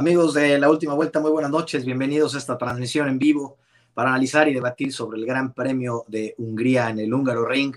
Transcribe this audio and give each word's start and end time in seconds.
Amigos 0.00 0.32
de 0.32 0.58
la 0.58 0.70
última 0.70 0.94
vuelta, 0.94 1.20
muy 1.20 1.30
buenas 1.30 1.50
noches. 1.50 1.84
Bienvenidos 1.84 2.34
a 2.34 2.38
esta 2.38 2.56
transmisión 2.56 3.06
en 3.06 3.18
vivo 3.18 3.58
para 3.92 4.08
analizar 4.08 4.48
y 4.48 4.54
debatir 4.54 4.94
sobre 4.94 5.18
el 5.18 5.26
Gran 5.26 5.52
Premio 5.52 6.06
de 6.08 6.34
Hungría 6.38 6.88
en 6.88 7.00
el 7.00 7.12
Húngaro 7.12 7.44
Ring. 7.44 7.76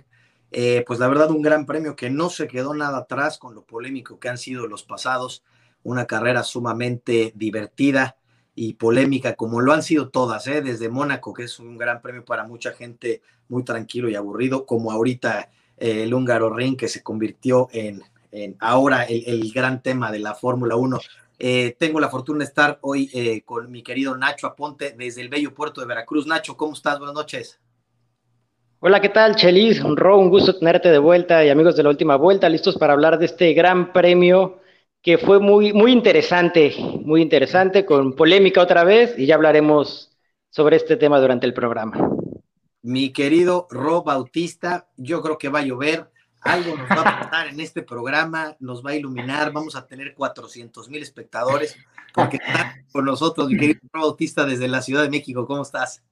Eh, 0.50 0.86
pues 0.88 1.00
la 1.00 1.09
verdad, 1.09 1.32
un 1.32 1.41
gran 1.41 1.65
premio 1.65 1.97
que 1.97 2.09
no 2.09 2.29
se 2.29 2.47
quedó 2.47 2.73
nada 2.73 3.00
atrás 3.00 3.38
con 3.38 3.54
lo 3.54 3.65
polémico 3.65 4.21
que 4.21 4.29
han 4.29 4.38
sido 4.38 4.68
los 4.68 4.83
pasados. 4.83 5.43
Una 5.83 6.05
carrera 6.05 6.43
sumamente 6.43 7.33
divertida 7.36 8.15
y 8.55 8.75
polémica, 8.75 9.36
como 9.36 9.60
lo 9.60 9.74
han 9.74 9.83
sido 9.83 10.07
todas, 10.07 10.47
¿eh? 10.47 10.61
desde 10.61 10.87
Mónaco, 10.87 11.33
que 11.33 11.43
es 11.43 11.60
un 11.60 11.78
gran 11.78 12.01
premio 12.01 12.24
para 12.24 12.47
mucha 12.47 12.71
gente 12.71 13.21
muy 13.50 13.65
tranquilo 13.65 14.07
y 14.07 14.15
aburrido, 14.15 14.65
como 14.65 14.93
ahorita 14.93 15.50
eh, 15.75 16.04
el 16.04 16.14
Húngaro 16.14 16.55
Ring, 16.55 16.78
que 16.78 16.87
se 16.87 17.04
convirtió 17.04 17.68
en, 17.74 18.01
en 18.32 18.55
ahora 18.61 19.04
el, 19.04 19.25
el, 19.25 19.51
gran 19.51 19.83
tema 19.83 20.10
de 20.10 20.19
la 20.19 20.36
Fórmula 20.36 20.78
1 20.78 21.01
eh, 21.39 21.75
tengo 21.79 22.00
la 22.00 22.10
fortuna 22.10 22.39
de 22.39 22.46
estar 22.46 22.79
hoy 22.82 23.10
eh, 23.14 23.42
con 23.43 23.71
mi 23.71 23.83
querido 23.83 24.15
Nacho 24.15 24.47
Aponte 24.47 24.96
desde 24.97 25.21
el 25.21 25.29
bello 25.29 25.54
puerto 25.54 25.82
de 25.82 25.87
Veracruz. 25.87 26.28
Nacho, 26.28 26.56
¿cómo 26.56 26.73
estás? 26.73 27.00
Buenas 27.00 27.15
noches. 27.15 27.59
Hola, 28.79 29.00
¿qué 29.00 29.09
tal, 29.09 29.36
Chelis? 29.36 29.82
Ro, 29.82 30.19
un 30.19 30.29
gusto 30.29 30.57
tenerte 30.57 30.89
de 30.89 30.97
vuelta 30.97 31.46
y 31.46 31.50
amigos 31.50 31.75
de 31.78 31.83
la 31.83 31.89
última 31.89 32.17
vuelta, 32.17 32.50
listos 32.50 32.78
para 32.78 32.94
hablar 32.94 33.17
de 33.17 33.25
este 33.28 33.53
gran 33.53 33.94
premio 33.94 34.59
que 35.03 35.17
fue 35.17 35.39
muy, 35.39 35.73
muy 35.73 35.92
interesante, 35.92 36.73
muy 37.02 37.22
interesante, 37.22 37.86
con 37.86 38.14
polémica 38.14 38.61
otra 38.61 38.86
vez, 38.86 39.14
y 39.17 39.25
ya 39.25 39.36
hablaremos 39.36 40.11
sobre 40.50 40.78
este 40.78 40.95
tema 40.95 41.20
durante 41.20 41.45
el 41.45 41.53
programa. 41.53 42.09
Mi 42.81 43.11
querido 43.11 43.67
Ro 43.70 44.03
Bautista, 44.03 44.89
yo 44.95 45.22
creo 45.22 45.38
que 45.38 45.50
va 45.50 45.59
a 45.59 45.66
llover, 45.66 46.09
algo 46.44 46.75
nos 46.75 46.89
va 46.89 47.02
a 47.02 47.19
pasar 47.22 47.47
en 47.47 47.59
este 47.59 47.81
programa, 47.81 48.55
nos 48.59 48.86
va 48.86 48.91
a 48.91 48.95
iluminar, 48.95 49.52
vamos 49.52 49.75
a 49.75 49.88
tener 49.88 50.13
400 50.13 50.89
mil 50.89 51.02
espectadores, 51.02 51.77
porque 52.13 52.38
está 52.38 52.77
con 52.91 53.05
nosotros 53.05 53.47
mi 53.49 53.58
querido 53.58 53.80
Bautista 53.94 54.45
desde 54.45 54.67
la 54.67 54.81
Ciudad 54.81 55.03
de 55.03 55.09
México. 55.09 55.45
¿Cómo 55.45 55.61
estás? 55.61 56.03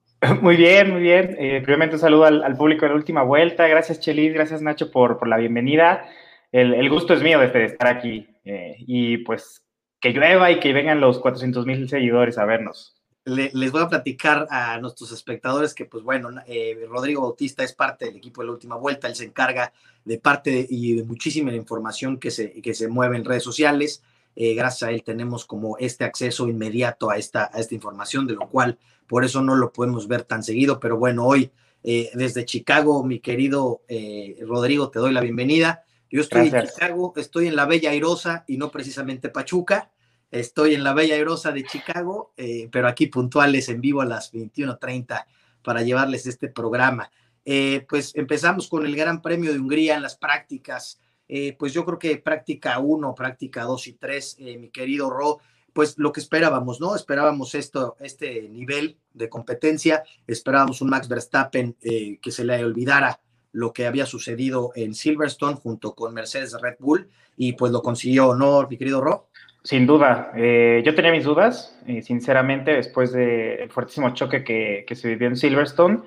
Muy 0.41 0.55
bien, 0.55 0.91
muy 0.91 1.01
bien. 1.01 1.35
Eh, 1.39 1.61
primeramente 1.61 1.95
un 1.95 2.01
saludo 2.01 2.25
al, 2.25 2.55
público 2.55 2.85
de 2.85 2.89
la 2.89 2.95
última 2.95 3.23
vuelta. 3.23 3.67
Gracias, 3.67 3.99
Chelis, 3.99 4.33
gracias, 4.33 4.61
Nacho, 4.61 4.91
por, 4.91 5.17
por 5.17 5.27
la 5.27 5.37
bienvenida. 5.37 6.05
El, 6.51 6.75
el, 6.75 6.89
gusto 6.89 7.13
es 7.13 7.23
mío 7.23 7.39
de, 7.39 7.47
de 7.47 7.65
estar 7.65 7.87
aquí 7.87 8.27
eh, 8.45 8.75
y 8.79 9.17
pues 9.19 9.63
que 9.99 10.11
llueva 10.11 10.51
y 10.51 10.59
que 10.59 10.73
vengan 10.73 11.01
los 11.01 11.19
400 11.19 11.65
mil 11.65 11.89
seguidores 11.89 12.37
a 12.37 12.45
vernos 12.45 13.00
le, 13.25 13.51
les 13.53 13.71
voy 13.71 13.81
a 13.81 13.87
platicar 13.87 14.47
a 14.49 14.79
nuestros 14.79 15.11
espectadores 15.11 15.73
que, 15.73 15.85
pues 15.85 16.03
bueno, 16.03 16.29
eh, 16.47 16.77
Rodrigo 16.89 17.21
Bautista 17.21 17.63
es 17.63 17.73
parte 17.73 18.05
del 18.05 18.15
equipo 18.15 18.41
de 18.41 18.47
la 18.47 18.53
última 18.53 18.75
vuelta, 18.75 19.07
él 19.07 19.15
se 19.15 19.25
encarga 19.25 19.73
de 20.05 20.17
parte 20.17 20.51
de, 20.51 20.67
y 20.69 20.95
de 20.95 21.03
muchísima 21.03 21.53
información 21.53 22.19
que 22.19 22.31
se, 22.31 22.61
que 22.61 22.73
se 22.73 22.87
mueve 22.87 23.17
en 23.17 23.25
redes 23.25 23.43
sociales. 23.43 24.03
Eh, 24.35 24.55
gracias 24.55 24.87
a 24.87 24.91
él 24.91 25.03
tenemos 25.03 25.45
como 25.45 25.77
este 25.77 26.05
acceso 26.05 26.47
inmediato 26.47 27.09
a 27.11 27.17
esta, 27.17 27.49
a 27.53 27.59
esta 27.59 27.75
información, 27.75 28.25
de 28.27 28.33
lo 28.33 28.49
cual 28.49 28.79
por 29.07 29.25
eso 29.25 29.41
no 29.41 29.55
lo 29.55 29.73
podemos 29.73 30.07
ver 30.07 30.23
tan 30.23 30.41
seguido, 30.41 30.79
pero 30.79 30.97
bueno, 30.97 31.25
hoy 31.25 31.51
eh, 31.83 32.11
desde 32.13 32.45
Chicago, 32.45 33.03
mi 33.03 33.19
querido 33.19 33.81
eh, 33.87 34.37
Rodrigo, 34.41 34.89
te 34.89 34.99
doy 34.99 35.13
la 35.13 35.21
bienvenida. 35.21 35.83
Yo 36.09 36.21
estoy 36.21 36.49
Gracias. 36.49 36.63
en 36.63 36.69
Chicago, 36.69 37.13
estoy 37.15 37.47
en 37.47 37.55
la 37.55 37.65
Bella 37.65 37.91
Airosa 37.91 38.43
y 38.47 38.57
no 38.57 38.71
precisamente 38.71 39.29
Pachuca. 39.29 39.91
Estoy 40.31 40.75
en 40.75 40.85
la 40.85 40.93
Bella 40.93 41.15
Airosa 41.15 41.51
de 41.51 41.65
Chicago, 41.65 42.31
eh, 42.37 42.69
pero 42.71 42.87
aquí 42.87 43.07
puntuales 43.07 43.67
en 43.67 43.81
vivo 43.81 43.99
a 43.99 44.05
las 44.05 44.31
21:30 44.31 45.27
para 45.61 45.81
llevarles 45.81 46.25
este 46.25 46.47
programa. 46.47 47.11
Eh, 47.43 47.85
pues 47.89 48.15
empezamos 48.15 48.69
con 48.69 48.85
el 48.85 48.95
Gran 48.95 49.21
Premio 49.21 49.51
de 49.51 49.59
Hungría 49.59 49.95
en 49.95 50.01
las 50.01 50.15
prácticas. 50.15 51.01
Eh, 51.27 51.55
pues 51.59 51.73
yo 51.73 51.83
creo 51.85 51.99
que 51.99 52.17
práctica 52.17 52.79
1, 52.79 53.13
práctica 53.13 53.63
2 53.63 53.87
y 53.87 53.93
3, 53.93 54.37
mi 54.59 54.69
querido 54.69 55.09
Ro, 55.09 55.39
pues 55.73 55.97
lo 55.97 56.11
que 56.13 56.21
esperábamos, 56.21 56.79
¿no? 56.79 56.95
Esperábamos 56.95 57.53
esto, 57.55 57.95
este 57.99 58.47
nivel 58.49 58.97
de 59.13 59.29
competencia, 59.29 60.03
esperábamos 60.27 60.81
un 60.81 60.89
Max 60.89 61.07
Verstappen 61.07 61.73
que 61.73 62.31
se 62.31 62.43
le 62.43 62.63
olvidara 62.63 63.21
lo 63.53 63.73
que 63.73 63.85
había 63.85 64.05
sucedido 64.05 64.71
en 64.75 64.93
Silverstone 64.93 65.55
junto 65.55 65.93
con 65.93 66.13
Mercedes 66.13 66.53
Red 66.59 66.75
Bull 66.79 67.09
y 67.37 67.53
pues 67.53 67.71
lo 67.71 67.81
consiguió, 67.81 68.35
¿no, 68.35 68.67
mi 68.67 68.77
querido 68.77 69.01
Ro? 69.01 69.27
Sin 69.63 69.85
duda. 69.85 70.31
Eh, 70.35 70.81
yo 70.83 70.95
tenía 70.95 71.11
mis 71.11 71.23
dudas, 71.23 71.79
eh, 71.85 72.01
sinceramente, 72.01 72.73
después 72.73 73.11
del 73.11 73.69
fuertísimo 73.69 74.11
choque 74.13 74.43
que, 74.43 74.85
que, 74.87 74.95
se 74.95 75.07
vivió 75.07 75.27
en 75.27 75.35
Silverstone. 75.35 75.99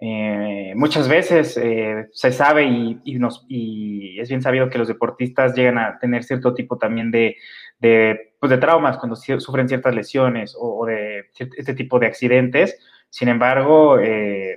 Eh, 0.00 0.72
muchas 0.76 1.06
veces 1.08 1.54
se 2.12 2.32
sabe 2.32 2.64
y, 2.64 3.00
y, 3.04 3.18
nos, 3.18 3.44
y, 3.48 4.18
es 4.18 4.28
bien 4.30 4.40
sabido 4.40 4.70
que 4.70 4.78
los 4.78 4.88
deportistas 4.88 5.54
llegan 5.54 5.78
a 5.78 5.98
tener 5.98 6.24
cierto 6.24 6.54
tipo 6.54 6.78
también 6.78 7.10
de, 7.10 7.36
de, 7.78 8.34
pues 8.40 8.50
de 8.50 8.58
traumas 8.58 8.96
cuando 8.98 9.16
sufren 9.16 9.68
ciertas 9.68 9.94
lesiones 9.94 10.54
o, 10.58 10.86
de 10.86 11.30
este 11.38 11.74
tipo 11.74 11.98
de 11.98 12.06
accidentes. 12.06 12.78
Sin 13.10 13.28
embargo, 13.28 13.98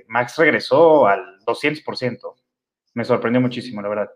Max 0.08 0.36
regresó 0.38 1.06
al 1.06 1.38
200%. 1.46 2.34
Me 2.94 3.04
sorprendió 3.04 3.40
muchísimo, 3.40 3.82
la 3.82 3.88
verdad. 3.88 4.10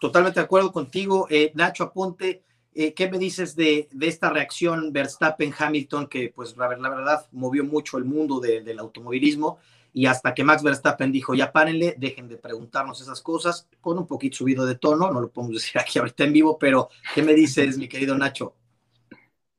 totalmente 0.00 0.40
de 0.40 0.44
acuerdo 0.44 0.72
contigo. 0.72 1.28
Nacho 1.54 1.84
Aponte, 1.84 2.42
eh, 2.74 2.94
¿Qué 2.94 3.10
me 3.10 3.18
dices 3.18 3.56
de, 3.56 3.88
de 3.90 4.06
esta 4.08 4.30
reacción 4.30 4.92
Verstappen-Hamilton 4.92 6.08
que, 6.08 6.32
pues, 6.34 6.56
la, 6.56 6.68
la, 6.76 6.88
verdad, 6.88 7.26
movió 7.32 7.64
mucho 7.64 7.98
el 7.98 8.04
mundo 8.04 8.38
de, 8.38 8.62
del 8.62 8.78
automovilismo? 8.78 9.58
Y 9.92 10.06
hasta 10.06 10.34
que 10.34 10.44
Max 10.44 10.62
Verstappen 10.62 11.10
dijo, 11.10 11.34
ya 11.34 11.50
párenle, 11.50 11.96
dejen 11.98 12.28
de 12.28 12.36
preguntarnos 12.36 13.00
esas 13.00 13.20
cosas, 13.20 13.68
con 13.80 13.98
un 13.98 14.06
poquito 14.06 14.36
subido 14.36 14.64
de 14.64 14.76
tono, 14.76 15.10
no 15.10 15.20
lo 15.20 15.30
podemos 15.30 15.54
decir 15.60 15.80
aquí 15.80 15.98
ahorita 15.98 16.24
en 16.24 16.32
vivo, 16.32 16.58
pero 16.58 16.88
¿qué 17.14 17.22
me 17.22 17.34
dices, 17.34 17.76
mi 17.76 17.88
querido 17.88 18.16
Nacho? 18.16 18.54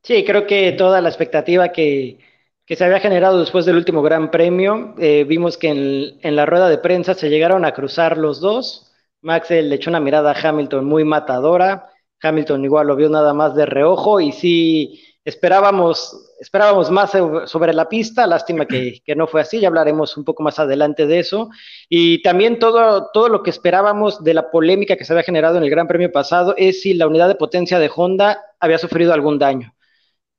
Sí, 0.04 0.24
creo 0.26 0.48
que 0.48 0.72
toda 0.72 1.02
la 1.02 1.10
expectativa 1.10 1.72
que, 1.72 2.20
que 2.66 2.76
se 2.76 2.86
había 2.86 3.02
generado 3.02 3.40
después 3.40 3.66
del 3.66 3.76
último 3.76 4.02
Gran 4.02 4.32
Premio, 4.32 4.96
eh, 4.98 5.26
vimos 5.26 5.58
que 5.58 5.68
en, 5.68 6.20
en, 6.22 6.36
la 6.36 6.46
rueda 6.46 6.70
de 6.70 6.78
prensa 6.78 7.14
se 7.14 7.30
llegaron 7.30 7.66
a 7.66 7.74
cruzar 7.74 8.18
los 8.18 8.40
dos. 8.40 8.94
Max 9.22 9.52
le 9.52 9.76
echó 9.76 9.90
una 9.90 10.00
mirada 10.00 10.32
a 10.32 10.50
Hamilton 10.50 10.86
muy 10.86 11.04
matadora. 11.04 11.91
Hamilton 12.22 12.64
igual 12.64 12.88
lo 12.88 12.96
vio 12.96 13.10
nada 13.10 13.34
más 13.34 13.56
de 13.56 13.66
reojo 13.66 14.20
y 14.20 14.32
sí 14.32 15.02
esperábamos, 15.24 16.34
esperábamos 16.40 16.90
más 16.90 17.12
sobre 17.46 17.74
la 17.74 17.88
pista, 17.88 18.26
lástima 18.26 18.66
que, 18.66 19.02
que, 19.06 19.16
no 19.16 19.28
fue 19.28 19.42
así, 19.42 19.60
ya 19.60 19.68
hablaremos 19.68 20.18
un 20.18 20.24
poco 20.24 20.44
más 20.44 20.60
adelante 20.60 21.06
de 21.06 21.20
eso. 21.20 21.50
Y 21.90 22.22
también 22.22 22.60
todo, 22.60 23.10
todo 23.14 23.30
lo 23.30 23.44
que 23.44 23.50
esperábamos 23.50 24.24
de 24.24 24.34
la 24.34 24.50
polémica 24.50 24.96
que 24.96 25.06
se 25.06 25.14
había 25.14 25.24
generado 25.24 25.58
en 25.58 25.64
el 25.64 25.70
Gran 25.70 25.88
Premio 25.88 26.12
pasado 26.12 26.56
es 26.58 26.82
si 26.82 26.94
la 26.94 27.08
unidad 27.08 27.28
de 27.28 27.36
potencia 27.36 27.80
de 27.80 27.92
Honda 27.94 28.42
había 28.60 28.78
sufrido 28.78 29.14
algún 29.14 29.40
daño. 29.40 29.74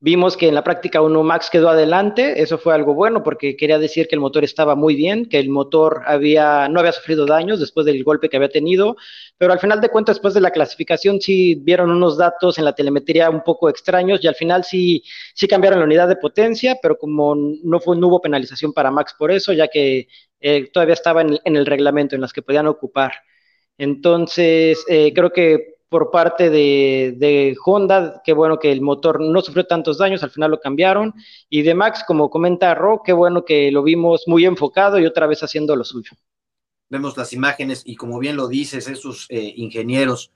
Vimos 0.04 0.36
que 0.36 0.48
en 0.48 0.56
la 0.56 0.64
práctica 0.64 1.00
1 1.00 1.22
Max 1.22 1.48
quedó 1.48 1.68
adelante, 1.68 2.42
eso 2.42 2.58
fue 2.58 2.74
algo 2.74 2.92
bueno 2.92 3.22
porque 3.22 3.56
quería 3.56 3.78
decir 3.78 4.08
que 4.08 4.16
el 4.16 4.20
motor 4.20 4.42
estaba 4.42 4.74
muy 4.74 4.96
bien, 4.96 5.26
que 5.26 5.38
el 5.38 5.48
motor 5.48 6.02
había, 6.06 6.68
no 6.68 6.80
había 6.80 6.90
sufrido 6.90 7.24
daños 7.24 7.60
después 7.60 7.86
del 7.86 8.02
golpe 8.02 8.28
que 8.28 8.36
había 8.36 8.48
tenido, 8.48 8.96
pero 9.38 9.52
al 9.52 9.60
final 9.60 9.80
de 9.80 9.90
cuentas, 9.90 10.16
después 10.16 10.34
de 10.34 10.40
la 10.40 10.50
clasificación, 10.50 11.20
sí 11.20 11.54
vieron 11.54 11.88
unos 11.88 12.18
datos 12.18 12.58
en 12.58 12.64
la 12.64 12.74
telemetría 12.74 13.30
un 13.30 13.44
poco 13.44 13.68
extraños 13.68 14.18
y 14.24 14.26
al 14.26 14.34
final 14.34 14.64
sí, 14.64 15.04
sí 15.34 15.46
cambiaron 15.46 15.78
la 15.78 15.84
unidad 15.84 16.08
de 16.08 16.16
potencia, 16.16 16.76
pero 16.82 16.98
como 16.98 17.36
no, 17.36 17.78
fue, 17.78 17.96
no 17.96 18.08
hubo 18.08 18.20
penalización 18.20 18.72
para 18.72 18.90
Max 18.90 19.14
por 19.16 19.30
eso, 19.30 19.52
ya 19.52 19.68
que 19.68 20.08
eh, 20.40 20.68
todavía 20.72 20.94
estaba 20.94 21.20
en, 21.20 21.38
en, 21.44 21.54
el 21.54 21.64
reglamento 21.64 22.16
en 22.16 22.22
las 22.22 22.32
que 22.32 22.42
podían 22.42 22.66
ocupar. 22.66 23.12
Entonces, 23.78 24.84
eh, 24.88 25.12
creo 25.14 25.32
que 25.32 25.76
por 25.92 26.10
parte 26.10 26.50
de, 26.50 27.14
de, 27.18 27.54
Honda, 27.64 28.22
qué 28.24 28.32
bueno 28.32 28.58
que 28.58 28.72
el 28.72 28.80
motor 28.80 29.20
no 29.20 29.42
sufrió 29.42 29.66
tantos 29.66 29.98
daños, 29.98 30.22
al 30.22 30.30
final 30.30 30.50
lo 30.50 30.58
cambiaron, 30.58 31.14
y 31.50 31.60
de 31.60 31.74
Max, 31.74 32.02
como 32.06 32.30
comenta 32.30 32.74
Ro, 32.74 33.02
qué 33.04 33.12
bueno 33.12 33.44
que 33.44 33.70
lo 33.70 33.82
vimos 33.82 34.24
muy 34.26 34.46
enfocado 34.46 34.98
y 34.98 35.04
otra 35.04 35.26
vez 35.26 35.42
haciendo 35.42 35.76
lo 35.76 35.84
suyo. 35.84 36.12
Vemos 36.88 37.14
las 37.16 37.34
imágenes 37.34 37.82
y 37.84 37.94
como 37.96 38.18
bien 38.18 38.36
lo 38.36 38.48
dices, 38.48 38.88
esos 38.88 39.26
eh, 39.28 39.52
ingenieros 39.56 40.32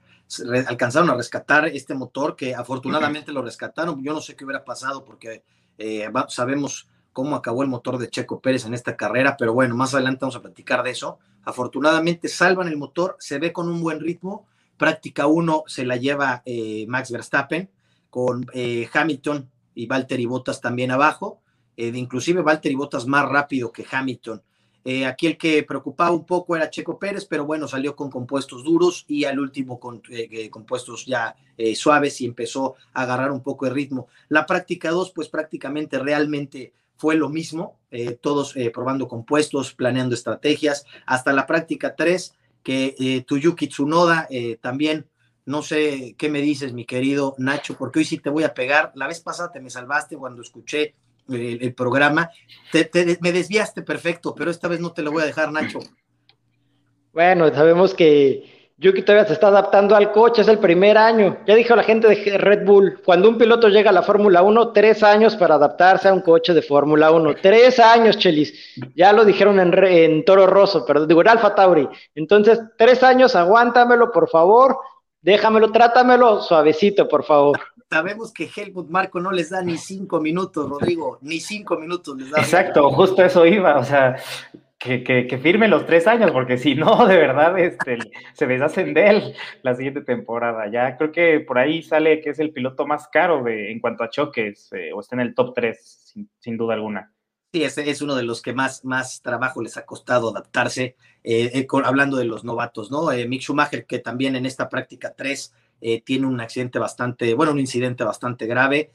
alcanzaron 0.69 1.09
a 1.09 1.15
rescatar 1.15 1.67
este 1.69 1.95
motor 1.95 2.37
que 2.37 2.55
afortunadamente 2.55 3.33
lo 3.33 3.43
rescataron. 3.43 4.03
Yo 4.03 4.13
no 4.13 4.21
sé 4.21 4.37
qué 4.37 4.45
hubiera 4.45 4.65
pasado 4.65 5.05
porque 5.05 5.43
eh, 5.79 6.07
sabemos 6.29 6.89
cómo 7.13 7.35
acabó 7.35 7.63
el 7.63 7.69
motor 7.69 7.97
de 7.97 8.11
Checo 8.11 8.41
Pérez 8.41 8.67
en 8.67 8.75
esta 8.75 8.97
carrera, 8.97 9.37
pero 9.39 9.55
bueno, 9.55 9.75
más 9.75 9.95
adelante 9.95 10.19
vamos 10.21 10.37
a 10.37 10.43
platicar 10.43 10.83
de 10.83 10.91
eso. 10.91 11.19
Afortunadamente 11.45 12.29
salvan 12.29 12.69
el 12.69 12.77
motor, 12.77 13.17
se 13.19 13.39
ve 13.39 13.53
con 13.53 13.69
un 13.69 13.81
buen 13.81 14.01
ritmo 14.01 14.47
Práctica 14.77 15.27
1 15.27 15.65
se 15.67 15.85
la 15.85 15.97
lleva 15.97 16.43
eh, 16.45 16.87
Max 16.89 17.11
Verstappen 17.11 17.71
con 18.17 18.47
eh, 18.55 18.89
Hamilton 18.95 19.51
y 19.75 19.85
Valtteri 19.85 20.25
Bottas 20.25 20.63
también 20.63 20.91
abajo, 20.91 21.43
eh, 21.77 21.93
inclusive 21.95 22.41
Valtteri 22.41 22.75
Bottas 22.75 23.07
más 23.07 23.29
rápido 23.29 23.71
que 23.71 23.85
Hamilton. 23.91 24.43
Eh, 24.87 25.05
aquí 25.05 25.27
el 25.27 25.37
que 25.37 25.63
preocupaba 25.65 26.13
un 26.13 26.25
poco 26.25 26.57
era 26.57 26.71
Checo 26.71 26.99
Pérez, 26.99 27.27
pero 27.27 27.45
bueno, 27.45 27.69
salió 27.69 27.95
con 27.95 28.11
compuestos 28.11 28.65
duros 28.65 29.05
y 29.07 29.25
al 29.25 29.39
último 29.39 29.79
con 29.79 30.01
compuestos 30.51 31.05
ya 31.05 31.37
suaves 31.75 32.23
y 32.23 32.25
empezó 32.25 32.77
a 32.95 33.03
agarrar 33.03 33.33
un 33.33 33.43
poco 33.43 33.67
de 33.67 33.73
ritmo. 33.73 34.09
La 34.31 34.47
práctica 34.47 34.91
2, 34.91 35.11
pues 35.11 35.29
prácticamente 35.29 35.99
realmente 35.99 36.73
fue 36.97 37.17
lo 37.17 37.29
mismo, 37.29 37.81
todos 38.23 38.55
probando 38.73 39.09
compuestos, 39.09 39.75
planeando 39.75 40.15
estrategias, 40.15 40.87
hasta 41.05 41.35
la 41.35 41.47
práctica 41.47 41.97
3 41.97 42.33
que 42.67 42.97
eh, 42.99 43.23
Tuyuki 43.25 43.69
Tsunoda 43.69 44.27
eh, 44.29 44.59
también 44.61 45.07
No 45.45 45.63
sé 45.63 46.17
qué 46.19 46.29
me 46.29 46.41
dices, 46.41 46.73
mi 46.73 46.85
querido 46.85 47.37
Nacho, 47.39 47.77
porque 47.79 48.01
hoy 48.01 48.05
sí 48.05 48.19
te 48.19 48.29
voy 48.29 48.43
a 48.43 48.55
pegar. 48.55 48.91
La 48.97 49.07
vez 49.07 49.21
pasada 49.21 49.53
te 49.53 49.61
me 49.61 49.71
salvaste 49.71 50.17
cuando 50.17 50.43
escuché 50.43 50.97
el, 51.29 51.73
programa. 51.75 52.29
me 53.21 53.31
desviaste 53.31 53.83
perfecto, 53.83 54.35
pero 54.35 54.51
esta 54.51 54.67
vez 54.67 54.81
no 54.81 54.91
te 54.91 55.03
lo 55.03 55.13
voy 55.13 55.23
a 55.23 55.27
dejar, 55.27 55.53
Nacho. 55.53 55.79
Bueno, 57.13 57.55
sabemos 57.55 57.95
que 57.95 58.56
Yuki 58.79 59.01
todavía 59.01 59.27
se 59.27 59.33
está 59.33 59.49
adaptando 59.49 59.97
al 59.97 60.13
coche, 60.13 60.43
es 60.43 60.49
el 60.49 60.59
primer 60.59 60.99
año. 60.99 61.39
Ya 61.47 61.55
dijo 61.55 61.75
la 61.75 61.83
gente 61.83 62.09
de 62.09 62.37
Red 62.37 62.67
Bull, 62.67 63.01
cuando 63.03 63.31
un 63.31 63.39
piloto 63.39 63.69
llega 63.69 63.89
a 63.89 63.93
la 63.93 64.03
Fórmula 64.03 64.43
1, 64.43 64.73
tres 64.73 65.03
años 65.03 65.35
para 65.35 65.55
adaptarse 65.55 66.09
a 66.09 66.13
un 66.13 66.21
coche 66.21 66.53
de 66.53 66.61
Fórmula 66.61 67.11
1. 67.11 67.37
Tres 67.41 67.79
años, 67.81 68.19
Chelis. 68.19 68.53
Ya 68.95 69.15
lo 69.15 69.25
dijeron 69.25 69.59
en, 69.59 70.25
Toro 70.27 70.47
Rosso, 70.47 70.85
perdón, 70.85 71.09
digo, 71.09 71.23
en 71.23 71.29
Alfa 71.29 71.55
Tauri. 71.55 71.89
Entonces, 72.15 72.61
tres 72.77 73.03
años, 73.03 73.35
aguántamelo, 73.35 74.13
por 74.13 74.29
favor. 74.29 74.79
Déjamelo, 75.23 75.73
trátamelo 75.73 76.43
suavecito, 76.43 77.09
por 77.09 77.25
favor. 77.25 77.59
Sabemos 77.89 78.31
que 78.31 78.51
Helmut 78.55 78.91
Marco 78.91 79.21
no 79.21 79.33
les 79.33 79.51
da 79.51 79.63
ni 79.63 79.79
cinco 79.79 80.21
minutos, 80.21 80.69
Rodrigo, 80.69 81.19
ni 81.23 81.41
cinco 81.41 81.79
minutos 81.79 82.15
les 82.19 82.31
da. 82.31 82.41
Exacto, 82.41 82.91
justo 82.91 83.25
eso 83.25 83.47
iba. 83.47 83.79
O 83.79 83.85
sea, 83.85 84.17
que, 84.87 85.39
firme 85.43 85.69
los 85.69 85.87
tres 85.87 86.07
años, 86.07 86.31
porque 86.31 86.59
si 86.59 86.75
no, 86.75 87.07
de 87.07 87.17
verdad, 87.17 87.59
este, 87.59 87.99
se 88.33 88.47
deshacen 88.47 88.95
de 88.95 89.09
él 89.09 89.35
la 89.63 89.75
siguiente 89.75 90.01
temporada. 90.01 90.71
Ya 90.71 90.97
creo 90.97 91.13
que 91.13 91.41
por 91.41 91.59
ahí 91.59 91.83
sale 91.83 92.21
que 92.21 92.31
es 92.31 92.39
el 92.39 92.53
piloto 92.53 92.87
más 92.87 93.09
caro 93.09 93.43
de, 93.43 93.73
en 93.73 93.81
cuanto 93.81 94.05
a 94.05 94.11
choques, 94.11 94.73
eh, 94.73 94.93
o 94.93 95.01
está 95.01 95.17
en 95.17 95.21
el 95.21 95.35
top 95.35 95.55
3, 95.55 96.15
sin, 96.39 96.57
duda 96.57 96.75
alguna. 96.75 97.13
Sí, 97.53 97.65
ese 97.65 97.89
es 97.91 98.03
uno 98.03 98.15
de 98.15 98.23
los 98.23 98.43
que 98.43 98.53
más, 98.53 98.85
más 98.85 99.23
trabajo 99.23 99.63
les 99.63 99.77
ha 99.77 99.87
costado 99.87 100.31
adaptarse, 100.31 100.97
eh, 101.25 101.51
eh, 101.55 101.67
hablando 101.85 102.17
de 102.17 102.25
los 102.25 102.45
novatos, 102.45 102.91
¿no? 102.91 103.09
Mick 103.29 103.43
Schumacher, 103.43 103.87
que 103.87 103.99
también 103.99 104.37
en 104.37 104.47
esta 104.47 104.69
práctica 104.69 105.15
3 105.17 105.55
tiene 106.05 106.27
un 106.27 106.41
accidente 106.41 106.79
bastante, 106.79 107.35
bueno, 107.35 107.53
un 107.53 107.61
incidente 107.61 108.03
bastante 108.03 108.47
grave, 108.47 108.91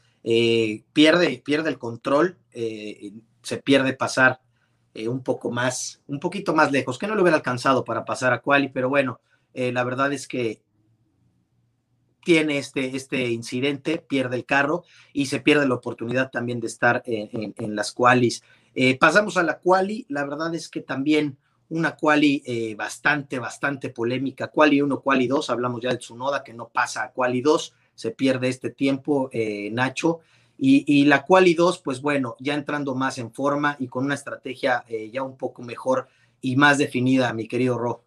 pierde, 0.94 1.42
pierde 1.46 1.70
el 1.70 1.78
control, 1.78 2.38
se 2.52 3.58
pierde 3.64 3.94
pasar 3.94 4.42
eh, 4.94 5.08
un 5.08 5.24
poco 5.24 5.52
más, 5.52 6.02
un 6.08 6.20
poquito 6.20 6.54
más 6.54 6.72
lejos, 6.72 6.98
que 6.98 7.08
no 7.08 7.16
lo 7.16 7.22
hubiera 7.22 7.38
alcanzado 7.38 7.86
para 7.86 8.04
pasar 8.04 8.34
a 8.34 8.42
quali, 8.42 8.68
pero 8.68 8.90
bueno, 8.90 9.22
eh, 9.54 9.72
la 9.72 9.86
verdad 9.86 10.12
es 10.12 10.28
que 10.28 10.62
tiene 12.26 12.58
este, 12.58 12.96
este 12.96 13.30
incidente, 13.30 14.00
pierde 14.00 14.36
el 14.36 14.46
carro 14.46 14.84
y 15.14 15.28
se 15.28 15.40
pierde 15.40 15.66
la 15.66 15.76
oportunidad 15.76 16.30
también 16.30 16.60
de 16.60 16.68
estar 16.68 17.02
en, 17.06 17.76
las 17.76 17.94
qualis. 17.94 18.44
Eh, 18.76 18.98
pasamos 18.98 19.38
a 19.38 19.44
la 19.44 19.60
quali, 19.60 20.06
la 20.10 20.26
verdad 20.26 20.54
es 20.54 20.68
que 20.68 20.82
también 20.82 21.38
una 21.70 21.96
quali 21.96 22.44
bastante, 22.78 23.40
bastante 23.40 23.90
polémica, 23.90 24.50
quali 24.50 24.82
1, 24.82 25.00
quali 25.00 25.26
2, 25.26 25.50
hablamos 25.50 25.82
ya 25.82 25.90
de 25.90 25.98
Tsunoda 25.98 26.44
que 26.44 26.54
no 26.54 26.68
pasa 26.68 27.04
a 27.04 27.12
quali 27.12 27.42
2, 27.42 27.74
se 27.96 28.12
pierde 28.12 28.50
este 28.50 28.72
tiempo, 28.72 29.32
Nacho, 29.72 30.20
y, 30.64 31.06
la 31.06 31.24
Quali 31.24 31.56
2, 31.56 31.82
pues 31.84 32.04
bueno, 32.04 32.36
ya 32.40 32.54
entrando 32.54 32.94
más 32.94 33.18
en 33.18 33.34
forma 33.34 33.76
y 33.80 33.88
con 33.88 34.06
una 34.06 34.14
estrategia 34.14 34.84
eh, 34.88 35.10
ya 35.10 35.24
un 35.24 35.36
poco 35.36 35.64
mejor 35.64 36.08
y 36.40 36.56
más 36.56 36.78
definida, 36.78 37.34
mi 37.34 37.48
querido 37.48 37.80
Ro. 37.80 38.04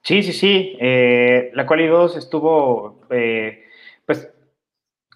Sí, 0.00 0.22
sí, 0.22 0.32
sí. 0.32 0.76
Eh, 0.80 1.50
la 1.54 1.66
Quali 1.66 1.88
2 1.88 2.18
estuvo, 2.18 3.00
eh, 3.10 3.64
pues, 4.06 4.30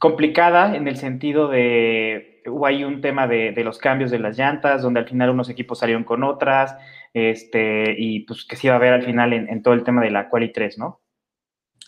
complicada 0.00 0.74
en 0.74 0.88
el 0.88 0.96
sentido 0.96 1.46
de, 1.46 2.42
hubo 2.46 2.66
ahí 2.66 2.82
un 2.82 3.00
tema 3.00 3.28
de, 3.28 3.52
de, 3.52 3.62
los 3.62 3.78
cambios 3.78 4.10
de 4.10 4.18
las 4.18 4.36
llantas, 4.36 4.82
donde 4.82 4.98
al 4.98 5.08
final 5.08 5.30
unos 5.30 5.50
equipos 5.50 5.78
salieron 5.78 6.02
con 6.02 6.24
otras, 6.24 6.76
este, 7.14 7.94
y 7.96 8.24
pues 8.24 8.44
que 8.44 8.56
se 8.56 8.66
iba 8.66 8.74
a 8.74 8.80
ver 8.80 8.92
al 8.92 9.04
final 9.04 9.32
en, 9.34 9.48
en 9.48 9.62
todo 9.62 9.74
el 9.74 9.84
tema 9.84 10.02
de 10.02 10.10
la 10.10 10.28
Quali 10.28 10.52
3, 10.52 10.78
¿no? 10.78 11.00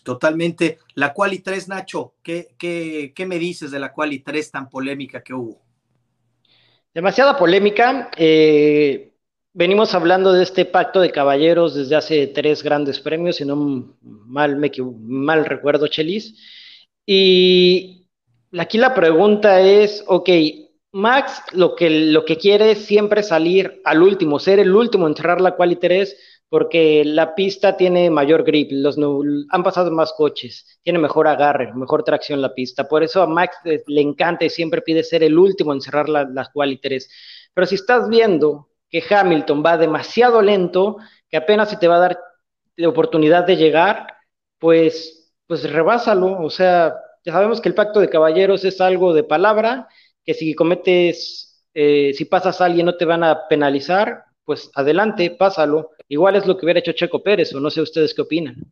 Totalmente. 0.03 0.79
La 0.95 1.13
Quali 1.13 1.39
3, 1.39 1.69
Nacho, 1.69 2.15
¿qué, 2.21 2.49
qué, 2.57 3.13
qué 3.15 3.25
me 3.25 3.39
dices 3.39 3.71
de 3.71 3.79
la 3.79 3.93
Quali 3.93 4.19
3 4.19 4.51
tan 4.51 4.69
polémica 4.69 5.23
que 5.23 5.33
hubo? 5.33 5.61
Demasiada 6.93 7.37
polémica. 7.37 8.11
Eh, 8.17 9.13
venimos 9.53 9.95
hablando 9.95 10.33
de 10.33 10.43
este 10.43 10.65
pacto 10.65 10.99
de 10.99 11.11
caballeros 11.11 11.73
desde 11.73 11.95
hace 11.95 12.27
tres 12.27 12.61
grandes 12.61 12.99
premios, 12.99 13.37
si 13.37 13.45
no 13.45 13.55
mal, 14.01 14.57
me, 14.57 14.71
mal 14.99 15.45
recuerdo, 15.45 15.87
Chelis. 15.87 16.35
Y 17.05 18.07
aquí 18.57 18.77
la 18.77 18.93
pregunta 18.93 19.61
es, 19.61 20.03
ok, 20.07 20.29
Max 20.91 21.41
lo 21.53 21.75
que, 21.75 21.89
lo 21.89 22.25
que 22.25 22.37
quiere 22.37 22.71
es 22.71 22.85
siempre 22.85 23.23
salir 23.23 23.81
al 23.83 24.03
último, 24.03 24.37
ser 24.37 24.59
el 24.59 24.75
último 24.75 25.07
en 25.07 25.15
cerrar 25.15 25.41
la 25.41 25.55
Quali 25.55 25.77
3 25.77 26.15
porque 26.53 27.01
la 27.03 27.33
pista 27.33 27.75
tiene 27.75 28.11
mayor 28.11 28.43
grip, 28.43 28.69
los, 28.73 28.95
han 29.49 29.63
pasado 29.63 29.89
más 29.89 30.13
coches, 30.13 30.79
tiene 30.83 30.99
mejor 30.99 31.27
agarre, 31.27 31.73
mejor 31.73 32.03
tracción 32.03 32.43
la 32.43 32.53
pista. 32.53 32.87
Por 32.87 33.01
eso 33.01 33.23
a 33.23 33.27
Max 33.27 33.57
le 33.63 34.01
encanta 34.01 34.45
y 34.45 34.51
siempre 34.51 34.83
pide 34.83 35.03
ser 35.03 35.23
el 35.23 35.39
último 35.39 35.73
en 35.73 35.81
cerrar 35.81 36.09
las 36.09 36.29
la 36.29 36.51
quali 36.53 36.77
3. 36.77 37.09
Pero 37.55 37.65
si 37.65 37.73
estás 37.73 38.07
viendo 38.07 38.69
que 38.87 39.03
Hamilton 39.09 39.63
va 39.65 39.79
demasiado 39.79 40.43
lento, 40.43 40.97
que 41.27 41.37
apenas 41.37 41.71
se 41.71 41.77
te 41.77 41.87
va 41.87 41.95
a 41.95 42.01
dar 42.01 42.19
la 42.75 42.89
oportunidad 42.89 43.47
de 43.47 43.57
llegar, 43.57 44.13
pues, 44.59 45.33
pues 45.47 45.67
rebásalo. 45.67 46.39
O 46.39 46.51
sea, 46.51 46.93
ya 47.25 47.33
sabemos 47.33 47.61
que 47.61 47.69
el 47.69 47.73
pacto 47.73 47.99
de 47.99 48.09
caballeros 48.09 48.63
es 48.63 48.79
algo 48.79 49.15
de 49.15 49.23
palabra, 49.23 49.87
que 50.23 50.35
si 50.35 50.53
cometes, 50.53 51.63
eh, 51.73 52.13
si 52.13 52.25
pasas 52.25 52.61
a 52.61 52.65
alguien 52.65 52.85
no 52.85 52.95
te 52.95 53.05
van 53.05 53.23
a 53.23 53.47
penalizar, 53.47 54.25
pues 54.45 54.69
adelante, 54.75 55.31
pásalo. 55.31 55.89
Igual 56.13 56.35
es 56.35 56.45
lo 56.45 56.55
que 56.55 56.67
hubiera 56.67 56.79
hecho 56.79 56.91
Checo 56.91 57.23
Pérez, 57.23 57.55
o 57.55 57.59
no 57.59 57.71
sé 57.71 57.81
ustedes 57.81 58.13
qué 58.13 58.21
opinan. 58.21 58.71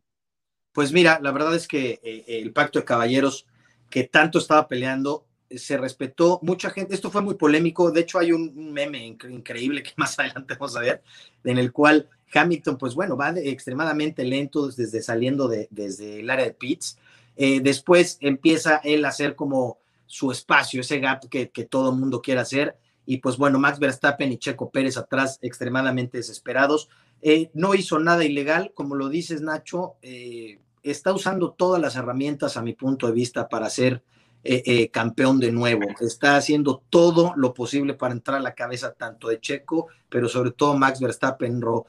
Pues 0.70 0.92
mira, 0.92 1.18
la 1.20 1.32
verdad 1.32 1.56
es 1.56 1.66
que 1.66 1.98
eh, 2.00 2.24
el 2.40 2.52
pacto 2.52 2.78
de 2.78 2.84
caballeros 2.84 3.46
que 3.90 4.04
tanto 4.04 4.38
estaba 4.38 4.68
peleando 4.68 5.26
se 5.50 5.76
respetó. 5.76 6.38
Mucha 6.42 6.70
gente, 6.70 6.94
esto 6.94 7.10
fue 7.10 7.20
muy 7.20 7.34
polémico. 7.34 7.90
De 7.90 8.02
hecho, 8.02 8.20
hay 8.20 8.30
un, 8.30 8.72
meme 8.72 9.04
increíble 9.04 9.82
que 9.82 9.90
más 9.96 10.16
adelante 10.20 10.54
vamos 10.54 10.76
a 10.76 10.82
ver, 10.82 11.02
en 11.42 11.58
el 11.58 11.72
cual 11.72 12.08
Hamilton, 12.32 12.78
pues 12.78 12.94
bueno, 12.94 13.16
va 13.16 13.30
extremadamente 13.30 14.22
lento 14.24 14.68
desde 14.68 15.02
saliendo 15.02 15.48
de, 15.48 15.66
desde 15.72 16.20
el 16.20 16.30
área 16.30 16.44
de 16.44 16.52
pits. 16.52 16.96
Eh, 17.34 17.58
después 17.60 18.18
empieza 18.20 18.76
él 18.84 19.04
a 19.04 19.08
hacer 19.08 19.34
como 19.34 19.78
su 20.06 20.30
espacio, 20.30 20.82
ese 20.82 21.00
gap 21.00 21.28
que, 21.28 21.50
que 21.50 21.64
todo 21.64 21.90
mundo 21.90 22.22
quiere 22.22 22.40
hacer 22.40 22.76
y 23.04 23.18
pues 23.18 23.36
bueno, 23.36 23.58
Max 23.58 23.78
Verstappen 23.78 24.30
y 24.32 24.38
Checo 24.38 24.70
Pérez 24.70 24.96
atrás 24.96 25.38
extremadamente 25.42 26.18
desesperados. 26.18 26.88
Eh, 27.22 27.50
no 27.54 27.74
hizo 27.74 28.00
nada 28.00 28.24
ilegal, 28.24 28.72
como 28.74 28.96
lo 28.96 29.08
dices 29.08 29.40
Nacho, 29.42 29.94
eh, 30.02 30.58
está 30.82 31.12
usando 31.12 31.52
todas 31.52 31.80
las 31.80 31.94
herramientas 31.94 32.56
a 32.56 32.62
mi 32.62 32.74
punto 32.74 33.06
de 33.06 33.12
vista 33.12 33.48
para 33.48 33.70
ser 33.70 34.02
eh, 34.44 34.90
campeón 34.90 35.38
de 35.38 35.52
nuevo. 35.52 35.82
Está 36.00 36.36
haciendo 36.36 36.82
todo 36.90 37.32
lo 37.36 37.54
posible 37.54 37.94
para 37.94 38.12
entrar 38.12 38.38
a 38.38 38.42
la 38.42 38.56
cabeza 38.56 38.92
tanto 38.92 39.28
de 39.28 39.38
Checo, 39.38 39.86
pero 40.08 40.28
sobre 40.28 40.50
todo 40.50 40.76
Max 40.76 40.98
Verstappen, 40.98 41.62
Ro. 41.62 41.86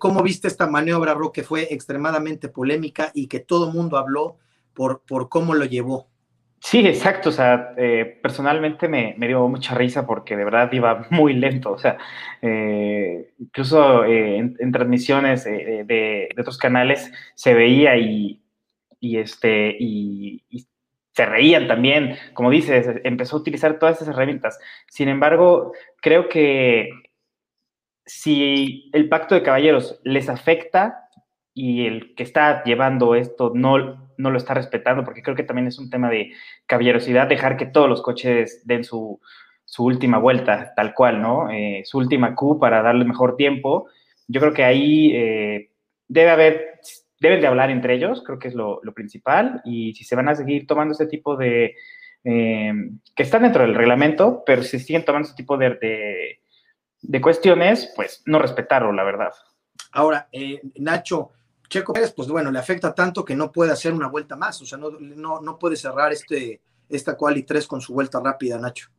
¿Cómo 0.00 0.20
viste 0.20 0.48
esta 0.48 0.66
maniobra, 0.66 1.14
Ro, 1.14 1.30
que 1.30 1.44
fue 1.44 1.72
extremadamente 1.72 2.48
polémica 2.48 3.12
y 3.14 3.28
que 3.28 3.38
todo 3.38 3.68
el 3.68 3.74
mundo 3.74 3.98
habló 3.98 4.36
por, 4.74 5.02
por 5.02 5.28
cómo 5.28 5.54
lo 5.54 5.64
llevó? 5.64 6.08
Sí, 6.64 6.86
exacto. 6.86 7.30
O 7.30 7.32
sea, 7.32 7.74
eh, 7.76 8.20
personalmente 8.22 8.86
me, 8.88 9.14
dio 9.18 9.48
mucha 9.48 9.74
risa 9.74 10.06
porque 10.06 10.36
de 10.36 10.44
verdad 10.44 10.70
iba 10.72 11.06
muy 11.10 11.34
lento. 11.34 11.72
O 11.72 11.78
sea, 11.78 11.98
eh, 12.40 13.32
incluso 13.38 14.04
eh, 14.04 14.38
en, 14.38 14.72
transmisiones 14.72 15.44
de, 15.44 16.28
otros 16.38 16.58
canales 16.58 17.10
se 17.34 17.54
veía 17.54 17.96
y, 17.96 18.40
este, 19.00 19.76
y, 19.78 20.44
se 21.12 21.26
reían 21.26 21.66
también. 21.68 22.16
Como 22.32 22.50
dices, 22.50 22.86
empezó 23.04 23.36
a 23.36 23.40
utilizar 23.40 23.78
todas 23.78 23.96
esas 23.96 24.14
herramientas. 24.14 24.58
Sin 24.88 25.08
embargo, 25.08 25.72
creo 26.00 26.28
que 26.28 26.90
si 28.06 28.90
el 28.92 29.08
pacto 29.08 29.34
de 29.34 29.42
caballeros 29.42 30.00
les 30.04 30.28
afecta 30.28 31.01
y 31.54 31.86
el 31.86 32.14
que 32.14 32.22
está 32.22 32.64
llevando 32.64 33.14
esto 33.14 33.52
no 33.54 34.02
no 34.22 34.30
lo 34.30 34.38
está 34.38 34.54
respetando, 34.54 35.04
porque 35.04 35.22
creo 35.22 35.36
que 35.36 35.42
también 35.42 35.66
es 35.66 35.78
un 35.78 35.90
tema 35.90 36.08
de 36.08 36.32
caballerosidad, 36.66 37.26
dejar 37.26 37.56
que 37.56 37.66
todos 37.66 37.88
los 37.88 38.02
coches 38.02 38.66
den 38.66 38.84
su, 38.84 39.20
última 39.78 40.18
vuelta, 40.18 40.72
tal 40.76 40.94
cual, 40.94 41.20
¿no? 41.20 41.50
Eh, 41.50 41.82
su 41.84 41.98
última 41.98 42.34
Q 42.34 42.58
para 42.58 42.82
darle 42.82 43.04
mejor 43.04 43.36
tiempo. 43.36 43.88
Yo 44.28 44.40
creo 44.40 44.52
que 44.52 44.64
ahí 44.64 45.12
eh, 45.14 45.70
debe 46.08 46.30
haber, 46.30 46.80
deben 47.18 47.40
de 47.40 47.46
hablar 47.46 47.70
entre 47.70 47.94
ellos, 47.94 48.22
creo 48.24 48.38
que 48.38 48.48
es 48.48 48.54
lo, 48.54 48.80
principal, 48.94 49.60
y 49.64 49.94
si 49.94 50.04
se 50.04 50.16
van 50.16 50.28
a 50.28 50.34
seguir 50.34 50.66
tomando 50.66 50.92
este 50.92 51.06
tipo 51.06 51.36
de, 51.36 51.74
eh, 52.24 52.72
que 53.14 53.22
están 53.22 53.42
dentro 53.42 53.62
del 53.62 53.74
reglamento, 53.74 54.42
pero 54.46 54.62
si 54.62 54.78
siguen 54.78 55.04
tomando 55.04 55.28
este 55.28 55.42
tipo 55.42 55.56
de, 55.56 56.38
de, 57.00 57.20
cuestiones, 57.20 57.92
pues 57.96 58.22
no 58.26 58.38
respetarlo, 58.38 58.92
la 58.92 59.04
verdad. 59.04 59.32
Ahora, 59.92 60.28
Nacho, 60.76 61.32
Checo 61.72 61.94
Pérez, 61.94 62.12
pues 62.12 62.28
bueno, 62.28 62.50
le 62.50 62.58
afecta 62.58 62.94
tanto 62.94 63.24
que 63.24 63.34
no 63.34 63.50
puede 63.50 63.72
hacer 63.72 63.94
una 63.94 64.06
vuelta 64.06 64.36
más, 64.36 64.60
o 64.60 64.66
sea, 64.66 64.76
no, 64.76 64.90
no, 65.40 65.58
puede 65.58 65.74
cerrar 65.76 66.12
este, 66.12 66.60
esta 66.86 67.16
quali 67.16 67.44
3 67.44 67.66
con 67.66 67.80
su 67.80 67.94
vuelta 67.94 68.20
rápida, 68.20 68.58
Nacho. 68.58 68.90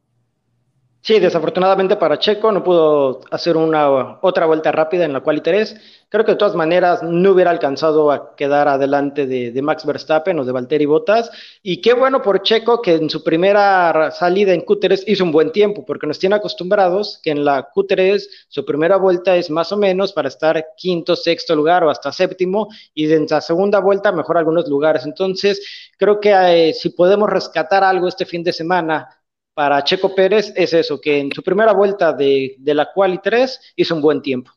Sí, 1.05 1.19
desafortunadamente 1.19 1.97
para 1.97 2.17
Checo 2.17 2.49
no 2.53 2.63
pudo 2.63 3.19
hacer 3.29 3.57
una 3.57 4.19
otra 4.21 4.45
vuelta 4.45 4.71
rápida 4.71 5.03
en 5.03 5.11
la 5.11 5.19
cual 5.19 5.41
tres. 5.41 5.75
Creo 6.07 6.23
que 6.23 6.31
de 6.31 6.37
todas 6.37 6.55
maneras 6.55 7.03
no 7.03 7.31
hubiera 7.31 7.51
alcanzado 7.51 8.09
a 8.09 8.37
quedar 8.37 8.69
adelante 8.69 9.27
de, 9.27 9.61
Max 9.61 9.85
Verstappen 9.85 10.39
o 10.39 10.45
de 10.45 10.53
Valtteri 10.53 10.85
Bottas. 10.85 11.29
Y 11.61 11.81
qué 11.81 11.93
bueno 11.93 12.21
por 12.21 12.41
Checo 12.41 12.81
que 12.81 12.93
en 12.93 13.09
su 13.09 13.21
primera 13.21 14.11
salida 14.11 14.53
en 14.53 14.61
Q3 14.61 15.03
hizo 15.07 15.25
un 15.25 15.33
buen 15.33 15.51
tiempo, 15.51 15.83
porque 15.85 16.07
nos 16.07 16.19
tiene 16.19 16.37
acostumbrados 16.37 17.19
que 17.21 17.31
en 17.31 17.43
la 17.43 17.69
Q3 17.69 18.25
su 18.47 18.63
primera 18.63 18.95
vuelta 18.95 19.35
es 19.35 19.49
más 19.49 19.73
o 19.73 19.77
menos 19.77 20.13
para 20.13 20.29
estar 20.29 20.67
quinto, 20.77 21.17
sexto 21.17 21.53
lugar 21.53 21.83
o 21.83 21.89
hasta 21.89 22.13
séptimo, 22.13 22.69
y 22.93 23.11
en 23.11 23.25
la 23.29 23.41
segunda 23.41 23.79
vuelta 23.79 24.13
mejor 24.13 24.37
algunos 24.37 24.69
lugares. 24.69 25.05
Entonces, 25.05 25.89
creo 25.97 26.21
que 26.21 26.31
eh, 26.31 26.73
si 26.73 26.91
podemos 26.91 27.29
rescatar 27.29 27.83
algo 27.83 28.07
este 28.07 28.25
fin 28.25 28.41
de 28.41 28.53
semana 28.53 29.09
para 29.53 29.83
Checo 29.83 30.15
Pérez 30.15 30.51
es 30.55 30.73
eso, 30.73 30.99
que 30.99 31.19
en 31.19 31.31
su 31.31 31.43
primera 31.43 31.73
vuelta 31.73 32.13
de, 32.13 32.57
la 32.63 32.91
quali 32.91 33.19
3 33.23 33.73
hizo 33.75 33.95
un 33.95 34.01
buen 34.01 34.21
tiempo. 34.21 34.51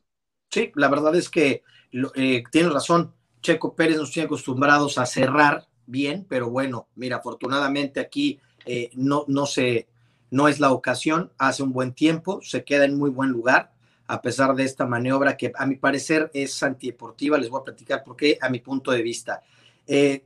Sí, 0.51 0.73
la 0.75 0.89
verdad 0.89 1.15
es 1.15 1.29
que 1.29 1.63
eh, 2.15 2.45
tiene 2.51 2.69
razón. 2.71 3.13
Checo 3.43 3.75
Pérez 3.75 3.99
nos 3.99 4.11
tiene 4.11 4.27
acostumbrados 4.27 4.99
a 4.99 5.07
cerrar 5.07 5.67
bien, 5.87 6.27
pero 6.29 6.51
bueno, 6.51 6.89
mira, 6.95 7.17
afortunadamente 7.17 8.01
aquí 8.01 8.41
eh, 8.65 8.91
no, 8.95 9.25
no, 9.29 9.47
se, 9.47 9.87
no 10.31 10.49
es 10.49 10.59
la 10.61 10.73
ocasión, 10.73 11.31
hace 11.39 11.63
un 11.63 11.73
buen 11.73 11.93
tiempo, 11.93 12.41
se 12.43 12.65
queda 12.65 12.85
en 12.85 12.99
muy 12.99 13.11
buen 13.11 13.31
lugar, 13.31 13.73
a 14.09 14.23
pesar 14.23 14.55
de 14.55 14.65
esta 14.65 14.87
maniobra 14.87 15.37
que 15.37 15.53
a 15.55 15.67
mi 15.67 15.77
parecer 15.77 16.31
es 16.33 16.63
antideportiva, 16.63 17.39
les 17.39 17.51
voy 17.51 17.61
a 17.61 17.65
platicar 17.65 18.03
por 18.03 18.17
qué, 18.17 18.39
a 18.41 18.49
mi 18.49 18.61
punto 18.61 18.91
de 18.91 19.03
vista. 19.03 19.43
Eh, 19.87 20.25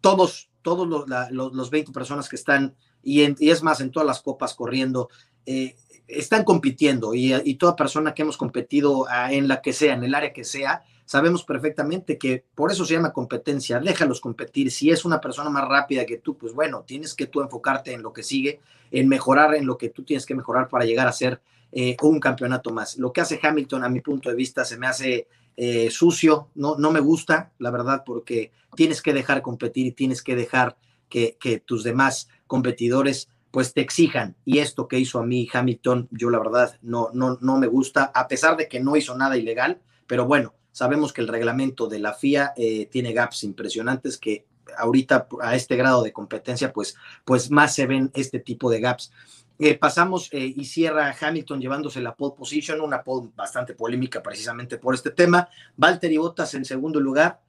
todos, 0.00 0.50
todos 0.62 0.86
los, 0.86 1.06
los 1.30 1.70
20 1.70 1.92
personas 1.92 2.28
que 2.28 2.36
están 2.36 2.74
y, 3.02 3.22
es 3.50 3.62
más, 3.62 3.80
en 3.80 3.90
todas 3.90 4.06
las 4.06 4.20
copas 4.20 4.54
corriendo, 4.54 5.08
eh, 5.46 5.74
están 6.06 6.44
compitiendo 6.44 7.14
y, 7.14 7.54
toda 7.54 7.76
persona 7.76 8.14
que 8.14 8.22
hemos 8.22 8.36
competido 8.36 9.06
ah, 9.08 9.32
en 9.32 9.48
la 9.48 9.60
que 9.60 9.72
sea, 9.72 9.94
en 9.94 10.04
el 10.04 10.14
área 10.14 10.32
que 10.32 10.44
sea, 10.44 10.82
sabemos 11.04 11.44
perfectamente 11.44 12.18
que 12.18 12.44
por 12.54 12.70
eso 12.70 12.84
se 12.84 12.94
llama 12.94 13.12
competencia, 13.12 13.80
déjalos 13.80 14.20
competir. 14.20 14.70
Si 14.70 14.90
es 14.90 15.04
una 15.04 15.20
persona 15.20 15.50
más 15.50 15.68
rápida 15.68 16.06
que 16.06 16.18
tú, 16.18 16.36
pues 16.36 16.52
bueno, 16.52 16.84
tienes 16.86 17.14
que 17.14 17.26
tú 17.26 17.40
enfocarte 17.40 17.92
en 17.92 18.02
lo 18.02 18.12
que 18.12 18.22
sigue, 18.22 18.60
en 18.90 19.08
mejorar 19.08 19.54
en 19.54 19.66
lo 19.66 19.78
que 19.78 19.88
tú 19.88 20.04
tienes 20.04 20.26
que 20.26 20.34
mejorar 20.34 20.68
para 20.68 20.84
llegar 20.84 21.06
a 21.06 21.12
ser 21.12 21.40
eh, 21.72 21.96
un 22.02 22.20
campeonato 22.20 22.70
más. 22.72 22.98
Lo 22.98 23.12
que 23.12 23.20
hace 23.20 23.40
Hamilton, 23.42 23.84
a 23.84 23.88
mi 23.88 24.00
punto 24.00 24.28
de 24.28 24.36
vista, 24.36 24.64
se 24.64 24.76
me 24.76 24.86
hace 24.86 25.28
eh, 25.56 25.90
sucio, 25.90 26.48
no, 26.54 26.76
no 26.76 26.90
me 26.90 27.00
gusta, 27.00 27.52
la 27.58 27.70
verdad, 27.70 28.04
porque 28.04 28.52
tienes 28.74 29.02
que 29.02 29.12
dejar 29.12 29.42
competir 29.42 29.86
y 29.86 29.92
tienes 29.92 30.22
que 30.22 30.36
dejar 30.36 30.76
que 31.08 31.62
tus 31.66 31.84
demás 31.84 32.26
competidores 32.52 33.30
pues 33.50 33.72
te 33.72 33.80
exijan. 33.80 34.36
Y 34.44 34.58
esto 34.58 34.86
que 34.86 34.98
hizo 34.98 35.18
a 35.18 35.24
mí 35.24 35.48
Hamilton, 35.50 36.08
yo 36.10 36.28
la 36.28 36.38
verdad 36.38 36.78
no, 36.82 37.08
no, 37.14 37.38
no 37.40 37.56
me 37.56 37.66
gusta, 37.66 38.12
a 38.14 38.28
pesar 38.28 38.58
de 38.58 38.68
que 38.68 38.78
no 38.78 38.94
hizo 38.94 39.16
nada 39.16 39.38
ilegal, 39.38 39.80
pero 40.06 40.26
bueno, 40.26 40.52
sabemos 40.70 41.14
que 41.14 41.22
el 41.22 41.28
reglamento 41.28 41.86
de 41.86 41.98
la 41.98 42.12
FIA 42.12 42.52
eh, 42.54 42.88
tiene 42.92 43.14
gaps 43.14 43.44
impresionantes 43.44 44.18
que 44.18 44.44
ahorita 44.76 45.28
a 45.40 45.54
este 45.54 45.76
grado 45.76 46.02
de 46.02 46.12
competencia, 46.12 46.74
pues, 46.74 46.94
pues 47.24 47.50
más 47.50 47.74
se 47.74 47.86
ven 47.86 48.10
este 48.12 48.38
tipo 48.38 48.70
de 48.70 48.80
gaps. 48.80 49.10
Eh, 49.58 49.78
pasamos 49.78 50.28
eh, 50.32 50.52
y 50.54 50.66
cierra 50.66 51.16
Hamilton 51.18 51.58
llevándose 51.58 52.02
la 52.02 52.14
pole 52.14 52.34
position, 52.36 52.82
una 52.82 53.02
pole 53.02 53.30
bastante 53.34 53.72
polémica 53.72 54.22
precisamente 54.22 54.76
por 54.76 54.94
este 54.94 55.10
tema. 55.10 55.48
Valtteri 55.74 56.18
Bottas 56.18 56.52
en 56.52 56.66
segundo 56.66 57.00
lugar, 57.00 57.40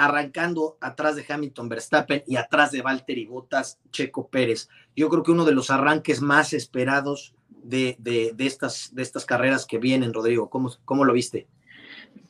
arrancando 0.00 0.78
atrás 0.80 1.14
de 1.14 1.24
Hamilton 1.28 1.68
Verstappen 1.68 2.22
y 2.26 2.36
atrás 2.36 2.72
de 2.72 2.80
Valtteri 2.80 3.26
Bottas, 3.26 3.78
Checo 3.92 4.28
Pérez. 4.28 4.70
Yo 4.96 5.10
creo 5.10 5.22
que 5.22 5.30
uno 5.30 5.44
de 5.44 5.52
los 5.52 5.70
arranques 5.70 6.22
más 6.22 6.54
esperados 6.54 7.34
de, 7.50 7.96
de, 7.98 8.34
estas, 8.38 8.94
de 8.94 9.02
estas 9.02 9.26
carreras 9.26 9.66
que 9.66 9.76
vienen, 9.76 10.14
Rodrigo. 10.14 10.48
¿Cómo, 10.48 10.70
cómo 10.86 11.04
lo 11.04 11.12
viste? 11.12 11.46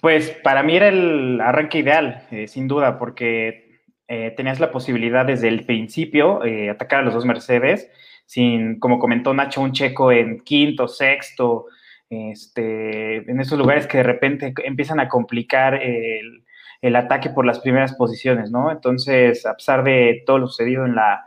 Pues 0.00 0.30
para 0.42 0.64
mí 0.64 0.74
era 0.74 0.88
el 0.88 1.40
arranque 1.40 1.78
ideal, 1.78 2.26
eh, 2.32 2.48
sin 2.48 2.66
duda, 2.66 2.98
porque 2.98 3.82
eh, 4.08 4.34
tenías 4.36 4.58
la 4.58 4.72
posibilidad 4.72 5.24
desde 5.24 5.46
el 5.46 5.64
principio 5.64 6.44
eh, 6.44 6.70
atacar 6.70 7.00
a 7.00 7.02
los 7.02 7.14
dos 7.14 7.24
Mercedes, 7.24 7.88
sin, 8.26 8.80
como 8.80 8.98
comentó 8.98 9.32
Nacho, 9.32 9.60
un 9.60 9.70
checo 9.72 10.10
en 10.10 10.40
quinto, 10.40 10.88
sexto, 10.88 11.66
este, 12.08 13.30
en 13.30 13.38
esos 13.38 13.56
lugares 13.56 13.86
que 13.86 13.98
de 13.98 14.02
repente 14.02 14.52
empiezan 14.64 14.98
a 14.98 15.08
complicar 15.08 15.74
el 15.74 16.42
el 16.82 16.96
ataque 16.96 17.30
por 17.30 17.44
las 17.44 17.60
primeras 17.60 17.94
posiciones, 17.94 18.50
¿no? 18.50 18.70
Entonces, 18.70 19.44
a 19.46 19.54
pesar 19.54 19.84
de 19.84 20.22
todo 20.26 20.38
lo 20.38 20.46
sucedido 20.48 20.86
en 20.86 20.94
la, 20.94 21.26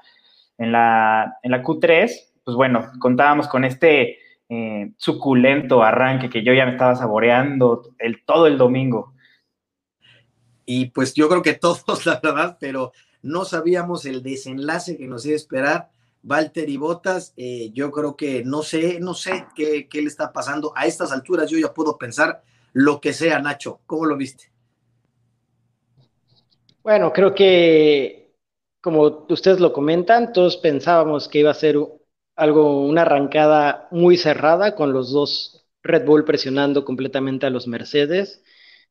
en 0.57 0.71
la, 0.71 1.37
en 1.43 1.51
la 1.51 1.63
Q3, 1.63 2.11
pues 2.43 2.57
bueno, 2.57 2.91
contábamos 2.99 3.47
con 3.47 3.63
este 3.63 4.17
eh, 4.49 4.91
suculento 4.97 5.83
arranque 5.83 6.29
que 6.29 6.43
yo 6.43 6.53
ya 6.53 6.65
me 6.65 6.73
estaba 6.73 6.95
saboreando 6.95 7.89
el, 7.99 8.23
todo 8.25 8.47
el 8.47 8.57
domingo. 8.57 9.13
Y 10.65 10.87
pues 10.87 11.13
yo 11.13 11.29
creo 11.29 11.41
que 11.41 11.53
todos, 11.53 12.05
la 12.05 12.19
verdad, 12.21 12.57
pero 12.59 12.91
no 13.21 13.45
sabíamos 13.45 14.05
el 14.05 14.23
desenlace 14.23 14.97
que 14.97 15.07
nos 15.07 15.25
iba 15.25 15.33
a 15.33 15.37
esperar. 15.37 15.89
Walter 16.25 16.69
y 16.69 16.77
Botas, 16.77 17.33
eh, 17.35 17.69
yo 17.73 17.91
creo 17.91 18.15
que 18.15 18.45
no 18.45 18.63
sé, 18.63 18.99
no 19.01 19.13
sé 19.13 19.45
qué, 19.55 19.89
qué 19.89 20.01
le 20.01 20.07
está 20.07 20.31
pasando. 20.31 20.71
A 20.75 20.85
estas 20.85 21.11
alturas 21.11 21.49
yo 21.49 21.57
ya 21.57 21.73
puedo 21.73 21.97
pensar 21.97 22.43
lo 22.71 23.01
que 23.01 23.11
sea, 23.11 23.39
Nacho. 23.39 23.81
¿Cómo 23.85 24.05
lo 24.05 24.15
viste? 24.15 24.52
Bueno, 26.83 27.13
creo 27.13 27.33
que 27.33 28.35
como 28.81 29.25
ustedes 29.29 29.59
lo 29.61 29.71
comentan, 29.71 30.33
todos 30.33 30.57
pensábamos 30.57 31.29
que 31.29 31.39
iba 31.39 31.51
a 31.51 31.53
ser 31.53 31.77
algo, 32.35 32.85
una 32.85 33.03
arrancada 33.03 33.87
muy 33.91 34.17
cerrada 34.17 34.75
con 34.75 34.91
los 34.91 35.11
dos 35.11 35.65
Red 35.83 36.05
Bull 36.05 36.25
presionando 36.25 36.83
completamente 36.83 37.45
a 37.45 37.49
los 37.49 37.67
Mercedes. 37.67 38.43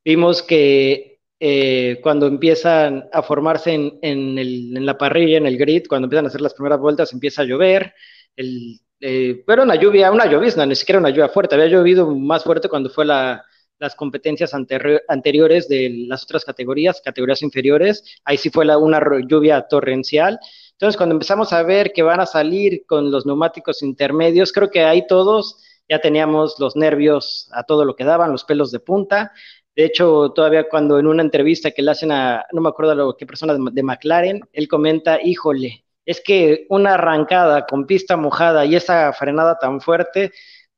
Vimos 0.05 0.43
que 0.43 1.21
eh, 1.41 2.01
cuando 2.03 2.27
empiezan 2.27 3.09
a 3.13 3.23
formarse 3.23 3.75
en, 4.01 4.87
la 4.87 4.97
parrilla, 4.97 5.37
en 5.37 5.47
el 5.47 5.59
grid, 5.59 5.87
cuando 5.89 6.07
empiezan 6.07 6.25
a 6.27 6.29
hacer 6.29 6.41
las 6.41 6.55
primeras 6.55 6.81
vueltas, 6.81 7.13
empieza 7.13 7.43
a 7.43 7.45
llover. 7.45 7.95
El, 8.37 8.81
eh, 9.01 9.43
pero 9.47 9.65
una 9.65 9.75
lluvia, 9.75 10.11
una 10.11 10.27
llovizna, 10.27 10.65
ni 10.65 10.77
siquiera 10.77 10.99
una 10.99 11.11
lluvia 11.11 11.29
fuerte. 11.29 11.55
Había 11.57 11.67
llovido 11.69 12.11
más 12.15 12.45
fuerte 12.45 12.69
cuando 12.71 12.89
fue 12.91 13.05
la, 13.05 13.45
las 13.83 13.97
competencias 13.97 14.55
anteriores 14.55 15.69
de 15.69 15.91
las 16.07 16.23
otras 16.23 16.45
categorías, 16.45 17.03
categorías 17.05 17.43
inferiores, 17.43 18.05
ahí 18.25 18.37
sí 18.37 18.49
fue 18.49 18.65
una 18.77 19.01
lluvia 19.27 19.63
torrencial. 19.63 20.39
Entonces, 20.71 20.97
cuando 20.97 21.15
empezamos 21.15 21.53
a 21.53 21.65
ver 21.65 21.93
que 21.93 22.05
van 22.05 22.21
a 22.21 22.27
salir 22.27 22.85
con 22.87 23.11
los 23.11 23.27
neumáticos 23.27 23.83
intermedios, 23.83 24.53
creo 24.53 24.71
que 24.71 24.85
ahí 24.85 25.05
todos 25.09 25.59
ya 25.89 26.01
teníamos 26.01 26.61
los 26.61 26.77
nervios 26.77 27.49
a 27.53 27.65
todo 27.65 27.85
lo 27.85 27.97
que 27.97 28.05
daban, 28.05 28.31
los 28.31 28.45
pelos 28.45 28.71
de 28.71 28.79
punta. 28.79 29.33
De 29.75 29.85
hecho, 29.85 30.31
todavía 30.31 30.69
cuando 30.69 31.01
en 31.01 31.09
una 31.09 31.23
entrevista 31.23 31.73
que 31.73 31.83
le 31.83 31.91
hacen 31.91 32.13
a, 32.13 32.47
no 32.53 32.61
me 32.61 32.69
acuerdo 32.69 32.95
lo, 32.95 33.17
qué 33.17 33.27
persona 33.27 33.55
de 33.55 33.83
McLaren, 33.83 34.43
él 34.53 34.69
comenta, 34.69 35.21
híjole, 35.21 35.85
es 36.07 36.21
que 36.21 36.67
una 36.69 36.95
arrancada 36.95 37.67
con 37.67 37.87
pista 37.87 38.17
mojada 38.17 38.65
y 38.65 38.77
esa 38.77 39.13
frenada 39.13 39.59
tan 39.59 39.81
fuerte, 39.81 40.31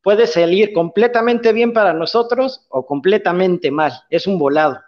puede 0.05 0.27
salir 0.27 0.75
completamente 0.75 1.53
bien 1.53 1.73
para 1.73 1.95
nosotros 1.95 2.67
o 2.69 2.85
completamente 2.87 3.71
mal. 3.71 4.03
Es 4.11 4.27
un 4.27 4.39
volado. 4.39 4.81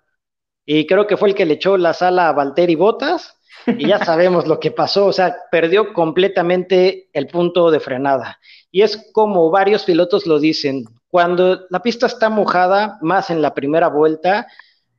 Y 0.66 0.86
creo 0.86 1.06
que 1.06 1.16
fue 1.16 1.30
el 1.30 1.34
que 1.34 1.46
le 1.46 1.54
echó 1.54 1.78
la 1.78 1.94
sala 1.94 2.28
a 2.28 2.32
Valtteri 2.32 2.74
Botas 2.74 3.34
y 3.66 3.88
ya 3.88 3.98
sabemos 4.04 4.46
lo 4.46 4.60
que 4.60 4.70
pasó. 4.70 5.06
O 5.06 5.12
sea, 5.12 5.34
perdió 5.50 5.94
completamente 5.94 7.08
el 7.14 7.28
punto 7.28 7.70
de 7.70 7.80
frenada. 7.80 8.38
Y 8.70 8.82
es 8.82 9.10
como 9.12 9.50
varios 9.50 9.84
pilotos 9.84 10.26
lo 10.26 10.38
dicen. 10.38 10.84
Cuando 11.08 11.66
la 11.70 11.80
pista 11.80 12.06
está 12.06 12.28
mojada, 12.28 12.98
más 13.00 13.30
en 13.30 13.40
la 13.40 13.54
primera 13.54 13.88
vuelta, 13.88 14.46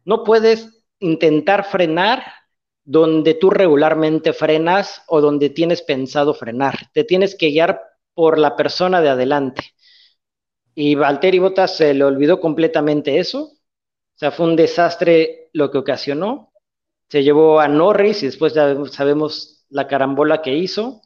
no 0.04 0.24
puedes 0.24 0.84
intentar 1.00 1.64
frenar 1.64 2.24
donde 2.84 3.36
tú 3.36 3.52
regularmente 3.52 4.34
frenas 4.34 5.04
o 5.08 5.22
donde 5.22 5.52
tienes 5.52 5.84
pensado 5.84 6.34
frenar. 6.34 6.90
Te 6.94 7.04
tienes 7.04 7.36
que 7.36 7.50
guiar 7.50 7.82
por 8.16 8.40
la 8.40 8.56
persona 8.56 9.00
de 9.00 9.10
adelante. 9.10 9.76
Y 10.80 10.94
Valtteri 10.94 11.40
Bottas 11.40 11.76
se 11.76 11.92
le 11.96 12.04
olvidó 12.04 12.40
completamente 12.40 13.18
eso. 13.18 13.46
O 13.46 14.14
sea, 14.14 14.30
fue 14.30 14.46
un 14.46 14.56
desastre 14.56 15.50
lo 15.52 15.72
que 15.72 15.80
ocasionó. 15.80 16.54
Se 17.10 17.24
llevó 17.24 17.60
a 17.60 17.68
Norris 17.68 18.22
y 18.22 18.28
después 18.28 18.54
ya 18.54 18.76
sabemos 18.92 19.66
la 19.70 19.88
carambola 19.88 20.44
que 20.44 20.56
hizo. 20.56 21.02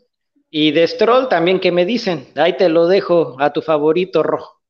Y 0.49 0.71
de 0.71 0.85
Stroll 0.85 1.29
también 1.29 1.61
que 1.61 1.71
me 1.71 1.85
dicen, 1.85 2.27
ahí 2.35 2.57
te 2.57 2.67
lo 2.67 2.87
dejo 2.87 3.37
a 3.39 3.53
tu 3.53 3.61
favorito 3.61 4.23
rojo. 4.23 4.61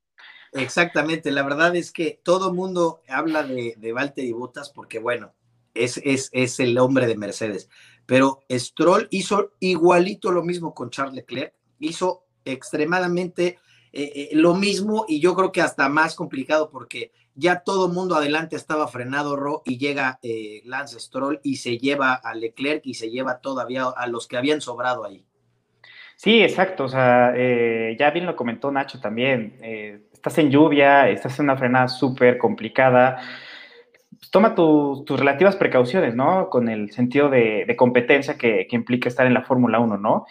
Exactamente, 0.51 1.31
la 1.31 1.41
verdad 1.41 1.75
es 1.75 1.91
que 1.91 2.22
todo 2.24 2.53
mundo 2.53 3.01
habla 3.08 3.41
de, 3.41 3.74
de 3.77 3.93
Valtteri 3.93 4.34
Bottas 4.34 4.70
porque, 4.70 5.00
bueno, 5.00 5.34
es, 5.74 6.00
es, 6.03 6.29
es, 6.31 6.60
el 6.60 6.77
hombre 6.77 7.08
de 7.08 7.17
Mercedes. 7.17 7.70
Pero 8.05 8.43
Stroll 8.51 9.08
hizo 9.10 9.53
igualito 9.60 10.31
lo 10.31 10.43
mismo 10.43 10.75
con 10.75 10.91
Charles 10.91 11.15
Leclerc, 11.15 11.55
hizo 11.79 12.27
extremadamente 12.46 13.58
eh, 13.94 14.12
eh, 14.16 14.30
lo 14.34 14.56
mismo 14.56 15.06
y 15.08 15.20
yo 15.20 15.36
creo 15.36 15.52
que 15.52 15.62
hasta 15.62 15.90
más 15.90 16.16
complicado 16.16 16.70
porque 16.70 17.12
ya 17.36 17.60
todo 17.60 17.90
mundo 17.90 18.16
adelante 18.16 18.56
estaba 18.56 18.88
frenado 18.88 19.36
Ro 19.36 19.64
y 19.66 19.78
llega 19.78 20.20
eh, 20.24 20.62
Lance 20.64 21.00
Stroll 21.00 21.40
y 21.44 21.58
se 21.58 21.78
lleva 21.78 22.14
a 22.14 22.34
Leclerc 22.34 22.86
y 22.86 22.94
se 22.94 23.10
lleva 23.10 23.40
todavía 23.40 23.86
a 23.96 24.08
los 24.08 24.28
que 24.28 24.38
habían 24.38 24.62
sobrado 24.62 25.06
ahí. 25.06 25.26
Sí, 26.16 26.42
exacto. 26.42 26.86
O 26.86 26.88
sea, 26.90 27.34
ya 27.36 28.12
bien 28.12 28.28
lo 28.28 28.36
comentó 28.36 28.72
Nacho 28.72 29.00
también. 29.00 29.58
Estás 30.14 30.38
en 30.38 30.52
lluvia, 30.52 31.10
estás 31.10 31.40
en 31.40 31.46
una 31.46 31.58
frenada 31.58 31.88
súper 31.88 32.38
complicada. 32.38 33.20
Pues 34.20 34.30
toma 34.30 34.54
tus 34.54 35.20
relativas 35.20 35.56
precauciones, 35.56 36.14
¿no? 36.14 36.48
Con 36.52 36.70
el 36.70 36.92
sentido 36.92 37.28
de, 37.28 37.74
competencia 37.76 38.38
que, 38.38 38.68
implica 38.70 39.10
estar 39.10 39.26
en 39.26 39.34
la 39.34 39.42
Fórmula 39.42 39.80
1, 39.80 39.98
¿no? 39.98 40.28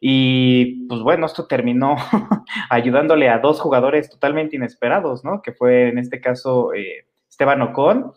Y 0.00 0.86
pues 0.86 1.00
bueno, 1.00 1.26
esto 1.26 1.46
terminó 1.46 1.96
ayudándole 2.70 3.28
a 3.28 3.38
dos 3.38 3.60
jugadores 3.60 4.10
totalmente 4.10 4.56
inesperados, 4.56 5.24
¿no? 5.24 5.42
Que 5.42 5.52
fue 5.52 5.88
en 5.88 5.98
este 5.98 6.20
caso 6.20 6.74
eh, 6.74 7.06
Esteban 7.28 7.62
Ocon 7.62 8.12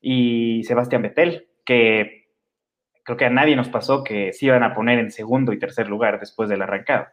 y 0.00 0.62
Sebastián 0.64 1.02
Vettel, 1.02 1.48
que 1.64 2.28
creo 3.04 3.16
que 3.16 3.24
a 3.24 3.30
nadie 3.30 3.56
nos 3.56 3.68
pasó 3.68 4.04
que 4.04 4.32
se 4.32 4.46
iban 4.46 4.62
a 4.62 4.74
poner 4.74 4.98
en 4.98 5.10
segundo 5.10 5.52
y 5.52 5.58
tercer 5.58 5.88
lugar 5.88 6.20
después 6.20 6.48
del 6.48 6.62
arrancado. 6.62 7.06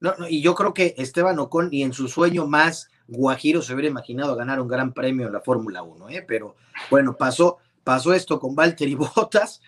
No, 0.00 0.14
y 0.28 0.40
yo 0.40 0.54
creo 0.54 0.72
que 0.72 0.94
Esteban 0.96 1.38
Ocon 1.38 1.68
y 1.70 1.82
en 1.82 1.92
su 1.92 2.08
sueño 2.08 2.46
más 2.46 2.90
guajiro 3.06 3.60
se 3.60 3.74
hubiera 3.74 3.90
imaginado 3.90 4.34
ganar 4.34 4.60
un 4.60 4.68
gran 4.68 4.94
premio 4.94 5.26
en 5.26 5.32
la 5.32 5.40
Fórmula 5.40 5.82
1, 5.82 6.08
¿eh? 6.10 6.24
pero 6.26 6.56
bueno, 6.90 7.16
pasó, 7.18 7.58
pasó 7.84 8.14
esto 8.14 8.38
con 8.40 8.54
Valtteri 8.54 8.94
Bottas. 8.96 9.60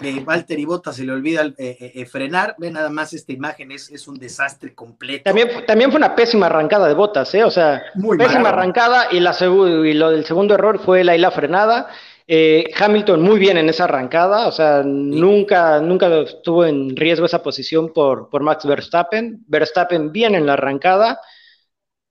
Eh, 0.00 0.22
Valtteri 0.24 0.64
Bottas 0.64 0.96
se 0.96 1.04
le 1.04 1.12
olvida 1.12 1.44
eh, 1.58 1.92
eh, 1.94 2.06
frenar. 2.06 2.54
Ve 2.58 2.70
nada 2.70 2.88
más 2.90 3.12
esta 3.12 3.32
imagen, 3.32 3.72
es, 3.72 3.90
es 3.90 4.08
un 4.08 4.18
desastre 4.18 4.74
completo. 4.74 5.24
También, 5.24 5.48
también 5.66 5.90
fue 5.90 5.98
una 5.98 6.14
pésima 6.14 6.46
arrancada 6.46 6.88
de 6.88 6.94
Bottas, 6.94 7.34
¿eh? 7.34 7.44
o 7.44 7.50
sea, 7.50 7.82
pésima 8.16 8.50
arrancada 8.50 9.08
y, 9.10 9.20
la 9.20 9.36
y 9.40 9.94
lo 9.94 10.10
del 10.10 10.24
segundo 10.24 10.54
error 10.54 10.78
fue 10.78 11.04
la, 11.04 11.16
la 11.18 11.30
frenada. 11.30 11.88
Eh, 12.32 12.70
Hamilton 12.78 13.22
muy 13.22 13.40
bien 13.40 13.56
en 13.58 13.68
esa 13.68 13.84
arrancada, 13.84 14.46
o 14.46 14.52
sea, 14.52 14.84
nunca, 14.84 15.80
nunca 15.80 16.06
estuvo 16.20 16.64
en 16.64 16.94
riesgo 16.94 17.26
esa 17.26 17.42
posición 17.42 17.92
por, 17.92 18.30
por 18.30 18.44
Max 18.44 18.64
Verstappen. 18.64 19.42
Verstappen 19.48 20.12
bien 20.12 20.36
en 20.36 20.46
la 20.46 20.52
arrancada. 20.52 21.20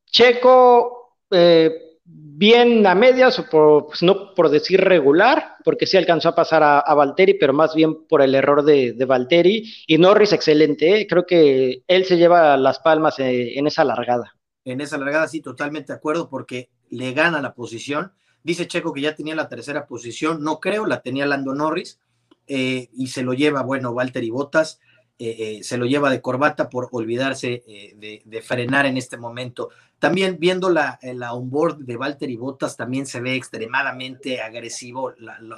Checo 0.05 1.15
eh, 1.31 1.88
bien 2.12 2.86
a 2.88 2.96
medias, 2.96 3.38
o 3.39 3.46
por, 3.50 3.88
pues, 3.88 4.01
no 4.01 4.34
por 4.34 4.50
decir 4.50 4.82
regular, 4.82 5.56
porque 5.63 5.86
sí 5.86 5.98
alcanzó 5.98 6.30
a 6.30 6.36
pasar 6.36 6.63
a, 6.63 6.94
Valtteri, 6.94 7.36
pero 7.36 7.54
más 7.54 7.75
bien 7.75 8.08
por 8.08 8.22
el 8.22 8.36
error 8.36 8.63
de, 8.63 8.94
de 8.94 9.06
Valtteri. 9.06 9.72
Y 9.88 9.98
Norris 9.98 10.34
excelente, 10.34 11.01
¿eh? 11.01 11.08
creo 11.08 11.25
que 11.25 11.84
él 11.88 12.06
se 12.06 12.18
lleva 12.18 12.58
las 12.58 12.80
palmas 12.80 13.16
en 13.20 13.68
esa 13.68 13.84
largada. 13.84 14.36
En 14.66 14.82
esa 14.82 14.98
largada 14.98 15.28
sí, 15.28 15.42
totalmente 15.42 15.94
de 15.94 15.98
acuerdo, 15.98 16.30
porque 16.30 16.70
le 16.89 17.13
gana 17.13 17.42
la 17.42 17.54
posición 17.54 18.13
Dice 18.44 18.68
Checo 18.68 18.94
que 18.94 19.01
ya 19.01 19.16
tenía 19.16 19.36
la 19.36 19.50
tercera 19.50 19.86
posición, 19.86 20.44
no 20.44 20.60
creo, 20.60 20.86
la 20.86 21.01
tenía 21.01 21.25
Lando 21.25 21.54
Norris 21.54 22.00
eh, 22.48 22.89
y 22.94 23.08
se 23.08 23.22
lo 23.22 23.34
lleva, 23.34 23.63
bueno, 23.63 23.92
Walter 23.92 24.24
y 24.24 24.30
Botas, 24.30 24.80
eh, 25.19 25.57
eh, 25.59 25.63
se 25.63 25.77
lo 25.77 25.85
lleva 25.85 26.09
de 26.09 26.21
corbata 26.21 26.69
por 26.69 26.88
olvidarse 26.91 27.63
de, 27.67 28.41
frenar 28.41 28.85
en 28.85 28.97
este 28.97 29.17
momento. 29.17 29.69
También 29.99 30.38
viendo 30.39 30.69
la, 30.69 30.97
la 31.01 31.33
onboard 31.33 31.79
de 31.79 31.97
Walter 31.97 32.29
y 32.29 32.38
Botas, 32.38 32.77
también 32.77 33.05
se 33.05 33.19
ve 33.19 33.35
extremadamente 33.35 34.41
agresivo 34.41 35.13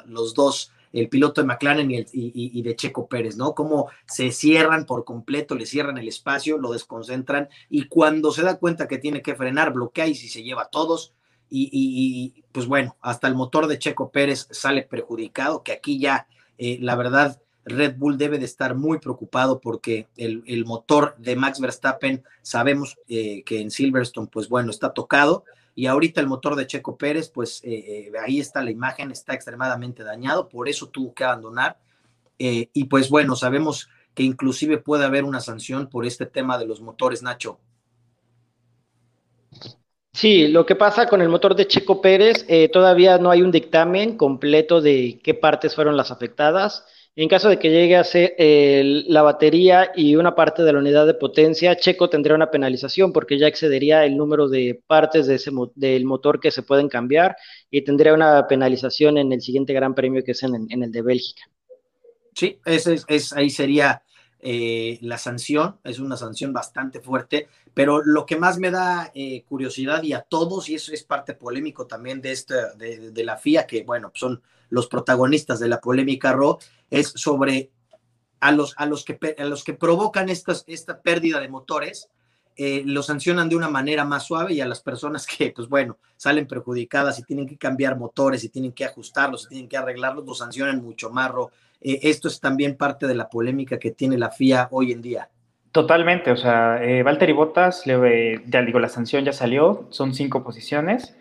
los 0.08 0.34
dos, 0.34 0.72
el 0.94 1.10
piloto 1.10 1.42
de 1.42 1.48
McLaren 1.48 1.92
y, 1.92 1.98
el, 1.98 2.08
y, 2.12 2.62
de 2.62 2.76
Checo 2.76 3.08
Pérez, 3.08 3.38
¿no? 3.38 3.54
Cómo 3.54 3.90
se 4.08 4.32
cierran 4.32 4.86
por 4.86 5.06
completo, 5.06 5.56
le 5.56 5.66
cierran 5.66 5.98
el 5.98 6.08
espacio, 6.08 6.58
lo 6.58 6.72
desconcentran 6.72 7.48
y 7.70 7.88
cuando 7.88 8.32
se 8.32 8.42
da 8.42 8.58
cuenta 8.58 8.88
que 8.88 8.98
tiene 8.98 9.22
que 9.22 9.36
frenar, 9.36 9.74
bloquea 9.74 10.08
y 10.08 10.16
si 10.16 10.28
se 10.28 10.44
lleva 10.44 10.70
todos 10.70 11.14
y, 11.54 12.44
pues 12.52 12.66
bueno, 12.66 12.96
hasta 13.02 13.28
el 13.28 13.36
motor 13.36 13.68
de 13.68 13.78
Checo 13.78 14.10
Pérez 14.10 14.48
sale 14.52 14.84
perjudicado, 14.84 15.64
que 15.64 15.74
aquí 15.74 16.00
ya, 16.00 16.28
eh, 16.58 16.78
la 16.80 16.96
verdad, 16.96 17.42
Red 17.66 17.96
Bull 17.98 18.18
debe 18.18 18.40
de 18.40 18.46
estar 18.46 18.76
muy 18.76 19.00
preocupado 19.00 19.60
porque 19.60 20.08
el, 20.18 20.66
motor 20.66 21.16
de 21.18 21.36
Max 21.36 21.60
Verstappen, 21.60 22.24
sabemos 22.42 22.98
eh, 23.08 23.44
que 23.44 23.62
en 23.62 23.72
Silverstone, 23.72 24.28
pues 24.32 24.50
bueno, 24.50 24.72
está 24.72 24.94
tocado. 24.94 25.44
Y 25.74 25.86
ahorita 25.86 26.20
el 26.20 26.28
motor 26.28 26.56
de 26.56 26.68
Checo 26.68 26.98
Pérez, 26.98 27.30
pues 27.30 27.62
eh, 27.64 28.12
ahí 28.22 28.40
está 28.40 28.62
la 28.62 28.72
imagen, 28.72 29.12
está 29.12 29.34
extremadamente 29.34 30.04
dañado, 30.04 30.50
por 30.50 30.68
eso 30.68 30.90
tuvo 30.90 31.14
que 31.14 31.24
abandonar. 31.24 31.80
y 32.38 32.84
pues 32.86 33.10
bueno, 33.10 33.36
sabemos 33.36 33.88
que 34.14 34.24
inclusive 34.24 34.78
puede 34.78 35.06
haber 35.06 35.24
una 35.24 35.40
sanción 35.40 35.88
por 35.88 36.06
este 36.06 36.26
tema 36.26 36.58
de 36.58 36.66
los 36.66 36.82
motores, 36.82 37.24
Nacho. 37.24 37.60
Sí, 40.14 40.50
lo 40.50 40.66
que 40.66 40.76
pasa 40.76 41.08
con 41.08 41.22
el 41.22 41.30
motor 41.30 41.56
de 41.56 41.68
Checo 41.68 42.02
Pérez, 42.02 42.46
eh, 42.50 42.68
todavía 42.68 43.18
no 43.18 43.32
hay 43.32 43.42
un 43.42 43.52
dictamen 43.52 44.18
completo 44.18 44.82
de 44.82 45.22
qué 45.24 45.34
partes 45.34 45.74
fueron 45.74 45.96
las 45.96 46.12
afectadas. 46.12 46.86
En 47.16 47.28
caso 47.28 47.50
de 47.50 47.60
que 47.60 47.70
llegue 47.70 47.98
a 47.98 48.06
ser 48.06 48.36
la 48.38 49.22
batería 49.22 49.92
y 49.94 50.16
una 50.16 50.34
parte 50.34 50.64
de 50.64 50.72
la 50.72 50.80
unidad 50.80 51.06
de 51.06 51.14
potencia, 51.14 51.76
Checo 51.76 52.10
tendría 52.10 52.36
una 52.36 52.52
penalización 52.52 53.12
porque 53.12 53.38
ya 53.38 53.48
excedería 53.48 54.06
el 54.06 54.16
número 54.16 54.48
de 54.48 54.82
partes 54.88 55.28
de 55.28 55.36
ese, 55.36 55.52
del 55.76 56.06
motor 56.06 56.40
que 56.40 56.52
se 56.52 56.64
pueden 56.64 56.88
cambiar 56.88 57.36
y 57.70 57.84
tendría 57.84 58.14
una 58.14 58.48
penalización 58.48 59.18
en 59.18 59.34
el 59.34 59.42
siguiente 59.42 59.74
Gran 59.74 59.94
Premio 59.94 60.24
que 60.24 60.32
es 60.32 60.44
en, 60.44 60.68
el 60.70 60.92
de 60.92 61.02
Bélgica. 61.02 61.44
Sí, 62.34 62.60
ese 62.64 63.02
es, 63.10 63.34
ahí 63.34 63.50
sería 63.50 64.04
eh, 64.40 64.98
la 65.02 65.18
sanción, 65.18 65.80
es 65.84 66.00
una 66.00 66.16
sanción 66.16 66.54
bastante 66.54 67.02
fuerte, 67.02 67.50
pero 67.74 68.02
lo 68.02 68.26
que 68.26 68.38
más 68.38 68.58
me 68.58 68.72
da 68.72 69.12
eh, 69.14 69.44
curiosidad 69.44 70.02
y 70.02 70.14
a 70.14 70.22
todos, 70.22 70.70
y 70.70 70.76
eso 70.76 70.94
es 70.94 71.04
parte 71.04 71.34
polémico 71.34 71.88
también 71.88 72.22
de, 72.22 72.32
esta, 72.32 72.74
de, 72.74 73.24
la 73.24 73.38
FIA, 73.38 73.68
que 73.68 73.84
bueno, 73.84 74.12
son 74.16 74.42
los 74.70 74.88
protagonistas 74.88 75.60
de 75.60 75.68
la 75.68 75.82
polémica 75.82 76.32
RO, 76.32 76.58
es 76.92 77.08
sobre 77.16 77.72
a 78.40 78.52
los, 78.52 78.76
a 78.78 78.86
los, 78.86 79.04
que, 79.06 79.18
a 79.38 79.46
los 79.46 79.64
que 79.64 79.74
provocan 79.74 80.30
estas, 80.30 80.64
esta 80.68 81.02
pérdida 81.02 81.40
de 81.40 81.48
motores, 81.48 82.10
eh, 82.58 82.84
lo 82.86 83.02
sancionan 83.02 83.48
de 83.50 83.56
una 83.56 83.70
manera 83.70 84.04
más 84.04 84.24
suave 84.24 84.54
y 84.54 84.62
a 84.62 84.68
las 84.68 84.82
personas 84.82 85.26
que, 85.26 85.52
pues 85.56 85.68
bueno, 85.70 85.98
salen 86.18 86.48
perjudicadas 86.48 87.18
y 87.18 87.24
tienen 87.24 87.48
que 87.48 87.58
cambiar 87.58 87.98
motores 87.98 88.44
y 88.44 88.50
tienen 88.50 88.74
que 88.74 88.86
ajustarlos 88.86 89.46
y 89.46 89.50
tienen 89.50 89.70
que 89.70 89.78
arreglarlos, 89.78 90.26
lo 90.26 90.34
sancionan 90.34 90.84
mucho 90.84 91.10
más. 91.10 91.32
Eh, 91.80 92.00
esto 92.04 92.28
es 92.28 92.40
también 92.40 92.76
parte 92.76 93.08
de 93.08 93.16
la 93.16 93.30
polémica 93.30 93.80
que 93.80 93.92
tiene 93.92 94.18
la 94.18 94.30
FIA 94.30 94.68
hoy 94.72 94.92
en 94.92 95.02
día. 95.02 95.30
Totalmente, 95.72 96.32
o 96.32 96.36
sea, 96.36 96.84
eh, 96.84 97.02
Valtteri 97.02 97.32
Bottas, 97.32 97.88
le, 97.88 98.44
ya 98.46 98.62
digo, 98.62 98.80
la 98.80 98.90
sanción 98.90 99.24
ya 99.24 99.32
salió, 99.32 99.88
son 99.90 100.14
cinco 100.14 100.44
posiciones. 100.44 101.16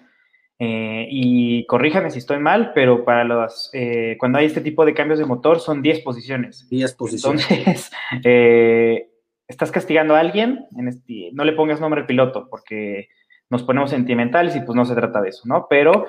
Eh, 0.62 1.08
y 1.10 1.64
corríjame 1.66 2.10
si 2.10 2.18
estoy 2.18 2.38
mal, 2.38 2.72
pero 2.74 3.04
para 3.04 3.24
los, 3.24 3.70
eh, 3.72 4.16
cuando 4.18 4.38
hay 4.38 4.46
este 4.46 4.60
tipo 4.60 4.84
de 4.84 4.94
cambios 4.94 5.18
de 5.18 5.24
motor 5.24 5.58
son 5.58 5.80
10 5.80 6.00
posiciones. 6.00 6.68
10 6.68 6.94
posiciones. 6.94 7.50
Entonces, 7.50 7.90
estás 9.48 9.72
castigando 9.72 10.14
a 10.14 10.20
alguien, 10.20 10.66
en 10.76 10.88
este, 10.88 11.30
no 11.32 11.44
le 11.44 11.52
pongas 11.52 11.80
nombre 11.80 12.02
al 12.02 12.06
piloto, 12.06 12.46
porque 12.50 13.08
nos 13.48 13.62
ponemos 13.62 13.90
sentimentales 13.90 14.54
y 14.54 14.60
pues 14.60 14.76
no 14.76 14.84
se 14.84 14.94
trata 14.94 15.20
de 15.20 15.30
eso, 15.30 15.42
¿no? 15.46 15.66
Pero 15.68 16.06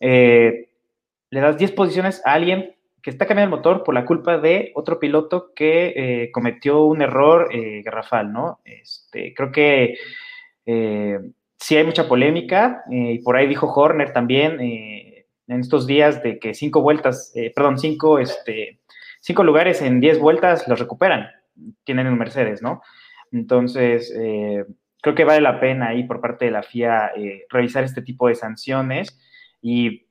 le 0.00 1.40
das 1.40 1.56
10 1.56 1.72
posiciones 1.72 2.20
a 2.24 2.32
alguien 2.32 2.74
que 3.02 3.10
está 3.10 3.26
cambiando 3.26 3.56
el 3.56 3.58
motor 3.58 3.82
por 3.82 3.94
la 3.94 4.04
culpa 4.04 4.38
de 4.38 4.70
otro 4.74 5.00
piloto 5.00 5.52
que 5.54 5.92
eh, 5.96 6.30
cometió 6.30 6.84
un 6.84 7.02
error 7.02 7.48
eh, 7.52 7.82
garrafal, 7.82 8.32
¿no? 8.32 8.60
Este, 8.64 9.34
creo 9.34 9.50
que 9.50 9.96
eh, 10.64 11.18
sí 11.62 11.76
hay 11.76 11.84
mucha 11.84 12.08
polémica 12.08 12.82
y 12.90 13.20
por 13.20 13.36
ahí 13.36 13.46
dijo 13.46 13.72
Horner 13.72 14.12
también 14.12 14.60
en 14.60 15.60
estos 15.60 15.86
días 15.86 16.20
de 16.22 16.40
que 16.40 16.54
cinco 16.54 16.82
vueltas, 16.82 17.32
perdón, 17.54 17.78
cinco, 17.78 18.18
este, 18.18 18.80
cinco 19.20 19.44
lugares 19.44 19.80
en 19.80 20.00
diez 20.00 20.18
vueltas 20.18 20.66
los 20.66 20.80
recuperan, 20.80 21.28
tienen 21.84 22.08
un 22.08 22.18
Mercedes, 22.18 22.62
¿no? 22.62 22.82
Entonces, 23.30 24.12
creo 25.00 25.14
que 25.14 25.24
vale 25.24 25.40
la 25.40 25.60
pena 25.60 25.90
ahí 25.90 26.02
por 26.02 26.20
parte 26.20 26.46
de 26.46 26.50
la 26.50 26.64
FIA 26.64 27.12
revisar 27.48 27.84
este 27.84 28.02
tipo 28.02 28.26
de 28.26 28.34
sanciones 28.34 29.20
y 29.60 30.06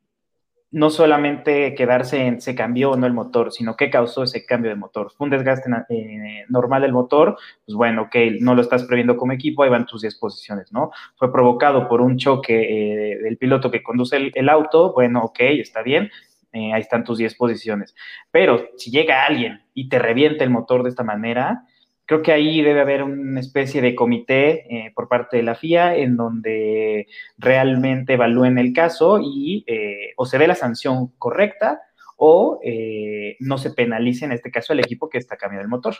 no 0.71 0.89
solamente 0.89 1.75
quedarse 1.75 2.25
en 2.25 2.41
se 2.41 2.55
cambió 2.55 2.91
o 2.91 2.95
no 2.95 3.05
el 3.05 3.13
motor, 3.13 3.51
sino 3.51 3.75
qué 3.75 3.89
causó 3.89 4.23
ese 4.23 4.45
cambio 4.45 4.69
de 4.69 4.77
motor. 4.77 5.11
¿Fue 5.11 5.25
un 5.25 5.31
desgaste 5.31 5.69
eh, 5.89 6.45
normal 6.47 6.83
del 6.83 6.93
motor? 6.93 7.37
Pues 7.65 7.75
bueno, 7.75 8.03
ok, 8.03 8.15
no 8.39 8.55
lo 8.55 8.61
estás 8.61 8.85
previendo 8.85 9.17
como 9.17 9.33
equipo, 9.33 9.63
ahí 9.63 9.69
van 9.69 9.85
tus 9.85 10.01
10 10.01 10.15
posiciones, 10.17 10.71
¿no? 10.71 10.91
Fue 11.15 11.31
provocado 11.31 11.89
por 11.89 11.99
un 11.99 12.17
choque 12.17 13.13
eh, 13.13 13.17
del 13.21 13.37
piloto 13.37 13.69
que 13.69 13.83
conduce 13.83 14.31
el, 14.33 14.49
auto, 14.49 14.93
bueno, 14.93 15.21
ok, 15.23 15.39
está 15.41 15.81
bien, 15.81 16.09
eh, 16.53 16.73
ahí 16.73 16.81
están 16.81 17.03
tus 17.03 17.17
10 17.17 17.35
posiciones. 17.35 17.93
Pero 18.31 18.69
si 18.77 18.91
llega 18.91 19.25
alguien 19.25 19.63
y 19.73 19.89
te 19.89 19.99
revienta 19.99 20.45
el 20.45 20.49
motor 20.51 20.83
de 20.83 20.89
esta 20.89 21.03
manera, 21.03 21.65
Creo 22.11 22.23
que 22.23 22.33
ahí 22.33 22.61
debe 22.61 22.81
haber 22.81 23.03
una 23.03 23.39
especie 23.39 23.81
de 23.81 23.95
comité 23.95 24.65
eh, 24.69 24.91
por 24.93 25.07
parte 25.07 25.37
de 25.37 25.43
la 25.43 25.55
FIA 25.55 25.95
en 25.95 26.17
donde 26.17 27.07
realmente 27.37 28.15
evalúen 28.15 28.57
el 28.57 28.73
caso 28.73 29.21
y 29.23 29.63
eh, 29.65 30.11
o 30.17 30.25
se 30.25 30.37
dé 30.37 30.45
la 30.45 30.55
sanción 30.55 31.13
correcta 31.17 31.83
o 32.17 32.59
eh, 32.65 33.37
no 33.39 33.57
se 33.57 33.71
penalice 33.71 34.25
en 34.25 34.33
este 34.33 34.51
caso 34.51 34.73
el 34.73 34.81
equipo 34.81 35.07
que 35.07 35.19
está 35.19 35.37
cambiando 35.37 35.63
el 35.63 35.69
motor. 35.69 35.95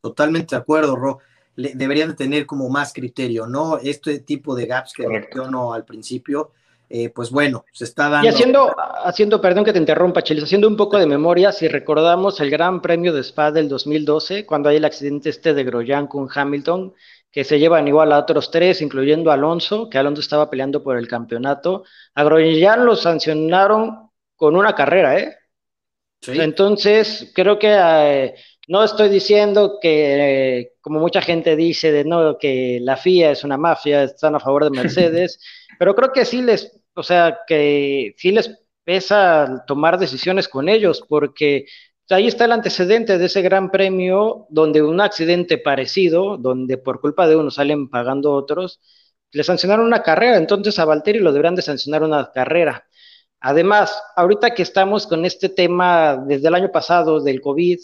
Totalmente 0.00 0.54
de 0.54 0.60
acuerdo, 0.62 0.94
Ro. 0.94 1.18
deberían 1.56 2.14
tener 2.14 2.46
como 2.46 2.68
más 2.68 2.92
criterio, 2.92 3.48
¿no? 3.48 3.78
Este 3.78 4.20
tipo 4.20 4.54
de 4.54 4.66
gaps 4.66 4.92
que 4.92 5.08
mencionó 5.08 5.72
al 5.72 5.84
principio, 5.84 6.52
eh, 6.90 7.10
pues 7.10 7.30
bueno, 7.30 7.64
se 7.72 7.84
está 7.84 8.08
dando. 8.08 8.26
Y 8.26 8.30
haciendo, 8.30 8.74
haciendo, 9.04 9.40
perdón 9.40 9.64
que 9.64 9.72
te 9.72 9.78
interrumpa, 9.78 10.22
Chelis, 10.22 10.44
haciendo 10.44 10.68
un 10.68 10.76
poco 10.76 10.98
de 10.98 11.06
memoria, 11.06 11.52
si 11.52 11.68
recordamos 11.68 12.40
el 12.40 12.50
Gran 12.50 12.80
Premio 12.80 13.12
de 13.12 13.20
Spa 13.20 13.52
del 13.52 13.68
2012, 13.68 14.46
cuando 14.46 14.68
hay 14.68 14.76
el 14.76 14.84
accidente 14.84 15.28
este 15.28 15.52
de 15.52 15.64
Grosjean 15.64 16.06
con 16.06 16.28
Hamilton, 16.34 16.94
que 17.30 17.44
se 17.44 17.58
llevan 17.58 17.86
igual 17.88 18.12
a 18.12 18.18
otros 18.18 18.50
tres, 18.50 18.80
incluyendo 18.80 19.30
a 19.30 19.34
Alonso, 19.34 19.90
que 19.90 19.98
Alonso 19.98 20.22
estaba 20.22 20.48
peleando 20.48 20.82
por 20.82 20.96
el 20.96 21.08
campeonato. 21.08 21.84
A 22.14 22.24
Grosjean 22.24 22.86
lo 22.86 22.96
sancionaron 22.96 24.10
con 24.34 24.56
una 24.56 24.74
carrera, 24.74 25.18
¿eh? 25.18 25.36
Entonces, 26.26 27.30
creo 27.34 27.58
que 27.58 27.68
eh, 27.70 28.34
no 28.68 28.84
estoy 28.84 29.08
diciendo 29.08 29.78
que, 29.80 30.58
eh, 30.60 30.72
como 30.82 31.00
mucha 31.00 31.22
gente 31.22 31.56
dice, 31.56 31.90
de 31.90 32.04
no, 32.04 32.38
que 32.38 32.78
la 32.82 32.96
FIA 32.96 33.32
es 33.32 33.42
una 33.42 33.56
mafia, 33.56 34.04
están 34.04 34.34
a 34.34 34.40
favor 34.40 34.64
de 34.64 34.70
Mercedes, 34.70 35.40
pero 35.78 35.94
creo 35.94 36.12
que 36.12 36.24
sí 36.26 36.42
les, 36.42 36.78
o 36.94 37.02
sea, 37.02 37.40
que 37.46 38.14
sí 38.18 38.30
les 38.30 38.62
pesa 38.84 39.64
tomar 39.66 39.98
decisiones 39.98 40.48
con 40.48 40.68
ellos, 40.68 41.02
porque 41.08 41.66
ahí 42.10 42.26
está 42.26 42.44
el 42.44 42.52
antecedente 42.52 43.18
de 43.18 43.26
ese 43.26 43.42
gran 43.42 43.70
premio 43.70 44.46
donde 44.50 44.82
un 44.82 45.00
accidente 45.00 45.58
parecido, 45.58 46.36
donde 46.36 46.76
por 46.78 47.00
culpa 47.00 47.26
de 47.26 47.36
uno 47.36 47.50
salen 47.50 47.88
pagando 47.88 48.32
otros, 48.32 48.80
le 49.32 49.44
sancionaron 49.44 49.86
una 49.86 50.02
carrera, 50.02 50.36
entonces 50.36 50.78
a 50.78 50.84
Valtteri 50.84 51.20
lo 51.20 51.32
deberán 51.32 51.54
de 51.54 51.62
sancionar 51.62 52.02
una 52.02 52.30
carrera. 52.32 52.86
Además, 53.40 54.02
ahorita 54.16 54.54
que 54.54 54.62
estamos 54.62 55.06
con 55.06 55.24
este 55.24 55.48
tema 55.48 56.16
desde 56.26 56.48
el 56.48 56.54
año 56.54 56.72
pasado 56.72 57.20
del 57.22 57.40
COVID, 57.40 57.78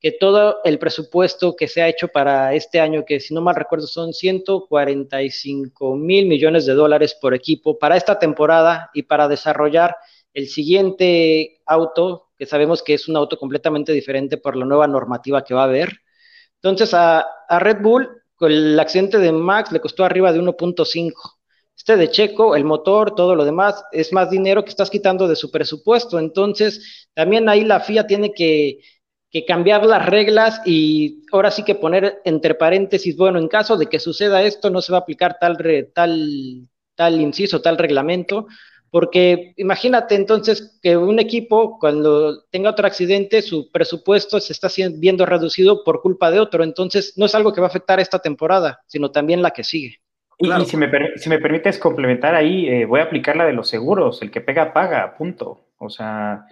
que 0.00 0.12
todo 0.12 0.60
el 0.64 0.78
presupuesto 0.78 1.54
que 1.54 1.68
se 1.68 1.82
ha 1.82 1.88
hecho 1.88 2.08
para 2.08 2.54
este 2.54 2.80
año, 2.80 3.04
que 3.04 3.20
si 3.20 3.34
no 3.34 3.42
mal 3.42 3.54
recuerdo 3.54 3.86
son 3.86 4.14
145 4.14 5.96
mil 5.96 6.26
millones 6.26 6.64
de 6.64 6.72
dólares 6.72 7.16
por 7.20 7.34
equipo 7.34 7.78
para 7.78 7.98
esta 7.98 8.18
temporada 8.18 8.90
y 8.94 9.02
para 9.02 9.28
desarrollar 9.28 9.96
el 10.32 10.48
siguiente 10.48 11.60
auto, 11.66 12.28
que 12.38 12.46
sabemos 12.46 12.82
que 12.82 12.94
es 12.94 13.08
un 13.08 13.16
auto 13.16 13.36
completamente 13.38 13.92
diferente 13.92 14.38
por 14.38 14.56
la 14.56 14.64
nueva 14.64 14.86
normativa 14.86 15.44
que 15.44 15.52
va 15.52 15.62
a 15.62 15.64
haber. 15.64 16.00
Entonces 16.54 16.94
a, 16.94 17.26
Red 17.58 17.82
Bull, 17.82 18.08
el 18.40 18.80
accidente 18.80 19.18
de 19.18 19.32
Max 19.32 19.70
le 19.70 19.80
costó 19.80 20.04
arriba 20.04 20.32
de 20.32 20.40
1.5 20.40 21.12
este 21.76 21.96
de 21.96 22.10
Checo, 22.10 22.56
el 22.56 22.64
motor, 22.64 23.14
todo 23.14 23.34
lo 23.34 23.42
demás, 23.42 23.82
es 23.90 24.12
más 24.12 24.28
dinero 24.28 24.64
que 24.64 24.68
estás 24.68 24.90
quitando 24.90 25.26
de 25.26 25.34
su 25.34 25.50
presupuesto. 25.50 26.18
Entonces, 26.18 27.08
también 27.14 27.48
ahí 27.48 27.64
la 27.64 27.80
FIA 27.80 28.06
tiene 28.06 28.34
que, 28.34 28.80
cambiar 29.46 29.86
las 29.86 30.06
reglas 30.06 30.60
y 30.64 31.24
ahora 31.32 31.50
sí 31.50 31.62
que 31.62 31.76
poner 31.76 32.20
entre 32.24 32.54
paréntesis, 32.54 33.16
bueno, 33.16 33.38
en 33.38 33.48
caso 33.48 33.76
de 33.76 33.86
que 33.86 34.00
suceda 34.00 34.42
esto, 34.42 34.70
no 34.70 34.80
se 34.82 34.92
va 34.92 34.98
a 34.98 35.00
aplicar 35.02 35.38
tal, 35.40 35.56
tal, 35.94 36.68
tal 36.96 37.20
inciso, 37.20 37.62
tal 37.62 37.78
reglamento, 37.78 38.48
porque 38.90 39.54
imagínate 39.56 40.16
entonces 40.16 40.78
que 40.82 40.96
un 40.96 41.20
equipo, 41.20 41.78
cuando 41.78 42.42
tenga 42.50 42.70
otro 42.70 42.86
accidente, 42.86 43.40
su 43.40 43.70
presupuesto 43.70 44.40
se 44.40 44.52
está 44.52 44.68
viendo 44.94 45.24
reducido 45.26 45.84
por 45.84 46.02
culpa 46.02 46.30
de 46.32 46.40
otro. 46.40 46.64
Entonces, 46.64 47.14
no 47.16 47.26
es 47.26 47.34
algo 47.36 47.52
que 47.52 47.60
va 47.60 47.68
a 47.68 47.70
afectar 47.70 48.00
esta 48.00 48.18
temporada, 48.18 48.80
sino 48.86 49.12
también 49.12 49.42
la 49.42 49.52
que 49.52 49.62
sigue. 49.62 50.00
Y, 50.38 50.46
si, 50.64 50.76
me, 50.76 50.90
si, 51.16 51.28
me, 51.28 51.38
permites 51.38 51.78
complementar 51.78 52.34
ahí, 52.34 52.66
eh, 52.68 52.84
voy 52.86 53.00
a 53.00 53.04
aplicar 53.04 53.36
la 53.36 53.44
de 53.44 53.52
los 53.52 53.68
seguros, 53.68 54.22
el 54.22 54.30
que 54.30 54.40
pega, 54.40 54.72
paga, 54.72 55.14
punto. 55.16 55.66
O 55.78 55.88
sea, 55.88 56.46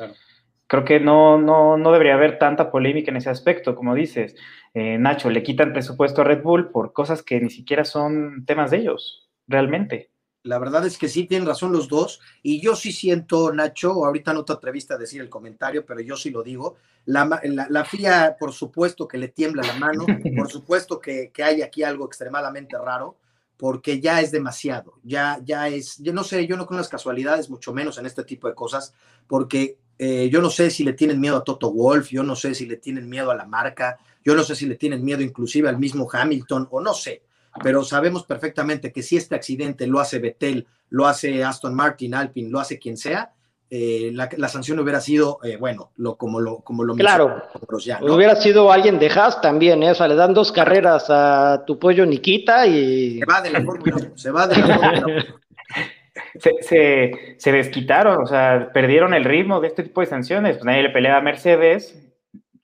creo 0.68 0.85
que 0.85 1.00
no, 1.00 1.38
no, 1.38 1.76
no, 1.76 1.92
debería 1.92 2.14
haber 2.14 2.38
tanta 2.38 2.70
polémica 2.70 3.11
en 3.11 3.16
ese 3.16 3.31
aspecto, 3.31 3.74
como 3.74 3.94
dices. 3.94 4.37
Eh, 4.74 4.98
Nacho, 4.98 5.31
le 5.31 5.42
quitan 5.42 5.72
presupuesto 5.72 6.20
a 6.20 6.24
Red 6.24 6.42
Bull 6.42 6.70
por 6.70 6.92
cosas 6.92 7.22
que 7.22 7.40
ni 7.40 7.50
siquiera 7.50 7.85
son 7.85 8.44
temas 8.46 8.70
de 8.70 8.76
ellos, 8.76 9.28
realmente. 9.48 10.11
La 10.44 10.59
verdad 10.59 10.87
es 10.87 10.98
que 10.98 11.09
sí 11.09 11.24
tienen 11.24 11.48
razón 11.48 11.72
los 11.72 11.88
dos. 11.88 12.20
Y 12.42 12.61
yo 12.61 12.76
sí 12.76 12.92
siento, 12.92 13.52
Nacho, 13.52 14.04
ahorita 14.04 14.33
no 14.33 14.44
te 14.44 14.52
atreviste 14.52 14.94
a 14.94 14.98
decir 14.98 15.20
el 15.20 15.31
comentario, 15.31 15.85
pero 15.85 16.00
yo 16.00 16.16
sí 16.16 16.31
lo 16.31 16.42
digo. 16.42 16.76
La, 17.07 17.40
la, 17.42 17.85
FIA, 17.85 18.37
por 18.38 18.52
supuesto 18.52 19.09
que 19.09 19.18
le 19.18 19.28
tiembla 19.28 19.62
la 19.66 19.74
mano, 19.74 20.04
por 20.37 20.50
supuesto 20.50 21.00
que, 21.00 21.33
que 21.33 21.42
hay 21.42 21.62
aquí 21.62 21.83
algo 21.83 22.07
extremadamente 22.07 22.76
raro 22.78 23.16
porque 23.57 24.00
ya 24.00 24.20
es 24.20 24.31
demasiado, 24.31 25.00
ya, 25.02 25.40
ya 25.42 25.66
es, 25.66 25.98
yo 25.98 26.12
no 26.12 26.22
sé, 26.22 26.46
yo 26.46 26.57
no 26.57 26.64
con 26.64 26.76
las 26.76 26.88
casualidades, 26.88 27.50
mucho 27.50 27.74
menos 27.74 27.98
en 27.98 28.07
este 28.07 28.22
tipo 28.22 28.46
de 28.46 28.54
cosas, 28.54 28.94
porque 29.26 29.78
eh, 29.98 30.28
yo 30.30 30.40
no 30.40 30.50
sé 30.50 30.70
si 30.70 30.84
le 30.84 30.92
tienen 30.92 31.20
miedo 31.20 31.37
a 31.37 31.44
Toto 31.44 31.72
Wolf, 31.72 32.08
yo 32.08 32.22
no 32.22 32.37
sé 32.37 32.54
si 32.54 32.66
le 32.66 32.76
tienen 32.76 33.08
miedo 33.08 33.30
a 33.30 33.34
la 33.34 33.46
marca, 33.46 33.98
yo 34.24 34.34
no 34.34 34.42
sé 34.42 34.54
si 34.54 34.66
le 34.66 34.76
tienen 34.76 35.04
miedo 35.04 35.22
inclusive 35.22 35.68
al 35.68 35.78
mismo 35.78 36.08
Hamilton, 36.11 36.68
o 36.70 36.80
no 36.80 36.94
sé, 36.94 37.22
pero 37.62 37.82
sabemos 37.82 38.24
perfectamente 38.24 38.92
que 38.92 39.02
si 39.02 39.16
este 39.16 39.34
accidente 39.34 39.87
lo 39.87 40.00
hace 40.00 40.18
Vettel, 40.18 40.66
lo 40.90 41.06
hace 41.06 41.42
Aston 41.42 41.74
Martin, 41.74 42.14
Alpine, 42.14 42.48
lo 42.48 42.61
hace 42.61 42.78
quien 42.78 42.96
sea, 42.96 43.32
eh, 43.70 44.12
la, 44.14 44.48
sanción 44.48 44.78
hubiera 44.78 44.98
sido, 44.98 45.40
eh, 45.42 45.56
bueno, 45.56 45.90
lo, 45.96 46.16
como 46.16 46.40
lo, 46.40 46.61
como 46.61 46.84
lo 46.84 46.94
Claro, 46.94 47.42
hubiera 48.00 48.34
sido 48.34 48.72
alguien 48.72 48.98
de 48.98 49.11
Haas 49.11 49.42
también, 49.42 49.82
¿eh? 49.82 49.90
o 49.90 49.94
sea, 49.94 50.08
le 50.08 50.14
dan 50.14 50.32
dos 50.32 50.52
carreras 50.52 51.06
a 51.11 51.64
tu 51.66 51.78
pollo 51.78 52.06
Nikita 52.06 52.66
y... 52.66 53.18
Se 53.18 53.26
va 53.26 53.42
de 53.42 53.50
la 53.50 53.62
Fórmula 53.62 54.11
se 54.14 54.30
va 54.30 54.46
de 54.46 54.56
la 54.56 54.78
Fórmula 54.78 55.24
se, 56.38 57.36
se, 57.38 57.52
desquitaron, 57.52 58.22
o 58.22 58.26
sea, 58.26 58.70
perdieron 58.72 59.14
el 59.14 59.24
ritmo 59.24 59.60
de 59.60 59.68
este 59.68 59.82
tipo 59.82 60.00
de 60.00 60.06
sanciones. 60.06 60.56
Pues 60.56 60.64
nadie 60.64 60.82
le 60.82 60.90
pelea 60.90 61.16
a 61.16 61.20
Mercedes, 61.20 62.08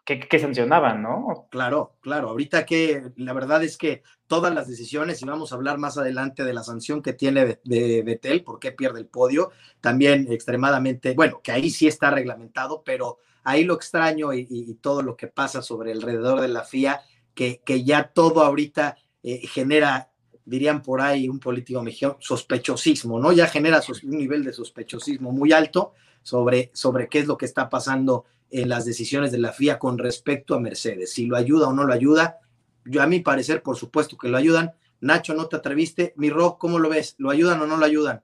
que, 0.04 0.38
sancionaban, 0.38 1.02
¿no? 1.02 1.48
Claro, 1.50 1.96
claro. 2.00 2.28
Ahorita 2.28 2.66
que 2.66 3.10
la 3.16 3.32
verdad 3.32 3.62
es 3.62 3.78
que 3.78 4.02
todas 4.26 4.54
las 4.54 4.68
decisiones, 4.68 5.22
y 5.22 5.24
vamos 5.24 5.52
a 5.52 5.54
hablar 5.54 5.78
más 5.78 5.96
adelante 5.96 6.44
de 6.44 6.52
la 6.52 6.62
sanción 6.62 7.02
que 7.02 7.14
tiene 7.14 7.58
de 7.64 8.02
Betel, 8.02 8.44
por 8.44 8.58
qué 8.58 8.72
pierde 8.72 9.00
el 9.00 9.06
podio, 9.06 9.50
también 9.80 10.30
extremadamente, 10.30 11.14
bueno, 11.14 11.40
que 11.42 11.52
ahí 11.52 11.70
sí 11.70 11.86
está 11.86 12.10
reglamentado, 12.10 12.82
pero 12.84 13.18
ahí 13.44 13.64
lo 13.64 13.74
extraño 13.74 14.34
y, 14.34 14.74
todo 14.82 15.02
lo 15.02 15.16
que 15.16 15.28
pasa 15.28 15.62
sobre 15.62 15.92
alrededor 15.92 16.40
de 16.40 16.48
la 16.48 16.64
FIA, 16.64 17.00
que, 17.34 17.62
que 17.64 17.84
ya 17.84 18.08
todo 18.08 18.42
ahorita 18.42 18.96
eh, 19.22 19.46
genera, 19.46 20.10
dirían 20.44 20.82
por 20.82 21.00
ahí 21.00 21.28
un 21.28 21.40
político 21.40 21.82
mexicano, 21.82 22.16
sospechosismo, 22.20 23.18
¿no? 23.18 23.32
Ya 23.32 23.46
genera 23.46 23.80
un 24.02 24.16
nivel 24.16 24.44
de 24.44 24.52
sospechosismo 24.52 25.32
muy 25.32 25.52
alto 25.52 25.94
sobre, 26.22 26.70
sobre 26.74 27.08
qué 27.08 27.20
es 27.20 27.26
lo 27.26 27.36
que 27.36 27.46
está 27.46 27.68
pasando 27.68 28.24
en 28.50 28.68
las 28.68 28.84
decisiones 28.84 29.32
de 29.32 29.38
la 29.38 29.52
FIA 29.52 29.78
con 29.78 29.98
respecto 29.98 30.54
a 30.54 30.60
Mercedes. 30.60 31.12
Si 31.12 31.26
lo 31.26 31.36
ayuda 31.36 31.68
o 31.68 31.72
no 31.72 31.84
lo 31.84 31.92
ayuda, 31.92 32.38
yo 32.84 33.02
a 33.02 33.06
mi 33.06 33.20
parecer, 33.20 33.62
por 33.62 33.76
supuesto 33.76 34.16
que 34.16 34.28
lo 34.28 34.36
ayudan. 34.36 34.72
Nacho, 35.00 35.34
no 35.34 35.46
te 35.46 35.56
atreviste. 35.56 36.14
Mi 36.16 36.30
¿cómo 36.58 36.78
lo 36.78 36.88
ves? 36.88 37.14
¿Lo 37.18 37.30
ayudan 37.30 37.60
o 37.60 37.66
no 37.66 37.76
lo 37.76 37.84
ayudan? 37.84 38.22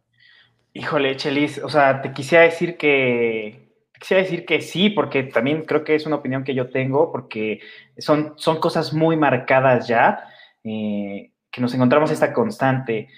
Híjole, 0.72 1.16
Chelis, 1.16 1.58
o 1.58 1.68
sea, 1.68 2.00
te 2.00 2.12
quisiera 2.12 2.44
decir 2.44 2.76
que 2.76 3.70
quisiera 4.00 4.22
decir 4.22 4.46
que 4.46 4.60
sí, 4.62 4.90
porque 4.90 5.24
también 5.24 5.62
creo 5.62 5.84
que 5.84 5.94
es 5.94 6.06
una 6.06 6.16
opinión 6.16 6.42
que 6.42 6.54
yo 6.54 6.70
tengo, 6.70 7.12
porque 7.12 7.60
son, 7.98 8.34
son 8.36 8.58
cosas 8.58 8.92
muy 8.92 9.16
marcadas 9.16 9.86
ya, 9.86 10.24
eh, 10.64 11.29
que 11.50 11.60
nos 11.60 11.74
encontramos 11.74 12.10
esta 12.10 12.32
constante, 12.32 13.08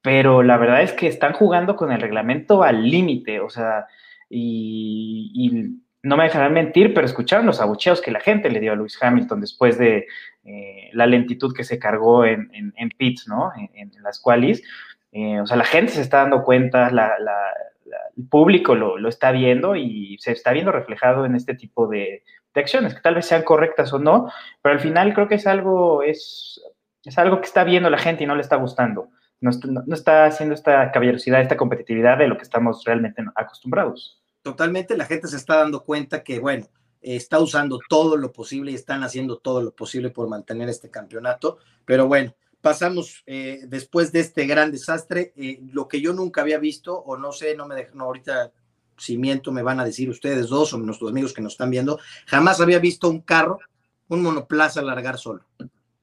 pero 0.00 0.42
la 0.42 0.56
verdad 0.56 0.82
es 0.82 0.92
que 0.92 1.06
están 1.06 1.32
jugando 1.32 1.76
con 1.76 1.92
el 1.92 2.00
reglamento 2.00 2.62
al 2.62 2.88
límite, 2.90 3.40
o 3.40 3.50
sea, 3.50 3.86
y 4.28 5.82
no 6.02 6.16
me 6.16 6.24
dejarán 6.24 6.52
mentir, 6.52 6.94
pero 6.94 7.06
escucharon 7.06 7.46
los 7.46 7.60
abucheos 7.60 8.00
que 8.00 8.10
la 8.10 8.20
gente 8.20 8.50
le 8.50 8.60
dio 8.60 8.72
a 8.72 8.76
Lewis 8.76 8.98
Hamilton 9.00 9.40
después 9.40 9.78
de 9.78 10.06
eh, 10.44 10.90
la 10.92 11.06
lentitud 11.06 11.54
que 11.54 11.64
se 11.64 11.78
cargó 11.78 12.24
en, 12.24 12.50
en, 12.52 12.88
pits, 12.90 13.28
¿no? 13.28 13.52
En, 13.56 13.92
las 14.02 14.18
qualis. 14.18 14.62
Eh, 15.12 15.40
o 15.40 15.46
sea, 15.46 15.56
la 15.56 15.64
gente 15.64 15.92
se 15.92 16.00
está 16.00 16.18
dando 16.18 16.42
cuenta, 16.42 16.88
el 16.88 18.26
público 18.28 18.74
lo, 18.74 19.08
está 19.08 19.30
viendo 19.30 19.76
y 19.76 20.16
se 20.18 20.32
está 20.32 20.52
viendo 20.52 20.72
reflejado 20.72 21.24
en 21.24 21.36
este 21.36 21.54
tipo 21.54 21.86
de, 21.86 22.24
acciones, 22.54 22.94
que 22.94 23.00
tal 23.00 23.14
vez 23.14 23.24
sean 23.24 23.44
correctas 23.44 23.92
o 23.94 23.98
no, 23.98 24.30
pero 24.60 24.74
al 24.74 24.80
final 24.80 25.14
creo 25.14 25.26
que 25.26 25.36
es 25.36 25.46
algo, 25.46 26.02
es, 26.02 26.60
es 27.04 27.18
algo 27.18 27.40
que 27.40 27.46
está 27.46 27.64
viendo 27.64 27.90
la 27.90 27.98
gente 27.98 28.24
y 28.24 28.26
no 28.26 28.34
le 28.34 28.42
está 28.42 28.56
gustando. 28.56 29.08
No, 29.40 29.50
no 29.86 29.94
está 29.94 30.26
haciendo 30.26 30.54
esta 30.54 30.92
caballerosidad, 30.92 31.40
esta 31.40 31.56
competitividad 31.56 32.18
de 32.18 32.28
lo 32.28 32.36
que 32.36 32.44
estamos 32.44 32.84
realmente 32.84 33.24
acostumbrados 33.34 34.22
totalmente 34.42 34.96
la 34.96 35.06
gente 35.06 35.28
se 35.28 35.36
está 35.36 35.56
dando 35.56 35.82
cuenta 35.82 36.22
que, 36.22 36.38
bueno, 36.38 36.68
está 37.00 37.40
usando 37.40 37.80
todo 37.88 38.16
lo 38.16 38.32
posible 38.32 38.72
y 38.72 38.74
están 38.74 39.02
haciendo 39.02 39.38
todo 39.38 39.62
lo 39.62 39.74
posible 39.74 40.10
por 40.10 40.28
mantener 40.28 40.68
este 40.68 40.90
campeonato. 40.90 41.58
Pero 41.84 42.06
bueno, 42.06 42.34
pasamos 42.60 43.22
eh, 43.26 43.62
después 43.66 44.12
de 44.12 44.20
este 44.20 44.46
gran 44.46 44.70
desastre, 44.70 45.32
eh, 45.36 45.60
lo 45.72 45.88
que 45.88 46.00
yo 46.00 46.12
nunca 46.12 46.42
había 46.42 46.58
visto, 46.58 46.96
o 46.96 47.16
no 47.16 47.32
sé, 47.32 47.56
no 47.56 47.66
me 47.66 47.74
dejan, 47.74 48.00
ahorita 48.00 48.52
si 48.98 49.16
miento 49.16 49.50
me 49.50 49.62
van 49.62 49.80
a 49.80 49.84
decir 49.84 50.10
ustedes 50.10 50.48
dos 50.48 50.72
o 50.74 50.78
nuestros 50.78 51.10
amigos 51.10 51.32
que 51.32 51.42
nos 51.42 51.54
están 51.54 51.70
viendo, 51.70 51.98
jamás 52.26 52.60
había 52.60 52.78
visto 52.78 53.08
un 53.08 53.20
carro, 53.20 53.58
un 54.08 54.22
monoplaza 54.22 54.82
largar 54.82 55.18
solo. 55.18 55.44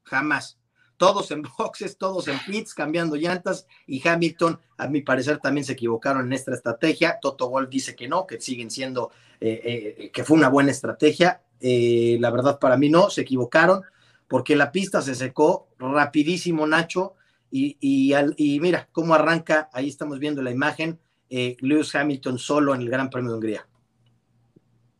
Jamás 0.03 0.58
todos 0.99 1.31
en 1.31 1.41
boxes, 1.57 1.97
todos 1.97 2.27
en 2.27 2.37
pits, 2.45 2.75
cambiando 2.75 3.15
llantas, 3.15 3.65
y 3.87 4.07
Hamilton, 4.07 4.59
a 4.77 4.87
mi 4.87 5.01
parecer, 5.01 5.39
también 5.39 5.65
se 5.65 5.73
equivocaron 5.73 6.27
en 6.27 6.33
esta 6.33 6.53
estrategia. 6.53 7.17
Toto 7.19 7.49
Wolff 7.49 7.69
dice 7.69 7.95
que 7.95 8.07
no, 8.07 8.27
que 8.27 8.39
siguen 8.39 8.69
siendo, 8.69 9.09
eh, 9.39 9.95
eh, 9.97 10.11
que 10.11 10.23
fue 10.23 10.37
una 10.37 10.49
buena 10.49 10.69
estrategia. 10.69 11.41
Eh, 11.61 12.17
la 12.19 12.29
verdad, 12.29 12.59
para 12.59 12.77
mí 12.77 12.89
no, 12.89 13.09
se 13.09 13.21
equivocaron, 13.21 13.81
porque 14.27 14.55
la 14.55 14.71
pista 14.71 15.01
se 15.01 15.15
secó 15.15 15.69
rapidísimo, 15.79 16.67
Nacho, 16.67 17.15
y, 17.49 17.77
y, 17.81 18.59
mira 18.59 18.89
cómo 18.91 19.15
arranca, 19.15 19.69
ahí 19.73 19.87
estamos 19.87 20.19
viendo 20.19 20.43
la 20.43 20.51
imagen, 20.51 20.99
Lewis 21.29 21.95
Hamilton 21.95 22.37
solo 22.37 22.75
en 22.75 22.81
el 22.81 22.89
Gran 22.89 23.09
Premio 23.09 23.31
de 23.31 23.35
Hungría. 23.37 23.67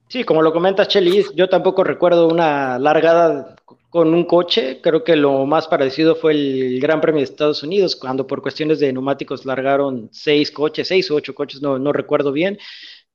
Sí, 0.07 0.23
como 0.23 0.41
lo 0.41 0.51
comenta 0.51 0.87
Chelis, 0.87 1.31
yo 1.35 1.49
tampoco 1.49 1.83
recuerdo 1.83 2.27
una 2.27 2.79
largada 2.79 3.55
con 3.89 4.13
un 4.13 4.25
coche. 4.25 4.79
Creo 4.81 5.03
que 5.03 5.15
lo 5.15 5.45
más 5.45 5.67
parecido 5.67 6.15
fue 6.15 6.33
el 6.33 6.79
Gran 6.79 7.01
Premio 7.01 7.19
de 7.19 7.25
Estados 7.25 7.63
Unidos, 7.63 7.95
cuando 7.95 8.27
por 8.27 8.41
cuestiones 8.41 8.79
de 8.79 8.93
neumáticos 8.93 9.45
largaron 9.45 10.09
seis 10.11 10.51
coches, 10.51 10.87
seis 10.87 11.09
o 11.11 11.15
ocho 11.15 11.33
coches, 11.35 11.61
no, 11.61 11.93
recuerdo 11.93 12.31
bien. 12.31 12.57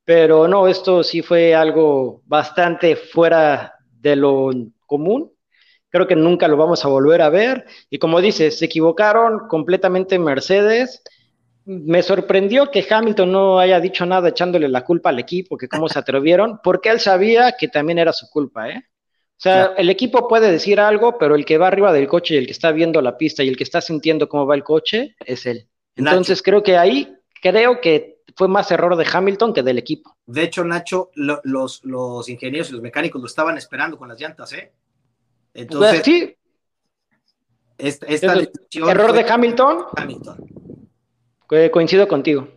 Pero 0.05 0.49
no, 0.49 0.69
esto 0.69 1.03
sí 1.03 1.23
fue 1.23 1.55
algo 1.55 2.23
bastante 2.27 2.97
fuera 2.97 3.75
de 4.01 4.17
lo 4.17 4.51
común. 4.87 5.33
Creo 5.89 6.07
que 6.07 6.17
nunca 6.17 6.49
lo 6.49 6.57
vamos 6.57 6.85
a 6.85 6.89
volver 6.89 7.23
a 7.23 7.31
ver. 7.31 7.65
Y 7.89 7.99
como 7.99 8.21
dices, 8.21 8.59
se 8.59 8.67
equivocaron 8.67 9.49
completamente 9.49 10.19
Mercedes 10.19 11.03
me 11.67 12.03
sorprendió 12.03 12.71
que 12.71 12.87
Hamilton 12.89 13.33
no 13.33 13.59
haya 13.59 13.81
dicho 13.81 14.05
nada 14.05 14.29
echándole 14.29 14.69
la 14.69 14.85
culpa 14.85 15.09
al 15.11 15.19
equipo, 15.19 15.57
que 15.57 15.69
cómo 15.69 15.89
se 15.89 15.99
atrevieron, 15.99 16.61
porque 16.63 16.91
él 16.91 17.01
sabía 17.01 17.53
que 17.59 17.69
también 17.69 17.99
era 17.99 18.13
su 18.13 18.29
culpa, 18.29 18.69
¿eh? 18.69 18.85
O 19.45 19.47
sea, 19.47 19.75
el 19.77 19.91
equipo 19.91 20.27
puede 20.27 20.51
decir 20.51 20.81
algo, 20.81 21.19
pero 21.19 21.35
el 21.35 21.45
que 21.45 21.59
va 21.59 21.69
arriba 21.69 21.93
del 21.93 22.07
coche 22.07 22.33
y 22.33 22.39
el 22.39 22.47
que 22.47 22.53
está 22.53 22.73
viendo 22.73 23.03
la 23.03 23.19
pista 23.19 23.43
y 23.43 23.49
el 23.49 23.59
que 23.59 23.65
está 23.65 23.83
sintiendo 23.83 24.27
cómo 24.27 24.47
va 24.47 24.55
el 24.55 24.65
coche 24.65 25.17
es 25.21 25.45
él. 25.45 25.69
Entonces 25.97 26.43
creo 26.43 26.63
que 26.63 26.79
ahí, 26.79 27.15
creo 27.43 27.79
que 27.83 28.23
fue 28.35 28.49
más 28.49 28.71
error 28.71 28.97
de 28.97 29.07
Hamilton 29.13 29.53
que 29.53 29.63
del 29.63 29.77
equipo. 29.77 30.17
De 30.25 30.45
hecho, 30.45 30.65
Nacho, 30.65 31.11
los, 31.15 31.85
los 31.85 32.27
ingenieros 32.31 32.71
y 32.71 32.73
los 32.73 32.81
mecánicos 32.81 33.21
lo 33.21 33.27
estaban 33.27 33.59
esperando 33.59 33.99
con 33.99 34.09
las 34.09 34.19
llantas, 34.19 34.51
¿eh? 34.55 34.73
Entonces, 35.53 35.91
pues 35.91 36.05
sí. 36.05 36.37
Esta, 37.77 38.33
¿Error 38.73 39.13
de 39.13 39.27
Hamilton? 39.29 39.85
Hamilton. 39.95 40.91
Coincido 41.71 42.09
contigo. 42.09 42.49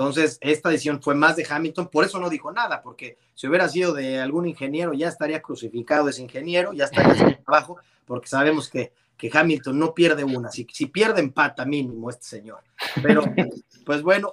Entonces, 0.00 0.38
esta 0.40 0.70
decisión 0.70 1.02
fue 1.02 1.14
más 1.14 1.36
de 1.36 1.46
Hamilton, 1.46 1.88
por 1.88 2.06
eso 2.06 2.18
no 2.18 2.30
dijo 2.30 2.50
nada, 2.50 2.80
porque 2.80 3.18
si 3.34 3.46
hubiera 3.46 3.68
sido 3.68 3.92
de 3.92 4.18
algún 4.18 4.46
ingeniero, 4.46 4.94
ya 4.94 5.08
estaría 5.08 5.42
crucificado 5.42 6.08
ese 6.08 6.22
ingeniero, 6.22 6.72
ya 6.72 6.84
estaría 6.84 7.38
abajo, 7.44 7.76
porque 8.06 8.26
sabemos 8.26 8.70
que, 8.70 8.94
que 9.18 9.30
Hamilton 9.30 9.78
no 9.78 9.92
pierde 9.92 10.24
una, 10.24 10.50
si, 10.50 10.66
si 10.72 10.86
pierde 10.86 11.20
empata 11.20 11.66
mínimo 11.66 12.08
este 12.08 12.24
señor. 12.24 12.60
Pero, 13.02 13.24
pues 13.84 14.00
bueno, 14.00 14.32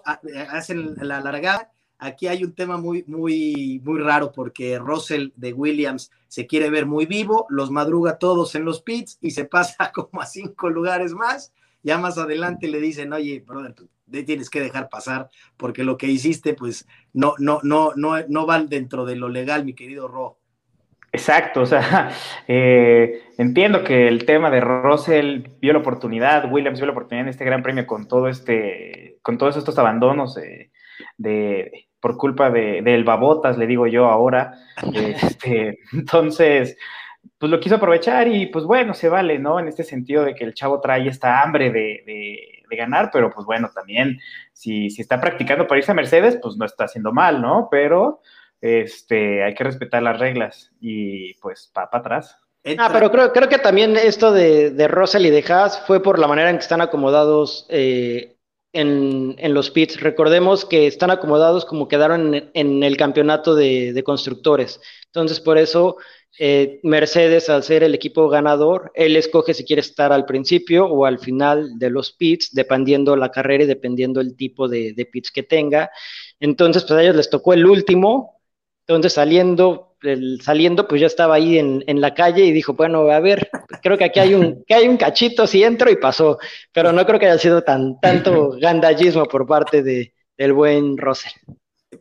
hacen 0.52 0.96
la 1.02 1.20
largada. 1.20 1.70
Aquí 2.00 2.28
hay 2.28 2.46
un 2.46 2.54
tema 2.54 2.78
muy, 2.78 3.04
muy, 3.06 3.82
muy 3.84 4.00
raro 4.00 4.32
porque 4.32 4.80
Russell 4.80 5.32
de 5.36 5.52
Williams 5.52 6.12
se 6.30 6.48
quiere 6.48 6.70
ver 6.70 6.86
muy 6.86 7.08
vivo, 7.08 7.46
los 7.50 7.72
madruga 7.72 8.20
todos 8.20 8.56
en 8.56 8.64
los 8.64 8.82
pits 8.82 9.18
y 9.20 9.32
se 9.32 9.44
pasa 9.44 9.92
como 9.94 10.22
a 10.22 10.26
cinco 10.26 10.70
lugares 10.70 11.12
más 11.12 11.52
ya 11.84 11.98
más 11.98 12.18
adelante 12.18 12.68
le 12.68 12.82
dicen, 12.82 13.14
oye, 13.14 13.44
brother, 13.48 13.74
tienes 14.10 14.50
que 14.50 14.62
dejar 14.62 14.90
pasar 14.90 15.30
porque 15.58 15.84
lo 15.84 15.98
que 15.98 16.08
hiciste, 16.08 16.54
pues, 16.54 16.88
no, 17.14 17.36
no, 17.40 17.60
no, 17.64 17.94
no, 17.96 18.16
no 18.28 18.46
va 18.46 18.62
dentro 18.64 19.06
de 19.06 19.16
lo 19.16 19.30
legal, 19.30 19.66
mi 19.66 19.74
querido 19.74 20.08
Ro. 20.08 20.40
Exacto, 21.12 21.62
o 21.62 21.66
sea, 21.66 22.12
eh, 22.48 23.24
entiendo 23.38 23.84
que 23.84 24.08
el 24.08 24.26
tema 24.26 24.50
de 24.50 24.62
Russell 24.62 25.48
vio 25.60 25.74
la 25.74 25.80
oportunidad, 25.80 26.52
Williams 26.52 26.80
vio 26.80 26.86
la 26.86 26.92
oportunidad 26.92 27.26
en 27.26 27.30
este 27.30 27.46
gran 27.46 27.64
premio 27.64 27.88
con 27.88 28.08
todo 28.08 28.28
este, 28.28 29.18
con 29.22 29.38
todos 29.38 29.58
estos 29.58 29.78
abandonos 29.80 30.36
de, 31.18 31.72
por 32.00 32.18
culpa 32.18 32.50
de, 32.50 32.82
del 32.82 33.04
babotas, 33.04 33.58
le 33.58 33.68
digo 33.68 33.88
yo 33.88 34.06
ahora. 34.06 34.54
Este, 34.94 35.80
entonces, 35.94 36.78
pues 37.38 37.52
lo 37.52 37.60
quiso 37.60 37.76
aprovechar 37.76 38.28
y 38.28 38.48
pues 38.48 38.66
bueno, 38.66 38.94
se 38.94 39.10
vale, 39.10 39.40
¿no? 39.40 39.60
En 39.60 39.68
este 39.68 39.84
sentido 39.84 40.24
de 40.24 40.36
que 40.36 40.44
el 40.44 40.54
chavo 40.54 40.80
trae 40.80 41.08
esta 41.08 41.42
hambre 41.42 41.72
de, 41.72 42.57
ganar, 42.76 43.10
pero 43.14 43.32
pues 43.32 43.46
bueno, 43.46 43.70
también 43.74 44.20
si, 44.52 44.90
si, 44.90 45.02
está 45.02 45.22
practicando 45.22 45.68
para 45.68 45.80
irse 45.80 45.92
a 45.92 45.96
Mercedes, 45.96 46.38
pues 46.42 46.58
no 46.58 46.66
está 46.66 46.86
haciendo 46.86 47.14
mal, 47.14 47.42
¿no? 47.42 47.68
Pero 47.72 48.22
este, 48.62 49.44
hay 49.44 49.54
que 49.54 49.64
respetar 49.64 50.04
las 50.04 50.20
reglas 50.20 50.72
y 50.80 51.34
pues 51.36 51.72
para 51.74 51.90
atrás. 51.92 52.38
Ah, 52.78 52.90
pero 52.92 53.12
creo, 53.12 53.32
creo 53.32 53.48
que 53.48 53.60
también 53.60 53.96
esto 53.96 54.32
de, 54.32 54.72
de 54.72 54.88
Russell 54.88 55.26
y 55.26 55.30
de 55.30 55.44
Haas 55.48 55.80
fue 55.88 56.02
por 56.02 56.20
la 56.20 56.28
manera 56.28 56.50
en 56.50 56.58
que 56.58 56.64
están 56.64 56.82
acomodados 56.82 57.66
eh, 57.70 58.36
en, 58.74 59.36
en, 59.38 59.54
los 59.54 59.72
pits. 59.72 60.02
Recordemos 60.02 60.66
que 60.66 60.86
están 60.86 61.10
acomodados 61.10 61.64
como 61.66 61.88
quedaron 61.88 62.34
en, 62.36 62.52
en 62.54 62.84
el 62.84 62.98
campeonato 62.98 63.56
de, 63.56 63.94
de, 63.94 64.04
constructores. 64.04 64.82
Entonces, 65.06 65.40
por 65.40 65.58
eso 65.58 65.98
eh, 66.40 66.80
Mercedes, 66.84 67.50
al 67.50 67.64
ser 67.64 67.84
el 67.84 67.96
equipo 67.96 68.30
ganador, 68.30 68.92
él 68.94 69.16
escoge 69.16 69.54
si 69.56 69.66
quiere 69.66 69.82
estar 69.82 70.14
al 70.14 70.26
principio 70.26 70.86
o 70.86 71.06
al 71.06 71.18
final 71.20 71.80
de 71.80 71.90
los 71.90 72.12
pits, 72.12 72.54
dependiendo 72.54 73.16
la 73.16 73.32
carrera 73.32 73.64
y 73.64 73.68
dependiendo 73.68 74.22
el 74.22 74.36
tipo 74.36 74.68
de, 74.68 74.94
pits 75.12 75.32
que 75.32 75.44
tenga. 75.44 75.90
Entonces, 76.40 76.84
pues 76.84 77.00
a 77.00 77.02
ellos 77.02 77.16
les 77.16 77.30
tocó 77.30 77.54
el 77.54 77.66
último. 77.66 78.40
Entonces, 78.86 79.14
saliendo, 79.14 79.96
saliendo 80.42 80.88
pues 80.88 81.02
ya 81.02 81.08
estaba 81.08 81.36
ahí 81.36 81.58
en, 81.58 82.02
la 82.02 82.14
calle 82.14 82.46
y 82.46 82.52
dijo, 82.52 82.74
bueno, 82.74 83.10
a 83.10 83.20
ver, 83.20 83.50
creo 83.82 83.98
que 83.98 84.06
aquí 84.06 84.20
hay 84.20 84.36
un, 84.36 84.64
que 84.66 84.76
hay 84.76 84.88
un 84.88 84.98
cachito, 84.98 85.48
si 85.48 85.64
entro 85.64 85.90
y 85.90 85.98
pasó. 85.98 86.38
Pero 86.72 86.92
no 86.94 87.06
creo 87.06 87.20
que 87.20 87.26
haya 87.26 87.40
sido 87.40 87.64
tan, 87.64 88.00
tanto 88.00 88.52
gandallismo 88.62 89.26
por 89.26 89.48
parte 89.48 89.82
de, 89.82 90.14
del 90.38 90.54
buen 90.54 90.98
Russell 90.98 91.34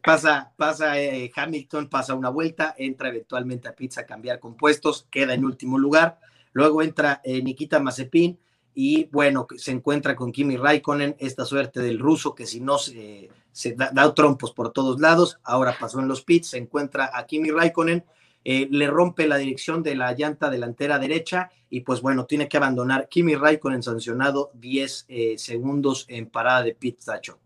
pasa, 0.07 0.53
pasa 0.57 1.01
eh, 1.01 1.33
Hamilton, 1.35 1.89
pasa 1.89 2.15
una 2.15 2.29
vuelta, 2.29 2.77
entra 2.79 3.09
eventualmente 3.09 3.67
a 3.67 3.75
pizza 3.75 4.03
a 4.03 4.07
cambiar 4.07 4.39
compuestos, 4.39 5.09
queda 5.11 5.35
en 5.35 5.45
último 5.45 5.79
lugar. 5.79 6.21
Luego 6.53 6.81
entra 6.81 7.21
eh, 7.25 7.43
Nikita 7.43 7.81
Mazepin 7.81 8.39
y 8.73 9.07
bueno, 9.07 9.49
se 9.57 9.73
encuentra 9.73 10.15
con 10.15 10.31
Kimi 10.31 10.57
Raikkonen, 10.57 11.17
esta 11.19 11.45
suerte 11.45 11.81
del 11.81 11.99
ruso 11.99 12.37
que 12.37 12.47
si 12.47 12.61
no 12.61 12.79
se, 12.79 13.31
da, 13.75 14.15
trompos 14.15 14.53
por 14.53 14.73
todos 14.73 15.01
lados, 15.01 15.41
ahora 15.43 15.77
pasó 15.79 15.99
en 15.99 16.07
los 16.07 16.23
pits, 16.23 16.51
se 16.51 16.59
encuentra 16.59 17.11
a 17.13 17.27
Kimi 17.27 17.51
Raikkonen, 17.51 18.05
eh, 18.45 18.69
le 18.71 18.87
rompe 18.87 19.27
la 19.27 19.39
dirección 19.39 19.83
de 19.83 19.97
la 19.97 20.13
llanta 20.13 20.51
delantera 20.51 21.01
derecha 21.01 21.51
y 21.69 21.81
pues 21.81 22.01
bueno, 22.01 22.27
tiene 22.27 22.49
que 22.49 22.59
abandonar 22.59 23.09
Kimi 23.09 23.35
Raikkonen 23.35 23.83
sancionado 23.83 24.53
10 24.55 25.07
segundos 25.37 26.05
en 26.09 26.31
parada 26.31 26.63
de 26.63 26.77
pit, 26.77 27.01
Tacho. 27.05 27.41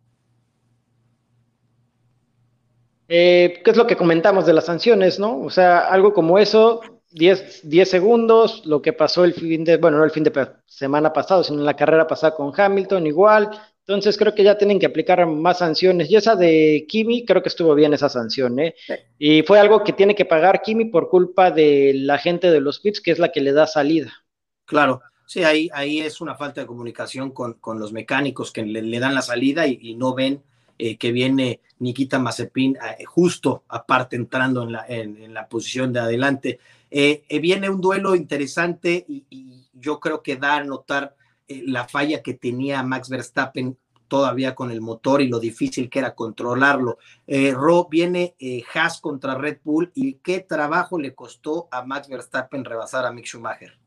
Eh, 3.13 3.61
¿Qué 3.65 3.73
es 3.73 3.77
lo 3.77 3.89
que 3.89 3.97
comentamos 3.97 4.47
de 4.47 4.53
las 4.53 4.67
sanciones, 4.67 5.19
no? 5.19 5.41
O 5.41 5.51
sea, 5.51 5.81
algo 5.81 6.15
como 6.15 6.39
eso, 6.39 6.81
10, 7.11 7.69
10 7.69 7.91
segundos, 7.91 8.65
lo 8.65 8.81
que 8.81 8.93
pasó 8.93 9.25
el 9.25 9.35
fin 9.35 9.65
de, 9.65 9.79
bueno, 9.79 9.99
no 9.99 10.05
el 10.05 10.13
fin 10.13 10.23
de 10.23 10.49
semana 10.67 11.13
pasado, 11.13 11.43
sino 11.43 11.59
en 11.59 11.65
la 11.65 11.75
carrera 11.75 12.07
pasada 12.07 12.37
con 12.37 12.53
Hamilton, 12.57 13.09
igual. 13.09 13.51
Entonces 13.81 14.17
creo 14.17 14.33
que 14.33 14.45
ya 14.45 14.57
tienen 14.57 14.79
que 14.79 14.87
aplicar 14.87 15.27
más 15.27 15.59
sanciones. 15.59 16.09
Y 16.09 16.15
esa 16.15 16.37
de 16.37 16.87
Kimi, 16.89 17.25
creo 17.25 17.43
que 17.43 17.49
estuvo 17.49 17.75
bien 17.75 17.93
esa 17.95 18.09
sanción, 18.09 18.61
¿eh? 18.61 18.77
Y 19.19 19.43
fue 19.43 19.59
algo 19.59 19.83
que 19.83 19.93
tiene 19.93 20.15
que 20.15 20.25
pagar 20.25 20.63
Kimi 20.63 20.85
por 20.85 21.09
culpa 21.09 21.51
de 21.51 21.91
la 21.97 22.17
gente 22.17 22.53
de 22.53 22.61
los 22.61 22.79
pits, 22.79 23.01
que 23.01 23.11
es 23.11 23.19
la 23.19 23.33
que 23.33 23.41
le 23.41 23.51
da 23.51 23.67
salida. 23.67 24.13
Claro, 24.67 25.01
sí, 25.27 25.43
ahí, 25.43 25.69
ahí 25.73 25.99
es 25.99 26.21
una 26.21 26.37
falta 26.37 26.61
de 26.61 26.69
comunicación 26.69 27.33
con, 27.33 27.55
con 27.55 27.81
los 27.81 27.93
mecánicos 27.93 28.53
que 28.53 28.63
le, 28.63 29.01
dan 29.01 29.17
la 29.17 29.23
salida 29.23 29.67
y 29.67 29.97
no 29.97 30.15
ven 30.15 30.45
eh, 30.83 30.97
que 30.97 31.13
viene 31.13 31.61
Nikita 31.79 32.19
Mazepin 32.19 32.77
eh, 32.77 33.05
justo 33.05 33.65
aparte 33.69 34.17
entrando 34.17 34.63
en 34.63 34.73
la, 34.73 34.87
en, 34.89 35.35
la 35.35 35.47
posición 35.47 35.93
de 35.93 36.01
adelante. 36.01 36.59
Eh, 36.91 37.23
viene 37.43 37.69
un 37.69 37.83
duelo 37.83 38.15
interesante 38.15 39.05
y, 39.07 39.67
yo 39.75 39.99
creo 39.99 40.23
que 40.23 40.37
da 40.37 40.57
a 40.57 40.65
notar 40.65 41.15
la 41.49 41.89
falla 41.89 42.23
que 42.23 42.35
tenía 42.35 42.83
Max 42.83 43.09
Verstappen 43.09 43.79
todavía 44.09 44.55
con 44.55 44.71
el 44.71 44.83
motor 44.83 45.23
y 45.23 45.29
lo 45.29 45.41
difícil 45.41 45.89
que 45.89 46.01
era 46.01 46.15
controlarlo. 46.15 46.99
Ro 47.55 47.89
viene 47.91 48.35
Haas 48.75 49.01
contra 49.01 49.37
Red 49.37 49.61
Bull 49.65 49.91
y 49.95 50.17
qué 50.17 50.41
trabajo 50.41 50.99
le 50.99 51.15
costó 51.15 51.67
a 51.71 51.83
Max 51.83 52.11
Verstappen 52.11 52.63
rebasar 52.63 53.07
a 53.07 53.13
Mick 53.13 53.25
Schumacher. 53.25 53.79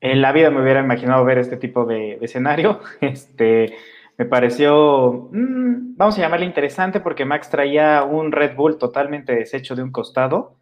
En 0.00 0.22
la 0.22 0.32
vida 0.32 0.50
me 0.50 0.62
hubiera 0.62 0.80
imaginado 0.80 1.22
ver 1.26 1.36
este 1.36 1.58
tipo 1.58 1.84
de, 1.84 2.16
de 2.18 2.24
escenario. 2.24 2.80
Este, 3.02 3.76
me 4.22 4.28
pareció, 4.28 5.30
mm, 5.32 5.96
vamos 5.96 6.16
a 6.16 6.20
llamarle 6.20 6.46
interesante 6.46 7.00
porque 7.00 7.24
Max 7.24 7.50
traía 7.50 8.04
un 8.04 8.30
Red 8.30 8.54
Bull 8.54 8.78
totalmente 8.78 9.34
deshecho 9.34 9.74
de 9.74 9.82
un 9.82 9.90
costado, 9.90 10.58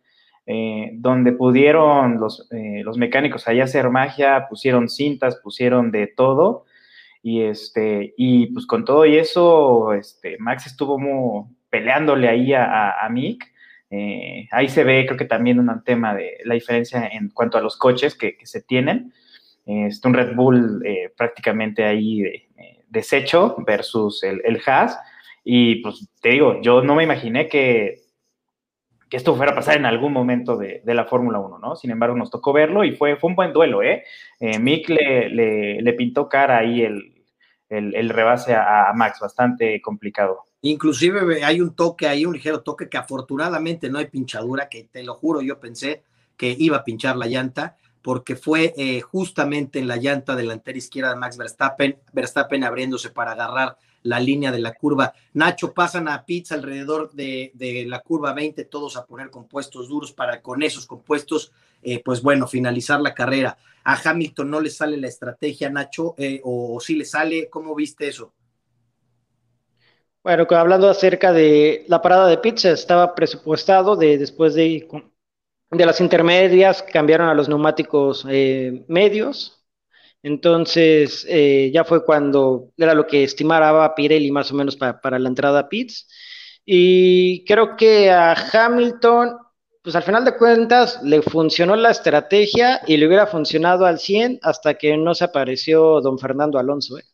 eh, 0.46 0.92
donde 0.94 1.32
pudieron 1.32 2.18
los, 2.18 2.48
eh, 2.52 2.80
los, 2.82 2.96
mecánicos 2.96 3.46
allá 3.46 3.64
hacer 3.64 3.90
magia, 3.90 4.46
pusieron 4.48 4.88
cintas, 4.88 5.36
pusieron 5.36 5.90
de 5.90 6.06
todo, 6.06 6.64
y, 7.22 7.42
este, 7.42 8.14
y 8.16 8.46
pues 8.46 8.66
con 8.66 8.86
todo 8.86 9.04
y 9.04 9.18
eso, 9.18 9.92
este, 9.92 10.38
Max 10.38 10.66
estuvo 10.66 10.98
muy 10.98 11.44
peleándole 11.68 12.28
ahí 12.28 12.54
a, 12.54 13.06
Mick. 13.10 13.44
Eh, 13.90 14.48
ahí 14.52 14.68
se 14.68 14.84
ve, 14.84 15.04
creo 15.04 15.18
que 15.18 15.26
también 15.26 15.58
un 15.58 15.84
tema 15.84 16.14
de 16.14 16.38
la 16.44 16.54
diferencia 16.54 17.06
en 17.08 17.28
cuanto 17.28 17.58
a 17.58 17.60
los 17.60 17.76
coches 17.76 18.14
que, 18.14 18.38
que 18.38 18.46
se 18.46 18.62
tienen. 18.62 19.12
Este, 19.66 20.08
un 20.08 20.14
Red 20.14 20.34
Bull 20.34 20.82
prácticamente 21.16 21.84
ahí 21.84 22.22
de, 22.22 22.50
desecho 22.90 23.56
versus 23.66 24.22
el, 24.22 24.42
el. 24.44 24.60
Y 25.44 25.76
pues 25.76 26.08
te 26.20 26.30
digo, 26.30 26.60
yo 26.60 26.82
no 26.82 26.94
me 26.94 27.04
imaginé 27.04 27.48
que, 27.48 28.02
que 29.08 29.16
esto 29.16 29.34
fuera 29.34 29.52
a 29.52 29.54
pasar 29.54 29.76
en 29.76 29.86
algún 29.86 30.12
momento 30.12 30.56
de, 30.56 30.82
de 30.84 30.94
la 30.94 31.06
Fórmula 31.06 31.40
1, 31.40 31.58
¿no? 31.58 31.76
Sin 31.76 31.90
embargo, 31.90 32.16
nos 32.16 32.30
tocó 32.30 32.52
verlo 32.52 32.84
y 32.84 32.92
fue, 32.92 33.16
fue 33.16 33.30
un 33.30 33.36
buen 33.36 33.52
duelo, 33.52 33.82
¿eh? 33.82 34.04
eh 34.38 34.58
Mick 34.58 34.88
le, 34.88 35.28
le, 35.80 35.92
pintó 35.94 36.28
cara 36.28 36.58
ahí 36.58 36.82
el, 36.82 37.24
el, 37.68 37.94
el 37.94 38.08
rebase 38.10 38.54
a, 38.54 38.92
Max, 38.94 39.18
bastante 39.20 39.80
complicado. 39.80 40.46
Inclusive 40.62 41.42
hay 41.42 41.60
un 41.60 41.74
toque 41.74 42.06
hay 42.06 42.26
un 42.26 42.34
ligero 42.34 42.60
toque 42.60 42.90
que 42.90 42.98
afortunadamente 42.98 43.88
no 43.88 43.98
hay 43.98 44.06
pinchadura, 44.06 44.68
que 44.68 44.84
te 44.84 45.02
lo 45.02 45.14
juro, 45.14 45.40
yo 45.40 45.58
pensé 45.58 46.02
que 46.36 46.54
iba 46.58 46.78
a 46.78 46.84
pinchar 46.84 47.16
la 47.16 47.26
llanta, 47.26 47.76
porque 48.02 48.36
fue 48.36 48.72
eh, 48.76 49.00
justamente 49.00 49.78
en 49.78 49.88
la 49.88 49.96
llanta 49.96 50.34
delantera 50.34 50.78
izquierda 50.78 51.10
de 51.10 51.16
Max 51.16 51.36
Verstappen, 51.36 51.98
Verstappen 52.12 52.64
abriéndose 52.64 53.10
para 53.10 53.32
agarrar 53.32 53.76
la 54.02 54.20
línea 54.20 54.50
de 54.50 54.60
la 54.60 54.74
curva. 54.74 55.12
Nacho, 55.34 55.72
pasan 55.72 56.08
a 56.08 56.24
Pitts 56.24 56.52
alrededor 56.52 57.12
de, 57.12 57.84
la 57.86 58.00
curva 58.00 58.32
20, 58.32 58.64
todos 58.64 58.96
a 58.96 59.04
poner 59.04 59.30
compuestos 59.30 59.88
duros 59.88 60.12
para 60.12 60.40
con 60.40 60.62
esos 60.62 60.86
compuestos, 60.86 61.52
eh, 61.82 62.02
pues 62.02 62.22
bueno, 62.22 62.46
finalizar 62.46 63.00
la 63.00 63.14
carrera. 63.14 63.58
A 63.84 64.00
Hamilton 64.02 64.50
no 64.50 64.60
le 64.60 64.70
sale 64.70 64.96
la 64.96 65.08
estrategia, 65.08 65.70
Nacho, 65.70 66.14
eh, 66.16 66.40
o, 66.44 66.80
si 66.80 66.96
le 66.96 67.04
sale, 67.04 67.48
¿cómo 67.50 67.74
viste 67.74 68.08
eso? 68.08 68.32
Bueno, 70.22 70.46
hablando 70.50 70.88
acerca 70.88 71.32
de 71.32 71.84
la 71.88 72.02
parada 72.02 72.28
de 72.28 72.36
Pitts, 72.36 72.66
estaba 72.66 73.14
presupuestado 73.14 73.96
de 73.96 74.18
después 74.18 74.54
de, 74.54 74.86
de 75.70 75.86
las 75.86 76.00
intermedias, 76.00 76.82
cambiaron 76.82 77.28
a 77.28 77.34
los 77.34 77.48
neumáticos 77.48 78.26
eh, 78.28 78.84
medios, 78.88 79.60
entonces, 80.22 81.24
eh, 81.28 81.70
ya 81.72 81.84
fue 81.84 82.04
cuando 82.04 82.72
era 82.76 82.94
lo 82.94 83.06
que 83.06 83.24
estimaba 83.24 83.94
Pirelli 83.94 84.30
más 84.30 84.52
o 84.52 84.54
menos 84.54 84.76
para 84.76 85.18
la 85.18 85.28
entrada 85.28 85.60
a 85.60 85.68
pits. 85.68 86.08
Y 86.64 87.44
creo 87.46 87.76
que 87.76 88.10
a 88.10 88.34
Hamilton, 88.34 89.38
pues 89.82 89.96
al 89.96 90.02
final 90.02 90.24
de 90.24 90.36
cuentas, 90.36 91.00
le 91.02 91.22
funcionó 91.22 91.74
la 91.74 91.90
estrategia 91.90 92.82
y 92.86 92.98
le 92.98 93.06
hubiera 93.06 93.26
funcionado 93.26 93.86
al 93.86 93.98
100 93.98 94.40
hasta 94.42 94.74
que 94.74 94.96
no 94.96 95.14
se 95.14 95.24
apareció 95.24 96.00
don 96.02 96.18
Fernando 96.18 96.58
Alonso. 96.58 96.98
¿eh? 96.98 97.04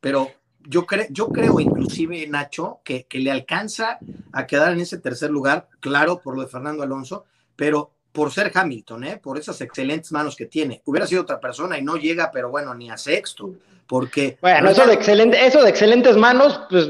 Pero 0.00 0.30
yo, 0.60 0.86
creo, 0.86 1.06
yo 1.10 1.28
creo 1.28 1.58
inclusive, 1.58 2.24
Nacho, 2.28 2.80
que, 2.84 3.06
que 3.06 3.18
le 3.18 3.32
alcanza 3.32 3.98
a 4.32 4.46
quedar 4.46 4.72
en 4.72 4.80
ese 4.80 4.98
tercer 4.98 5.30
lugar, 5.30 5.68
claro, 5.80 6.20
por 6.20 6.36
lo 6.36 6.42
de 6.42 6.48
Fernando 6.48 6.84
Alonso, 6.84 7.24
pero 7.58 7.90
por 8.12 8.32
ser 8.32 8.52
Hamilton, 8.54 9.04
¿eh? 9.04 9.20
por 9.20 9.36
esas 9.36 9.60
excelentes 9.60 10.12
manos 10.12 10.36
que 10.36 10.46
tiene. 10.46 10.80
Hubiera 10.84 11.08
sido 11.08 11.22
otra 11.22 11.40
persona 11.40 11.76
y 11.76 11.82
no 11.82 11.96
llega, 11.96 12.30
pero 12.30 12.50
bueno, 12.50 12.72
ni 12.72 12.88
a 12.88 12.96
sexto, 12.96 13.52
porque... 13.88 14.38
Bueno, 14.40 14.70
eso 14.70 14.86
de, 14.86 14.94
excelente, 14.94 15.44
eso 15.44 15.62
de 15.62 15.68
excelentes 15.68 16.16
manos, 16.16 16.60
pues 16.70 16.88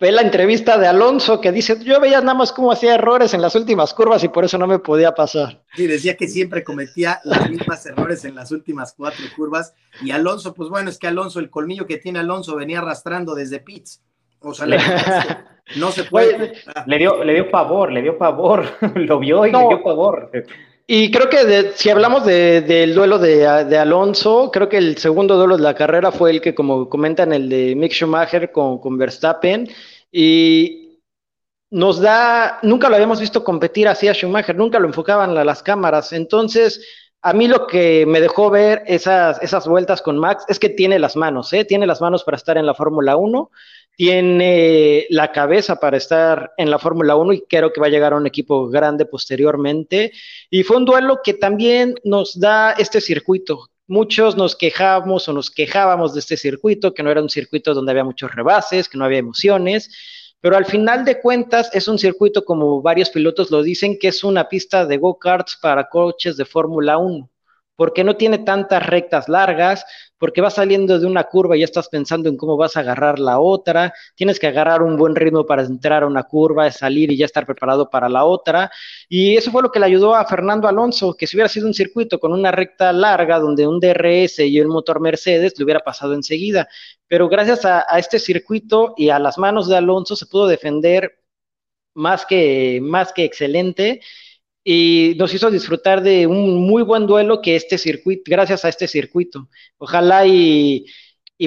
ve 0.00 0.12
la 0.12 0.22
entrevista 0.22 0.78
de 0.78 0.86
Alonso 0.86 1.42
que 1.42 1.52
dice, 1.52 1.78
yo 1.84 2.00
veía 2.00 2.20
nada 2.20 2.34
más 2.34 2.52
cómo 2.52 2.72
hacía 2.72 2.94
errores 2.94 3.34
en 3.34 3.42
las 3.42 3.54
últimas 3.54 3.92
curvas 3.92 4.24
y 4.24 4.28
por 4.28 4.46
eso 4.46 4.56
no 4.56 4.66
me 4.66 4.78
podía 4.78 5.12
pasar. 5.12 5.62
Sí, 5.76 5.86
decía 5.86 6.16
que 6.16 6.26
siempre 6.26 6.64
cometía 6.64 7.20
los 7.24 7.50
mismos 7.50 7.84
errores 7.84 8.24
en 8.24 8.34
las 8.34 8.50
últimas 8.50 8.94
cuatro 8.94 9.26
curvas 9.36 9.74
y 10.00 10.10
Alonso, 10.10 10.54
pues 10.54 10.70
bueno, 10.70 10.88
es 10.88 10.98
que 10.98 11.06
Alonso, 11.06 11.38
el 11.38 11.50
colmillo 11.50 11.86
que 11.86 11.98
tiene 11.98 12.18
Alonso 12.20 12.56
venía 12.56 12.78
arrastrando 12.78 13.34
desde 13.34 13.60
Pitts. 13.60 14.00
O 14.40 14.54
sea, 14.54 14.66
no 15.76 15.90
se 15.90 16.04
puede. 16.04 16.54
Le 16.86 16.98
dio, 16.98 17.24
le 17.24 17.34
dio 17.34 17.50
pavor, 17.50 17.92
le 17.92 18.02
dio 18.02 18.18
pavor. 18.18 18.64
Lo 18.94 19.18
vio 19.18 19.46
y 19.46 19.52
le 19.52 19.58
dio 19.58 19.82
pavor. 19.82 20.30
Y 20.86 21.10
creo 21.10 21.28
que 21.28 21.72
si 21.74 21.90
hablamos 21.90 22.24
del 22.24 22.94
duelo 22.94 23.18
de, 23.18 23.46
Alonso, 23.46 24.50
creo 24.50 24.68
que 24.68 24.78
el 24.78 24.96
segundo 24.96 25.36
duelo 25.36 25.56
de 25.56 25.62
la 25.62 25.74
carrera 25.74 26.10
fue 26.10 26.30
el 26.30 26.40
que, 26.40 26.54
como 26.54 26.88
comentan, 26.88 27.32
el 27.32 27.48
de 27.48 27.74
Mick 27.74 27.92
Schumacher 27.92 28.50
con, 28.50 28.78
con 28.78 28.96
Verstappen. 28.96 29.68
Y 30.10 31.02
nos 31.70 32.00
da, 32.00 32.58
nunca 32.62 32.88
lo 32.88 32.94
habíamos 32.94 33.20
visto 33.20 33.44
competir 33.44 33.86
así 33.88 34.08
a 34.08 34.14
Schumacher, 34.14 34.56
nunca 34.56 34.78
lo 34.78 34.86
enfocaban 34.86 35.34
las 35.34 35.62
cámaras. 35.62 36.14
Entonces, 36.14 36.82
a 37.20 37.34
mí 37.34 37.48
lo 37.48 37.66
que 37.66 38.06
me 38.06 38.20
dejó 38.22 38.48
ver 38.48 38.82
esas, 38.86 39.42
esas 39.42 39.66
vueltas 39.68 40.00
con 40.00 40.16
Max 40.16 40.44
es 40.48 40.58
que 40.58 40.70
tiene 40.70 40.98
las 40.98 41.16
manos, 41.16 41.52
¿eh? 41.52 41.64
tiene 41.64 41.86
las 41.86 42.00
manos 42.00 42.24
para 42.24 42.36
estar 42.36 42.56
en 42.56 42.64
la 42.64 42.74
Fórmula 42.74 43.16
1 43.16 43.50
tiene 43.98 45.06
la 45.10 45.32
cabeza 45.32 45.80
para 45.80 45.96
estar 45.96 46.52
en 46.56 46.70
la 46.70 46.78
Fórmula 46.78 47.16
1 47.16 47.32
y 47.32 47.40
creo 47.48 47.72
que 47.72 47.80
va 47.80 47.88
a 47.88 47.90
llegar 47.90 48.12
a 48.12 48.16
un 48.16 48.28
equipo 48.28 48.68
grande 48.68 49.06
posteriormente. 49.06 50.12
Y 50.50 50.62
fue 50.62 50.76
un 50.76 50.84
duelo 50.84 51.18
que 51.24 51.34
también 51.34 51.96
nos 52.04 52.38
da 52.38 52.70
este 52.78 53.00
circuito. 53.00 53.70
Muchos 53.88 54.36
nos 54.36 54.54
quejamos 54.54 55.28
o 55.28 55.32
nos 55.32 55.50
quejábamos 55.50 56.14
de 56.14 56.20
este 56.20 56.36
circuito, 56.36 56.94
que 56.94 57.02
no 57.02 57.10
era 57.10 57.20
un 57.20 57.28
circuito 57.28 57.74
donde 57.74 57.90
había 57.90 58.04
muchos 58.04 58.32
rebases, 58.32 58.88
que 58.88 58.98
no 58.98 59.04
había 59.04 59.18
emociones, 59.18 59.90
pero 60.40 60.56
al 60.56 60.66
final 60.66 61.04
de 61.04 61.20
cuentas 61.20 61.68
es 61.74 61.88
un 61.88 61.98
circuito, 61.98 62.44
como 62.44 62.80
varios 62.80 63.10
pilotos 63.10 63.50
lo 63.50 63.64
dicen, 63.64 63.98
que 63.98 64.08
es 64.08 64.22
una 64.22 64.48
pista 64.48 64.86
de 64.86 64.98
go-karts 64.98 65.58
para 65.60 65.88
coches 65.88 66.36
de 66.36 66.44
Fórmula 66.44 66.98
1 66.98 67.28
porque 67.78 68.02
no 68.02 68.16
tiene 68.16 68.38
tantas 68.38 68.84
rectas 68.84 69.28
largas, 69.28 69.84
porque 70.18 70.40
vas 70.40 70.54
saliendo 70.54 70.98
de 70.98 71.06
una 71.06 71.22
curva 71.22 71.56
y 71.56 71.60
ya 71.60 71.64
estás 71.64 71.88
pensando 71.88 72.28
en 72.28 72.36
cómo 72.36 72.56
vas 72.56 72.76
a 72.76 72.80
agarrar 72.80 73.20
la 73.20 73.38
otra, 73.38 73.94
tienes 74.16 74.40
que 74.40 74.48
agarrar 74.48 74.82
un 74.82 74.96
buen 74.96 75.14
ritmo 75.14 75.46
para 75.46 75.62
entrar 75.62 76.02
a 76.02 76.08
una 76.08 76.24
curva, 76.24 76.72
salir 76.72 77.12
y 77.12 77.16
ya 77.16 77.24
estar 77.24 77.46
preparado 77.46 77.88
para 77.88 78.08
la 78.08 78.24
otra. 78.24 78.68
Y 79.08 79.36
eso 79.36 79.52
fue 79.52 79.62
lo 79.62 79.70
que 79.70 79.78
le 79.78 79.86
ayudó 79.86 80.16
a 80.16 80.24
Fernando 80.24 80.66
Alonso, 80.66 81.14
que 81.14 81.28
si 81.28 81.36
hubiera 81.36 81.48
sido 81.48 81.68
un 81.68 81.74
circuito 81.74 82.18
con 82.18 82.32
una 82.32 82.50
recta 82.50 82.92
larga 82.92 83.38
donde 83.38 83.64
un 83.68 83.78
DRS 83.78 84.40
y 84.40 84.60
un 84.60 84.70
motor 84.70 84.98
Mercedes 84.98 85.54
le 85.56 85.62
hubiera 85.62 85.78
pasado 85.78 86.14
enseguida. 86.14 86.66
Pero 87.06 87.28
gracias 87.28 87.64
a, 87.64 87.86
a 87.88 88.00
este 88.00 88.18
circuito 88.18 88.94
y 88.96 89.10
a 89.10 89.20
las 89.20 89.38
manos 89.38 89.68
de 89.68 89.76
Alonso 89.76 90.16
se 90.16 90.26
pudo 90.26 90.48
defender 90.48 91.20
más 91.94 92.26
que, 92.26 92.80
más 92.82 93.12
que 93.12 93.24
excelente 93.24 94.00
y 94.70 95.14
nos 95.16 95.32
hizo 95.32 95.50
disfrutar 95.50 96.02
de 96.02 96.26
un 96.26 96.56
muy 96.66 96.82
buen 96.82 97.06
duelo 97.06 97.40
que 97.40 97.56
este 97.56 97.78
circuito, 97.78 98.24
gracias 98.26 98.66
a 98.66 98.68
este 98.68 98.86
circuito. 98.86 99.48
Ojalá 99.78 100.26
y, 100.26 100.84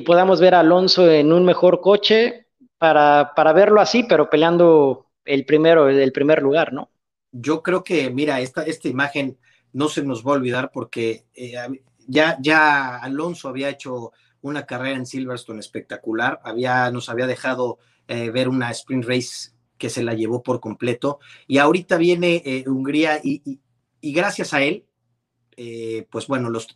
podamos 0.03 0.39
ver 0.39 0.55
a 0.55 0.61
Alonso 0.61 1.07
en 1.07 1.31
un 1.31 1.45
mejor 1.45 1.81
coche 1.81 2.47
para, 2.79 3.31
verlo 3.53 3.79
así, 3.79 4.01
pero 4.09 4.27
peleando 4.27 5.11
el 5.23 5.45
primero, 5.45 5.87
el 5.87 6.11
primer 6.11 6.41
lugar, 6.41 6.73
¿no? 6.73 6.89
Yo 7.31 7.61
creo 7.61 7.83
que, 7.83 8.09
mira, 8.09 8.41
esta, 8.41 8.63
esta 8.63 8.87
imagen 8.87 9.37
no 9.71 9.87
se 9.87 10.01
nos 10.03 10.25
va 10.25 10.31
a 10.31 10.35
olvidar 10.37 10.71
porque 10.73 11.27
eh, 11.35 11.53
ya, 12.07 12.39
ya 12.41 12.97
Alonso 12.97 13.49
había 13.49 13.69
hecho 13.69 14.13
una 14.41 14.65
carrera 14.65 14.97
en 14.97 15.05
Silverstone 15.05 15.59
espectacular, 15.59 16.39
había, 16.43 16.89
nos 16.89 17.07
había 17.07 17.27
dejado 17.27 17.77
eh, 18.07 18.31
ver 18.31 18.49
una 18.49 18.71
sprint 18.71 19.05
race 19.05 19.51
que 19.81 19.89
se 19.89 20.03
la 20.03 20.13
llevó 20.13 20.43
por 20.43 20.59
completo. 20.59 21.19
Y 21.47 21.57
ahorita 21.57 21.97
viene 21.97 22.43
eh, 22.45 22.63
Hungría 22.67 23.19
y, 23.23 23.59
gracias 23.99 24.53
a 24.53 24.61
él, 24.61 24.85
eh, 25.57 26.05
pues 26.11 26.27
bueno, 26.27 26.51
los, 26.51 26.67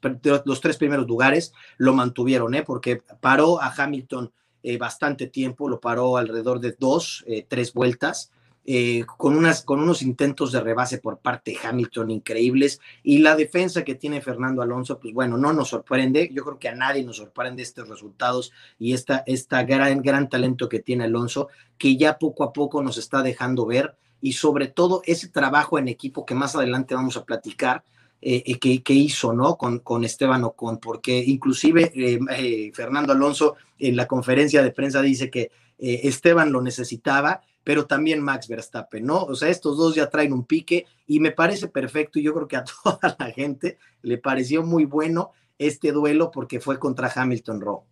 los, 0.43 0.59
tres 0.59 0.77
primeros 0.77 1.05
lugares 1.07 1.53
lo 1.77 1.93
mantuvieron, 1.93 2.55
¿eh? 2.55 2.63
porque 2.63 3.03
paró 3.21 3.61
a 3.61 3.71
Hamilton 3.71 4.33
bastante 4.79 5.27
tiempo, 5.27 5.69
lo 5.69 5.79
paró 5.79 6.17
alrededor 6.17 6.59
de 6.59 6.75
dos, 6.79 7.23
tres 7.47 7.71
vueltas. 7.71 8.31
Eh, 8.67 9.05
con, 9.17 9.37
unas, 9.37 9.61
con 9.61 9.79
unos 9.79 10.01
intentos 10.01 10.51
de 10.51 10.59
rebase 10.59 10.97
por 10.97 11.19
parte 11.19 11.51
de 11.51 11.57
Hamilton 11.67 12.09
increíbles. 12.09 12.81
Y 13.03 13.19
la 13.19 13.35
defensa 13.35 13.83
que 13.83 13.93
tiene 13.93 14.21
Fernando 14.21 14.63
Alonso, 14.63 14.99
pues 14.99 15.13
bueno, 15.13 15.37
no 15.37 15.53
nos 15.53 15.69
sorprende, 15.69 16.31
yo 16.33 16.43
creo 16.43 16.57
que 16.57 16.69
a 16.69 16.75
nadie 16.75 17.03
nos 17.03 17.17
sorprende 17.17 17.61
estos 17.61 17.87
resultados 17.87 18.51
y 18.79 18.93
esta, 18.93 19.23
esta 19.27 19.61
gran, 19.63 20.01
gran 20.01 20.29
talento 20.29 20.67
que 20.67 20.79
tiene 20.79 21.03
Alonso, 21.03 21.49
que 21.77 21.95
ya 21.95 22.17
poco 22.17 22.43
a 22.43 22.53
poco 22.53 22.81
nos 22.81 22.97
está 22.97 23.21
dejando 23.21 23.67
ver. 23.67 23.95
Y 24.19 24.33
sobre 24.33 24.65
todo 24.65 25.03
ese 25.05 25.27
trabajo 25.27 25.77
en 25.77 25.87
equipo 25.87 26.25
que 26.25 26.33
más 26.33 26.55
adelante 26.55 26.95
vamos 26.95 27.17
a 27.17 27.23
platicar, 27.23 27.83
eh, 28.19 28.41
eh 28.47 28.81
que, 28.81 28.93
hizo, 28.93 29.31
¿no? 29.31 29.57
Con, 29.57 29.77
con 29.79 30.03
Esteban 30.03 30.43
Ocon, 30.43 30.79
porque 30.79 31.23
inclusive 31.23 31.91
eh, 31.95 32.71
Fernando 32.73 33.13
Alonso 33.13 33.57
en 33.77 33.95
la 33.95 34.07
conferencia 34.07 34.63
de 34.63 34.71
prensa 34.71 35.03
dice 35.03 35.29
que 35.29 35.51
Esteban 35.77 36.51
lo 36.53 36.61
necesitaba 36.61 37.41
pero 37.65 37.87
también 37.87 38.21
Max 38.21 38.47
Verstappen, 38.47 39.03
¿no? 39.03 39.23
O 39.23 39.33
sea, 39.33 39.49
estos 39.49 39.75
dos 39.75 39.95
ya 39.95 40.07
traen 40.07 40.31
un 40.31 40.45
pique 40.45 40.85
y 41.07 41.19
me 41.19 41.31
parece 41.31 41.67
perfecto 41.67 42.19
y 42.19 42.23
yo 42.23 42.33
creo 42.33 42.47
que 42.47 42.55
a 42.55 42.63
toda 42.83 43.17
la 43.19 43.25
gente 43.31 43.77
le 44.03 44.17
pareció 44.19 44.63
muy 44.63 44.85
bueno 44.85 45.31
este 45.57 45.91
duelo 45.91 46.31
porque 46.31 46.59
fue 46.59 46.79
contra 46.79 47.11
Hamilton 47.13 47.59
Rowe. 47.59 47.83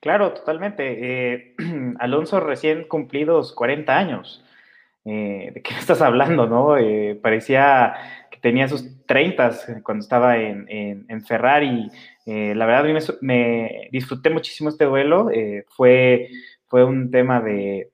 Claro, 0.00 0.32
totalmente. 0.32 0.82
Eh, 1.00 1.54
Alonso 2.00 2.40
recién 2.40 2.88
cumplidos 2.88 3.52
40 3.52 3.96
años. 3.96 4.44
Eh, 5.04 5.52
¿De 5.54 5.62
qué 5.62 5.74
estás 5.74 6.02
hablando, 6.02 6.46
no? 6.46 6.76
Eh, 6.76 7.18
parecía 7.22 7.94
que 8.32 8.38
tenía 8.40 8.66
sus 8.66 9.06
30 9.06 9.82
cuando 9.84 10.02
estaba 10.02 10.38
en, 10.38 11.24
Ferrari. 11.24 11.88
la 12.26 12.66
verdad, 12.66 12.84
me, 12.84 13.00
me, 13.20 13.88
disfruté 13.92 14.30
muchísimo 14.30 14.70
este 14.70 14.86
duelo. 14.86 15.30
fue, 15.68 16.30
fue 16.66 16.84
un 16.84 17.10
tema 17.10 17.40
de, 17.40 17.92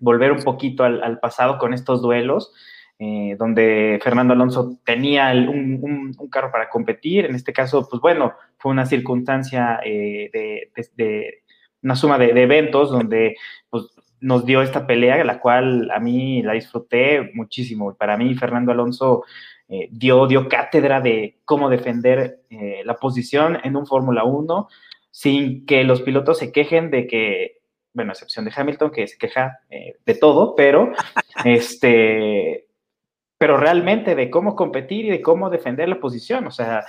volver 0.00 0.32
un 0.32 0.42
poquito 0.42 0.84
al, 0.84 1.18
pasado 1.20 1.58
con 1.58 1.74
estos 1.74 2.02
duelos, 2.02 2.52
eh, 2.98 3.36
donde 3.38 4.00
Fernando 4.02 4.34
Alonso 4.34 4.78
tenía 4.84 5.30
un, 5.32 6.16
carro 6.30 6.50
para 6.50 6.68
competir. 6.68 7.26
En 7.26 7.34
este 7.34 7.52
caso, 7.52 7.86
pues 7.88 8.00
bueno, 8.00 8.34
fue 8.58 8.72
una 8.72 8.86
circunstancia 8.86 9.80
eh, 9.84 10.30
de, 10.32 11.42
una 11.82 11.96
suma 11.96 12.18
de, 12.18 12.30
eventos 12.30 12.90
donde 12.90 13.36
pues, 13.70 13.84
nos 14.20 14.44
dio 14.44 14.62
esta 14.62 14.86
pelea, 14.86 15.22
la 15.24 15.40
cual 15.40 15.90
a 15.92 16.00
mí 16.00 16.42
la 16.42 16.54
disfruté 16.54 17.30
muchísimo. 17.34 17.94
Para 17.94 18.16
mí, 18.16 18.34
Fernando 18.34 18.72
Alonso 18.72 19.24
eh, 19.68 19.88
dio, 19.92 20.26
dio 20.26 20.48
cátedra 20.48 21.00
de 21.00 21.38
cómo 21.44 21.70
defender 21.70 22.40
la 22.84 22.94
posición 22.94 23.58
en 23.62 23.76
un 23.76 23.86
Fórmula 23.86 24.24
1 24.24 24.68
sin 25.10 25.66
que 25.66 25.84
los 25.84 26.02
pilotos 26.02 26.38
se 26.38 26.52
quejen 26.52 26.90
de 26.90 27.06
que 27.06 27.57
bueno, 27.98 28.12
a 28.12 28.14
excepción 28.14 28.44
de 28.44 28.52
Hamilton, 28.54 28.92
que 28.92 29.08
se 29.08 29.18
queja 29.18 29.58
eh, 29.68 29.96
de 30.06 30.14
todo, 30.14 30.54
pero 30.54 30.92
este, 31.44 32.68
pero 33.36 33.56
realmente 33.56 34.14
de 34.14 34.30
cómo 34.30 34.54
competir 34.54 35.06
y 35.06 35.10
de 35.10 35.20
cómo 35.20 35.50
defender 35.50 35.88
la 35.88 35.98
posición, 35.98 36.46
o 36.46 36.52
sea, 36.52 36.84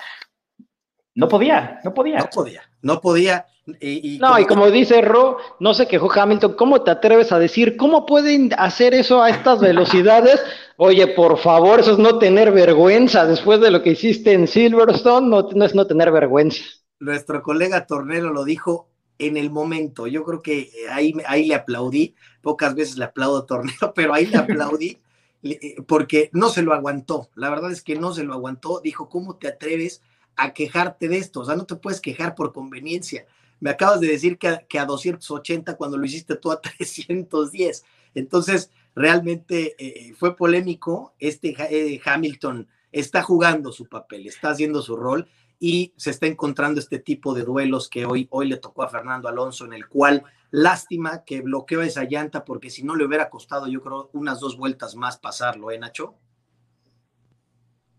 no 1.15 1.27
podía, 1.27 1.79
no 1.83 1.95
podía. 1.95 2.19
No 2.19 2.29
podía, 2.31 2.61
no 2.83 3.01
podía. 3.01 3.47
Y, 3.81 4.19
no, 4.19 4.37
y 4.37 4.45
como 4.45 4.69
dice 4.69 5.01
Ro, 5.01 5.37
no 5.59 5.73
se 5.73 5.87
quejó 5.87 6.11
Hamilton, 6.11 6.53
¿cómo 6.53 6.83
te 6.83 6.91
atreves 6.91 7.31
a 7.31 7.39
decir, 7.39 7.75
cómo 7.75 8.05
pueden 8.05 8.51
hacer 8.55 8.93
eso 8.93 9.23
a 9.23 9.31
estas 9.31 9.61
velocidades? 9.61 10.39
Oye, 10.77 11.07
por 11.07 11.39
favor, 11.39 11.79
eso 11.79 11.93
es 11.93 11.97
no 11.97 12.19
tener 12.19 12.51
vergüenza. 12.51 13.25
Después 13.25 13.61
de 13.61 13.71
lo 13.71 13.81
que 13.81 13.91
hiciste 13.91 14.33
en 14.33 14.47
Silverstone, 14.47 15.27
no, 15.27 15.49
no 15.53 15.65
es 15.65 15.73
no 15.73 15.87
tener 15.87 16.11
vergüenza. 16.11 16.63
Nuestro 16.99 17.41
colega 17.41 17.87
Tornero 17.87 18.31
lo 18.31 18.43
dijo 18.43 18.89
en 19.19 19.37
el 19.37 19.51
momento. 19.51 20.07
Yo 20.07 20.23
creo 20.23 20.41
que 20.41 20.71
ahí, 20.89 21.13
ahí 21.27 21.45
le 21.45 21.55
aplaudí. 21.55 22.15
Pocas 22.41 22.73
veces 22.73 22.97
le 22.97 23.05
aplaudo 23.05 23.39
a 23.39 23.45
Tornero, 23.45 23.93
pero 23.95 24.13
ahí 24.13 24.25
le 24.25 24.37
aplaudí 24.37 24.97
eh, 25.43 25.75
porque 25.87 26.29
no 26.33 26.49
se 26.49 26.63
lo 26.63 26.73
aguantó. 26.73 27.29
La 27.35 27.49
verdad 27.49 27.71
es 27.71 27.83
que 27.83 27.95
no 27.95 28.13
se 28.13 28.23
lo 28.23 28.33
aguantó. 28.33 28.81
Dijo, 28.81 29.09
¿cómo 29.09 29.35
te 29.35 29.47
atreves 29.47 30.01
a 30.35 30.53
quejarte 30.53 31.09
de 31.09 31.17
esto? 31.17 31.41
O 31.41 31.45
sea, 31.45 31.55
no 31.55 31.65
te 31.65 31.75
puedes 31.75 32.01
quejar 32.01 32.33
por 32.33 32.53
conveniencia. 32.53 33.25
Me 33.59 33.69
acabas 33.69 33.99
de 33.99 34.07
decir 34.07 34.37
que 34.37 34.47
a, 34.47 34.57
que 34.59 34.79
a 34.79 34.85
280 34.85 35.75
cuando 35.75 35.97
lo 35.97 36.05
hiciste 36.05 36.35
tú 36.35 36.51
a 36.51 36.61
310. 36.77 37.83
Entonces, 38.15 38.71
realmente 38.95 39.75
eh, 39.77 40.13
fue 40.17 40.35
polémico. 40.35 41.13
Este 41.19 41.55
eh, 41.69 42.01
Hamilton 42.03 42.67
está 42.91 43.21
jugando 43.21 43.71
su 43.71 43.85
papel, 43.85 44.27
está 44.27 44.51
haciendo 44.51 44.81
su 44.81 44.95
rol 44.95 45.27
y 45.59 45.93
se 45.97 46.11
está 46.11 46.25
encontrando 46.25 46.79
este 46.79 46.99
tipo 46.99 47.33
de 47.33 47.43
duelos 47.43 47.89
que 47.89 48.05
hoy, 48.05 48.27
hoy 48.31 48.47
le 48.47 48.57
tocó 48.57 48.83
a 48.83 48.89
Fernando 48.89 49.27
Alonso, 49.27 49.65
en 49.65 49.73
el 49.73 49.87
cual 49.87 50.23
lástima 50.51 51.23
que 51.25 51.41
bloqueó 51.41 51.81
esa 51.81 52.05
llanta, 52.05 52.45
porque 52.45 52.69
si 52.69 52.83
no 52.83 52.95
le 52.95 53.05
hubiera 53.05 53.29
costado, 53.29 53.67
yo 53.67 53.81
creo, 53.81 54.09
unas 54.13 54.39
dos 54.39 54.57
vueltas 54.57 54.95
más 54.95 55.17
pasarlo, 55.17 55.69
¿eh, 55.71 55.77
Nacho? 55.77 56.15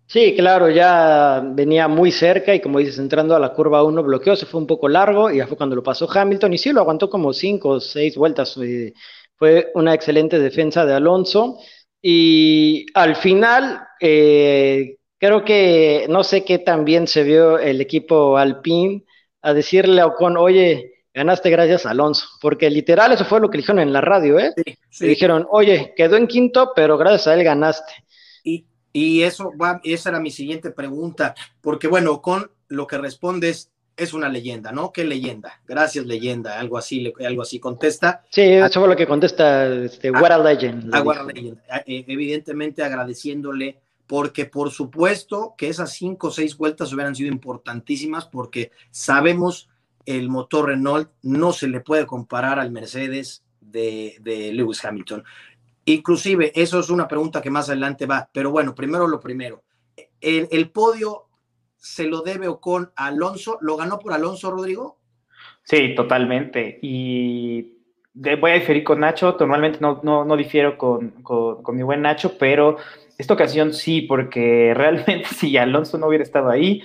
Sí, 0.06 0.34
claro, 0.36 0.68
ya 0.68 1.40
venía 1.54 1.86
muy 1.86 2.10
cerca 2.10 2.52
y 2.52 2.60
como 2.60 2.80
dices, 2.80 2.98
entrando 2.98 3.36
a 3.36 3.38
la 3.38 3.52
curva 3.52 3.84
1 3.84 4.02
bloqueó, 4.02 4.34
se 4.34 4.44
fue 4.44 4.60
un 4.60 4.66
poco 4.66 4.88
largo 4.88 5.30
y 5.30 5.36
ya 5.36 5.46
fue 5.46 5.56
cuando 5.56 5.76
lo 5.76 5.84
pasó 5.84 6.08
Hamilton 6.10 6.52
y 6.52 6.58
sí, 6.58 6.72
lo 6.72 6.80
aguantó 6.80 7.08
como 7.08 7.32
cinco 7.32 7.68
o 7.70 7.80
seis 7.80 8.16
vueltas. 8.16 8.56
Eh, 8.56 8.92
fue 9.36 9.70
una 9.74 9.94
excelente 9.94 10.40
defensa 10.40 10.84
de 10.84 10.94
Alonso 10.94 11.58
y 12.02 12.86
al 12.94 13.14
final 13.14 13.82
eh, 14.00 14.96
creo 15.20 15.44
que 15.44 16.06
no 16.08 16.24
sé 16.24 16.44
qué 16.44 16.58
tan 16.58 16.84
bien 16.84 17.06
se 17.06 17.22
vio 17.22 17.58
el 17.58 17.80
equipo 17.80 18.38
Alpine 18.38 19.04
a 19.42 19.52
decirle 19.52 20.00
a 20.00 20.06
Ocon, 20.06 20.36
oye, 20.36 21.04
ganaste 21.14 21.50
gracias 21.50 21.84
a 21.86 21.90
Alonso, 21.90 22.26
porque 22.40 22.70
literal 22.70 23.12
eso 23.12 23.24
fue 23.24 23.40
lo 23.40 23.50
que 23.50 23.58
dijeron 23.58 23.80
en 23.80 23.92
la 23.92 24.00
radio, 24.00 24.38
¿eh? 24.38 24.52
Sí, 24.88 25.06
Dijeron, 25.06 25.46
oye, 25.50 25.92
quedó 25.96 26.16
en 26.16 26.26
quinto, 26.26 26.72
pero 26.74 26.96
gracias 26.96 27.26
a 27.26 27.34
él 27.34 27.44
ganaste. 27.44 27.92
Y, 28.42 28.64
y 28.92 29.22
eso 29.22 29.52
va, 29.60 29.80
esa 29.84 30.08
era 30.08 30.20
mi 30.20 30.30
siguiente 30.30 30.70
pregunta, 30.70 31.34
porque 31.60 31.86
bueno, 31.86 32.12
Ocon 32.12 32.50
lo 32.68 32.86
que 32.86 32.96
responde 32.96 33.50
es, 33.50 33.70
es 33.98 34.14
una 34.14 34.30
leyenda, 34.30 34.72
¿no? 34.72 34.90
¿Qué 34.90 35.04
leyenda? 35.04 35.60
Gracias, 35.66 36.06
leyenda, 36.06 36.58
algo 36.58 36.78
así, 36.78 37.12
algo 37.22 37.42
así 37.42 37.60
contesta. 37.60 38.24
Sí, 38.30 38.40
eso 38.40 38.80
fue 38.80 38.88
lo 38.88 38.96
que 38.96 39.06
contesta, 39.06 39.66
este, 39.66 40.10
what 40.10 40.30
a 40.30 40.38
legend. 40.38 40.94
A, 40.94 41.02
what 41.02 41.18
a 41.18 41.24
legend. 41.24 41.58
Eh, 41.86 42.04
evidentemente 42.08 42.82
agradeciéndole 42.82 43.80
porque 44.10 44.44
por 44.44 44.72
supuesto 44.72 45.54
que 45.56 45.68
esas 45.68 45.92
cinco 45.92 46.26
o 46.26 46.30
seis 46.32 46.56
vueltas 46.56 46.92
hubieran 46.92 47.14
sido 47.14 47.30
importantísimas 47.32 48.26
porque 48.26 48.72
sabemos 48.90 49.68
el 50.04 50.28
motor 50.28 50.66
Renault 50.66 51.10
no 51.22 51.52
se 51.52 51.68
le 51.68 51.78
puede 51.78 52.06
comparar 52.06 52.58
al 52.58 52.72
Mercedes 52.72 53.44
de, 53.60 54.50
Lewis 54.52 54.84
Hamilton. 54.84 55.22
Inclusive, 55.84 56.50
eso 56.56 56.80
es 56.80 56.90
una 56.90 57.06
pregunta 57.06 57.40
que 57.40 57.50
más 57.50 57.68
adelante 57.68 58.06
va, 58.06 58.28
pero 58.32 58.50
bueno, 58.50 58.74
primero 58.74 59.06
lo 59.06 59.20
primero. 59.20 59.62
El, 60.20 60.70
podio 60.70 61.28
se 61.76 62.08
lo 62.08 62.22
debe 62.22 62.48
Ocon 62.48 62.90
a 62.96 63.06
Alonso, 63.06 63.58
¿lo 63.60 63.76
ganó 63.76 64.00
por 64.00 64.12
Alonso, 64.12 64.50
Rodrigo? 64.50 64.98
Sí, 65.62 65.94
totalmente. 65.94 66.80
Y 66.82 67.74
voy 68.12 68.50
a 68.50 68.54
diferir 68.54 68.82
con 68.82 68.98
Nacho, 68.98 69.36
normalmente 69.38 69.78
no, 69.80 70.00
no, 70.02 70.36
difiero 70.36 70.76
con, 70.76 71.10
con, 71.22 71.76
mi 71.76 71.84
buen 71.84 72.02
Nacho, 72.02 72.36
pero 72.36 72.76
esta 73.20 73.34
ocasión 73.34 73.72
sí, 73.72 74.02
porque 74.02 74.72
realmente 74.76 75.28
si 75.28 75.56
Alonso 75.56 75.98
no 75.98 76.08
hubiera 76.08 76.24
estado 76.24 76.50
ahí, 76.50 76.82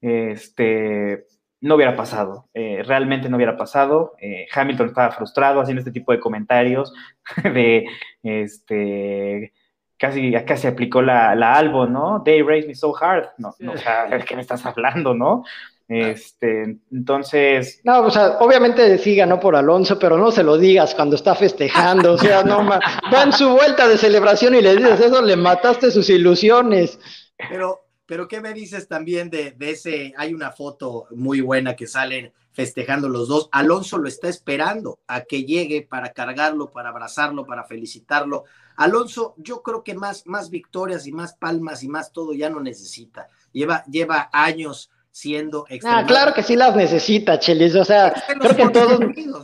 este, 0.00 1.26
no 1.60 1.74
hubiera 1.74 1.96
pasado, 1.96 2.48
eh, 2.54 2.82
realmente 2.86 3.28
no 3.28 3.36
hubiera 3.36 3.56
pasado. 3.56 4.14
Eh, 4.20 4.46
Hamilton 4.52 4.88
estaba 4.88 5.10
frustrado 5.10 5.60
haciendo 5.60 5.80
este 5.80 5.92
tipo 5.92 6.12
de 6.12 6.20
comentarios 6.20 6.92
de, 7.44 7.86
este, 8.22 9.52
casi, 9.98 10.32
casi 10.46 10.66
aplicó 10.66 11.02
la, 11.02 11.34
la 11.34 11.54
Albo, 11.54 11.86
¿no? 11.86 12.22
They 12.22 12.42
raised 12.42 12.68
me 12.68 12.74
so 12.74 12.94
hard. 12.94 13.28
No, 13.38 13.54
no 13.58 13.72
o 13.72 13.76
sea, 13.76 14.06
¿de 14.06 14.24
qué 14.24 14.34
me 14.34 14.42
estás 14.42 14.64
hablando, 14.66 15.14
no? 15.14 15.44
Este, 15.90 16.78
entonces. 16.92 17.80
No, 17.82 18.02
o 18.02 18.10
sea, 18.12 18.38
obviamente 18.38 18.96
sí 18.98 19.16
ganó 19.16 19.40
por 19.40 19.56
Alonso, 19.56 19.98
pero 19.98 20.16
no 20.16 20.30
se 20.30 20.44
lo 20.44 20.56
digas 20.56 20.94
cuando 20.94 21.16
está 21.16 21.34
festejando. 21.34 22.12
O 22.12 22.18
sea, 22.18 22.44
no 22.44 22.64
va 22.64 23.22
en 23.24 23.32
su 23.32 23.48
vuelta 23.48 23.88
de 23.88 23.98
celebración 23.98 24.54
y 24.54 24.62
le 24.62 24.76
dices 24.76 25.00
eso, 25.00 25.20
le 25.20 25.34
mataste 25.34 25.90
sus 25.90 26.08
ilusiones. 26.08 26.96
Pero, 27.36 27.80
pero 28.06 28.28
¿qué 28.28 28.40
me 28.40 28.52
dices 28.52 28.86
también 28.86 29.30
de, 29.30 29.50
de 29.50 29.70
ese? 29.70 30.14
Hay 30.16 30.32
una 30.32 30.52
foto 30.52 31.06
muy 31.10 31.40
buena 31.40 31.74
que 31.74 31.88
salen 31.88 32.32
festejando 32.52 33.08
los 33.08 33.26
dos. 33.26 33.48
Alonso 33.50 33.98
lo 33.98 34.06
está 34.06 34.28
esperando 34.28 35.00
a 35.08 35.22
que 35.22 35.42
llegue 35.42 35.82
para 35.82 36.12
cargarlo, 36.12 36.70
para 36.70 36.90
abrazarlo, 36.90 37.44
para 37.44 37.64
felicitarlo. 37.64 38.44
Alonso, 38.76 39.34
yo 39.38 39.60
creo 39.62 39.82
que 39.82 39.96
más, 39.96 40.24
más 40.24 40.50
victorias 40.50 41.08
y 41.08 41.12
más 41.12 41.34
palmas 41.34 41.82
y 41.82 41.88
más 41.88 42.12
todo 42.12 42.32
ya 42.32 42.48
no 42.48 42.60
necesita. 42.60 43.26
Lleva, 43.52 43.84
lleva 43.86 44.30
años 44.32 44.88
siendo 45.12 45.64
Ah, 45.84 46.04
claro 46.06 46.32
que 46.32 46.42
sí 46.42 46.56
las 46.56 46.74
necesita, 46.76 47.38
Chelis. 47.38 47.74
O 47.74 47.84
sea, 47.84 48.12
creo 48.40 48.56
que 48.56 48.68
todos, 48.68 49.00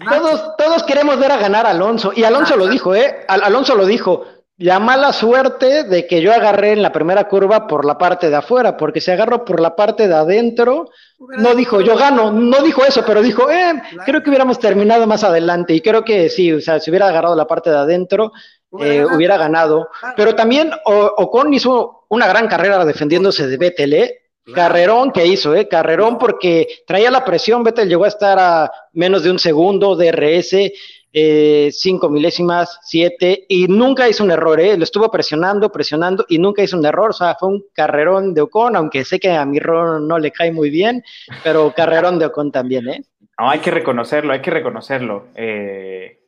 todos, 0.08 0.56
todos 0.56 0.82
queremos 0.84 1.18
ver 1.18 1.32
a 1.32 1.36
ganar 1.36 1.66
a 1.66 1.70
Alonso. 1.70 2.12
Y 2.14 2.24
Alonso 2.24 2.56
lo 2.56 2.66
dijo, 2.66 2.94
¿eh? 2.94 3.24
Alonso 3.28 3.74
lo 3.74 3.86
dijo. 3.86 4.24
La 4.58 4.80
mala 4.80 5.12
suerte 5.12 5.84
de 5.84 6.06
que 6.06 6.22
yo 6.22 6.32
agarré 6.32 6.72
en 6.72 6.80
la 6.80 6.90
primera 6.90 7.28
curva 7.28 7.66
por 7.66 7.84
la 7.84 7.98
parte 7.98 8.30
de 8.30 8.36
afuera, 8.36 8.74
porque 8.74 9.02
si 9.02 9.10
agarro 9.10 9.44
por 9.44 9.60
la 9.60 9.76
parte 9.76 10.08
de 10.08 10.14
adentro, 10.14 10.88
no 11.18 11.54
dijo 11.54 11.82
yo 11.82 11.94
gano, 11.94 12.32
no 12.32 12.62
dijo 12.62 12.82
eso, 12.82 13.04
pero 13.06 13.20
dijo, 13.20 13.50
eh, 13.50 13.74
creo 14.06 14.22
que 14.22 14.30
hubiéramos 14.30 14.58
terminado 14.58 15.06
más 15.06 15.24
adelante. 15.24 15.74
Y 15.74 15.82
creo 15.82 16.04
que 16.04 16.30
sí, 16.30 16.54
o 16.54 16.60
sea, 16.62 16.80
si 16.80 16.90
hubiera 16.90 17.08
agarrado 17.08 17.36
la 17.36 17.46
parte 17.46 17.68
de 17.68 17.76
adentro, 17.76 18.32
hubiera 18.70 19.34
eh, 19.34 19.38
ganado. 19.38 19.90
Pero 20.16 20.34
también 20.34 20.70
Ocon 20.86 21.52
hizo 21.52 22.06
una 22.08 22.26
gran 22.26 22.48
carrera 22.48 22.82
defendiéndose 22.86 23.46
de 23.46 23.58
Vettel, 23.58 23.92
¿eh? 23.92 24.25
Carrerón 24.54 25.10
que 25.10 25.26
hizo, 25.26 25.54
¿eh? 25.54 25.68
Carrerón 25.68 26.18
porque 26.18 26.68
traía 26.86 27.10
la 27.10 27.24
presión, 27.24 27.64
Vettel 27.64 27.88
llegó 27.88 28.04
a 28.04 28.08
estar 28.08 28.38
a 28.38 28.70
menos 28.92 29.24
de 29.24 29.30
un 29.30 29.38
segundo 29.38 29.96
de 29.96 30.12
RS, 30.12 30.72
eh, 31.12 31.70
cinco 31.72 32.10
milésimas, 32.10 32.78
siete, 32.82 33.46
y 33.48 33.66
nunca 33.68 34.08
hizo 34.08 34.22
un 34.22 34.30
error, 34.30 34.60
¿eh? 34.60 34.76
Lo 34.76 34.84
estuvo 34.84 35.10
presionando, 35.10 35.72
presionando, 35.72 36.26
y 36.28 36.38
nunca 36.38 36.62
hizo 36.62 36.76
un 36.76 36.84
error, 36.84 37.10
o 37.10 37.14
sea, 37.14 37.34
fue 37.40 37.48
un 37.48 37.64
carrerón 37.72 38.34
de 38.34 38.42
Ocon, 38.42 38.76
aunque 38.76 39.04
sé 39.04 39.18
que 39.18 39.30
a 39.30 39.44
mi 39.46 39.58
Ron 39.58 40.06
no 40.06 40.18
le 40.18 40.30
cae 40.30 40.52
muy 40.52 40.70
bien, 40.70 41.02
pero 41.42 41.72
carrerón 41.74 42.18
de 42.18 42.26
Ocon 42.26 42.52
también, 42.52 42.88
¿eh? 42.88 43.04
No, 43.38 43.50
hay 43.50 43.60
que 43.60 43.70
reconocerlo, 43.70 44.32
hay 44.32 44.40
que 44.40 44.50
reconocerlo. 44.50 45.28
Eh, 45.34 46.20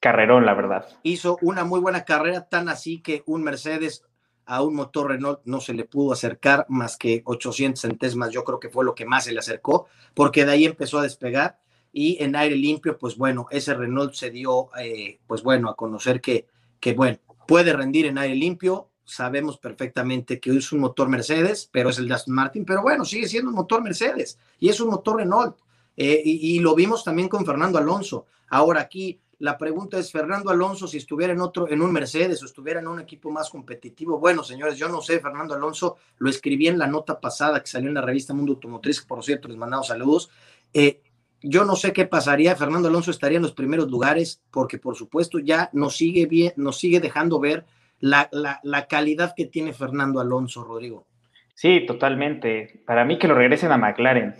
carrerón, 0.00 0.46
la 0.46 0.54
verdad. 0.54 0.86
Hizo 1.02 1.38
una 1.42 1.64
muy 1.64 1.80
buena 1.80 2.04
carrera, 2.04 2.48
tan 2.48 2.68
así 2.68 3.02
que 3.02 3.22
un 3.26 3.42
Mercedes 3.42 4.04
a 4.46 4.62
un 4.62 4.74
motor 4.74 5.08
Renault 5.08 5.40
no 5.44 5.60
se 5.60 5.74
le 5.74 5.84
pudo 5.84 6.12
acercar 6.12 6.66
más 6.68 6.96
que 6.96 7.22
800 7.24 7.80
centésimas, 7.80 8.30
yo 8.30 8.44
creo 8.44 8.60
que 8.60 8.70
fue 8.70 8.84
lo 8.84 8.94
que 8.94 9.04
más 9.04 9.24
se 9.24 9.32
le 9.32 9.40
acercó, 9.40 9.86
porque 10.14 10.44
de 10.44 10.52
ahí 10.52 10.64
empezó 10.64 10.98
a 10.98 11.02
despegar 11.02 11.58
y 11.92 12.22
en 12.22 12.36
aire 12.36 12.56
limpio, 12.56 12.98
pues 12.98 13.16
bueno, 13.16 13.46
ese 13.50 13.74
Renault 13.74 14.14
se 14.14 14.30
dio, 14.30 14.70
eh, 14.78 15.18
pues 15.26 15.42
bueno, 15.42 15.68
a 15.68 15.76
conocer 15.76 16.20
que, 16.20 16.46
que, 16.78 16.94
bueno, 16.94 17.18
puede 17.48 17.72
rendir 17.72 18.06
en 18.06 18.18
aire 18.18 18.34
limpio, 18.34 18.90
sabemos 19.04 19.58
perfectamente 19.58 20.38
que 20.40 20.50
es 20.50 20.72
un 20.72 20.80
motor 20.80 21.08
Mercedes, 21.08 21.68
pero 21.72 21.90
es 21.90 21.98
el 21.98 22.10
Aston 22.10 22.34
Martin, 22.34 22.64
pero 22.64 22.82
bueno, 22.82 23.04
sigue 23.04 23.28
siendo 23.28 23.50
un 23.50 23.56
motor 23.56 23.82
Mercedes 23.82 24.38
y 24.58 24.68
es 24.68 24.80
un 24.80 24.90
motor 24.90 25.16
Renault. 25.16 25.56
Eh, 25.96 26.20
y, 26.24 26.58
lo 26.58 26.74
vimos 26.74 27.02
también 27.02 27.28
con 27.28 27.46
Fernando 27.46 27.78
Alonso. 27.78 28.26
Ahora 28.48 28.82
aquí 28.82 29.18
la 29.38 29.58
pregunta 29.58 29.98
es, 29.98 30.10
Fernando 30.10 30.50
Alonso, 30.50 30.86
si 30.86 30.96
estuviera 30.96 31.32
en 31.32 31.40
otro, 31.40 31.68
en 31.68 31.82
un 31.82 31.92
Mercedes 31.92 32.42
o 32.42 32.46
estuviera 32.46 32.80
en 32.80 32.88
un 32.88 33.00
equipo 33.00 33.30
más 33.30 33.50
competitivo, 33.50 34.18
bueno, 34.18 34.42
señores, 34.42 34.78
yo 34.78 34.88
no 34.88 35.02
sé, 35.02 35.20
Fernando 35.20 35.54
Alonso, 35.54 35.96
lo 36.18 36.30
escribí 36.30 36.68
en 36.68 36.78
la 36.78 36.86
nota 36.86 37.20
pasada 37.20 37.60
que 37.60 37.66
salió 37.66 37.88
en 37.88 37.94
la 37.94 38.00
revista 38.00 38.32
Mundo 38.32 38.52
Automotriz, 38.52 39.02
por 39.02 39.22
cierto, 39.22 39.48
les 39.48 39.58
mandamos 39.58 39.88
saludos. 39.88 40.30
Eh, 40.72 41.02
yo 41.42 41.64
no 41.64 41.76
sé 41.76 41.92
qué 41.92 42.06
pasaría, 42.06 42.56
Fernando 42.56 42.88
Alonso 42.88 43.10
estaría 43.10 43.36
en 43.36 43.42
los 43.42 43.52
primeros 43.52 43.90
lugares, 43.90 44.42
porque 44.50 44.78
por 44.78 44.96
supuesto 44.96 45.38
ya 45.38 45.68
nos 45.74 45.96
sigue 45.96 46.24
bien, 46.24 46.54
nos 46.56 46.78
sigue 46.78 47.00
dejando 47.00 47.38
ver 47.38 47.66
la, 48.00 48.30
la, 48.32 48.86
calidad 48.86 49.34
que 49.36 49.46
tiene 49.46 49.72
Fernando 49.72 50.20
Alonso, 50.20 50.64
Rodrigo. 50.64 51.06
Sí, 51.54 51.84
totalmente. 51.86 52.82
Para 52.86 53.04
mí 53.04 53.18
que 53.18 53.28
lo 53.28 53.34
regresen 53.34 53.72
a 53.72 53.78
McLaren. 53.78 54.34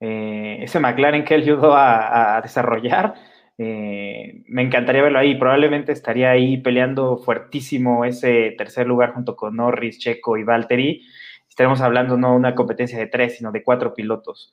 Eh, 0.00 0.58
ese 0.60 0.80
McLaren 0.80 1.24
que 1.24 1.34
él 1.34 1.42
ayudó 1.42 1.74
a, 1.74 2.36
a 2.36 2.42
desarrollar 2.42 3.14
Eh, 3.56 4.42
me 4.48 4.62
encantaría 4.62 5.02
verlo 5.02 5.18
ahí. 5.18 5.36
Probablemente 5.36 5.92
estaría 5.92 6.30
ahí 6.30 6.58
peleando 6.58 7.18
fuertísimo 7.18 8.04
ese 8.04 8.54
tercer 8.58 8.86
lugar 8.86 9.14
junto 9.14 9.36
con 9.36 9.56
Norris, 9.56 9.98
Checo 9.98 10.36
y 10.36 10.44
Valtteri. 10.44 11.02
Estaremos 11.48 11.80
hablando 11.80 12.16
no 12.16 12.32
de 12.32 12.36
una 12.36 12.54
competencia 12.54 12.98
de 12.98 13.06
tres, 13.06 13.36
sino 13.36 13.52
de 13.52 13.62
cuatro 13.62 13.94
pilotos. 13.94 14.52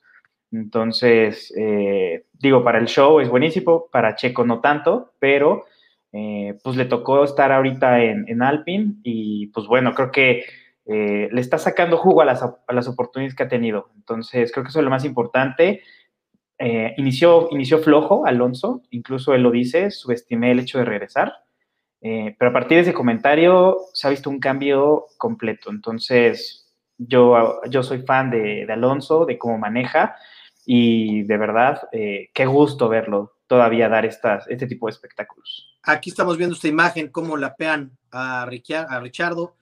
Entonces, 0.52 1.52
eh, 1.56 2.26
digo, 2.32 2.62
para 2.62 2.78
el 2.78 2.86
show 2.86 3.20
es 3.20 3.28
buenísimo, 3.28 3.88
para 3.90 4.14
Checo 4.14 4.44
no 4.44 4.60
tanto, 4.60 5.14
pero 5.18 5.64
eh, 6.12 6.58
pues 6.62 6.76
le 6.76 6.84
tocó 6.84 7.24
estar 7.24 7.50
ahorita 7.50 8.02
en, 8.02 8.28
en 8.28 8.42
Alpine 8.42 8.96
y 9.02 9.46
pues 9.48 9.66
bueno, 9.66 9.94
creo 9.94 10.10
que 10.10 10.44
le 10.84 11.40
está 11.40 11.58
sacando 11.58 11.96
jugo 11.96 12.20
a 12.22 12.24
las, 12.24 12.42
a 12.42 12.72
las 12.72 12.88
oportunidades 12.88 13.34
que 13.34 13.44
ha 13.44 13.48
tenido. 13.48 13.90
Entonces, 13.96 14.52
creo 14.52 14.64
que 14.64 14.68
eso 14.68 14.80
es 14.80 14.84
lo 14.84 14.90
más 14.90 15.04
importante. 15.04 15.80
Eh, 16.64 16.94
inició, 16.96 17.48
inició 17.50 17.80
flojo 17.80 18.24
Alonso, 18.24 18.82
incluso 18.90 19.34
él 19.34 19.42
lo 19.42 19.50
dice, 19.50 19.90
subestimé 19.90 20.52
el 20.52 20.60
hecho 20.60 20.78
de 20.78 20.84
regresar, 20.84 21.32
eh, 22.00 22.36
pero 22.38 22.50
a 22.50 22.54
partir 22.54 22.76
de 22.76 22.82
ese 22.82 22.94
comentario 22.94 23.78
se 23.92 24.06
ha 24.06 24.10
visto 24.10 24.30
un 24.30 24.38
cambio 24.38 25.06
completo. 25.18 25.70
Entonces, 25.70 26.72
yo, 26.96 27.60
yo 27.68 27.82
soy 27.82 28.02
fan 28.02 28.30
de, 28.30 28.64
Alonso, 28.70 29.26
de 29.26 29.38
cómo 29.38 29.58
maneja 29.58 30.14
y 30.64 31.24
de 31.24 31.36
verdad, 31.36 31.88
eh, 31.90 32.30
qué 32.32 32.46
gusto 32.46 32.88
verlo 32.88 33.38
todavía 33.48 33.88
dar 33.88 34.06
estas, 34.06 34.46
este 34.46 34.68
tipo 34.68 34.86
de 34.86 34.92
espectáculos. 34.92 35.76
Aquí 35.82 36.10
estamos 36.10 36.36
viendo 36.36 36.54
esta 36.54 36.68
imagen, 36.68 37.08
cómo 37.08 37.36
lapean 37.36 37.90
a, 38.12 38.42
a 38.42 38.46
Richardo. 38.46 39.56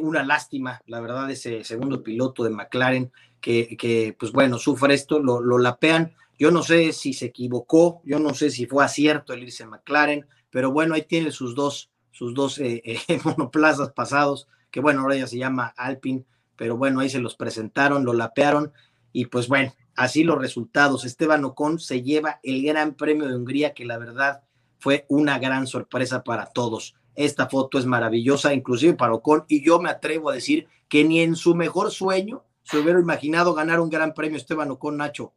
una 0.00 0.22
lástima, 0.22 0.80
la 0.86 1.00
verdad, 1.00 1.30
ese 1.30 1.64
segundo 1.64 2.02
piloto 2.02 2.44
de 2.44 2.50
McLaren 2.50 3.12
que, 3.42 3.76
que 3.76 4.16
pues 4.18 4.32
bueno, 4.32 4.56
sufre 4.56 4.94
esto, 4.94 5.18
lo, 5.18 5.42
lo 5.42 5.58
lapean 5.58 6.14
yo 6.38 6.50
no 6.50 6.62
sé 6.62 6.92
si 6.92 7.12
se 7.12 7.26
equivocó, 7.26 8.02
yo 8.04 8.18
no 8.18 8.34
sé 8.34 8.50
si 8.50 8.66
fue 8.66 8.84
acierto 8.84 9.32
el 9.32 9.42
irse 9.42 9.64
a 9.64 9.68
McLaren, 9.68 10.26
pero 10.50 10.70
bueno, 10.70 10.94
ahí 10.94 11.02
tiene 11.02 11.30
sus 11.30 11.54
dos, 11.54 11.90
sus 12.10 12.34
dos 12.34 12.58
eh, 12.58 12.82
eh, 12.84 13.20
monoplazas 13.24 13.92
pasados, 13.92 14.48
que 14.70 14.80
bueno, 14.80 15.00
ahora 15.02 15.16
ya 15.16 15.26
se 15.26 15.38
llama 15.38 15.72
Alpine, 15.76 16.24
pero 16.56 16.76
bueno, 16.76 17.00
ahí 17.00 17.10
se 17.10 17.20
los 17.20 17.36
presentaron, 17.36 18.04
lo 18.04 18.12
lapearon 18.12 18.72
y 19.12 19.26
pues 19.26 19.48
bueno, 19.48 19.72
así 19.94 20.24
los 20.24 20.38
resultados. 20.38 21.04
Esteban 21.04 21.44
Ocon 21.44 21.78
se 21.78 22.02
lleva 22.02 22.40
el 22.42 22.62
Gran 22.62 22.94
Premio 22.94 23.26
de 23.26 23.34
Hungría, 23.34 23.72
que 23.72 23.84
la 23.84 23.98
verdad 23.98 24.42
fue 24.78 25.06
una 25.08 25.38
gran 25.38 25.66
sorpresa 25.66 26.22
para 26.22 26.46
todos. 26.46 26.94
Esta 27.14 27.48
foto 27.48 27.78
es 27.78 27.86
maravillosa, 27.86 28.52
inclusive 28.52 28.94
para 28.94 29.14
Ocon, 29.14 29.44
y 29.48 29.64
yo 29.64 29.80
me 29.80 29.88
atrevo 29.88 30.30
a 30.30 30.34
decir 30.34 30.68
que 30.88 31.04
ni 31.04 31.20
en 31.20 31.34
su 31.34 31.54
mejor 31.54 31.90
sueño 31.90 32.44
se 32.62 32.78
hubiera 32.78 33.00
imaginado 33.00 33.54
ganar 33.54 33.80
un 33.80 33.88
Gran 33.88 34.12
Premio 34.12 34.36
Esteban 34.36 34.70
Ocon, 34.70 34.98
Nacho. 34.98 35.32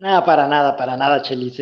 Nada, 0.00 0.24
para 0.24 0.48
nada, 0.48 0.76
para 0.78 0.96
nada, 0.96 1.20
Chelis. 1.20 1.60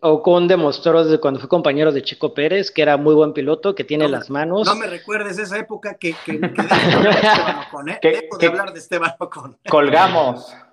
Ocon 0.00 0.46
demostró 0.46 1.02
desde 1.02 1.18
cuando 1.18 1.40
fue 1.40 1.48
compañero 1.48 1.90
de 1.90 2.02
Chico 2.02 2.34
Pérez 2.34 2.70
que 2.70 2.82
era 2.82 2.98
muy 2.98 3.14
buen 3.14 3.32
piloto, 3.32 3.74
que 3.74 3.82
tiene 3.82 4.06
las 4.08 4.28
manos. 4.28 4.66
No 4.66 4.74
me 4.74 4.86
recuerdes 4.86 5.38
esa 5.38 5.58
época 5.58 5.94
que, 5.94 6.14
que, 6.26 6.38
que 6.38 6.38
de 6.38 6.50
Esteban 6.52 7.56
Ocon, 7.66 7.88
¿eh? 7.88 8.00
de 8.02 8.46
hablar 8.46 8.72
de 8.74 8.78
Esteban 8.78 9.14
Ocon. 9.18 9.56
Colgamos. 9.68 10.54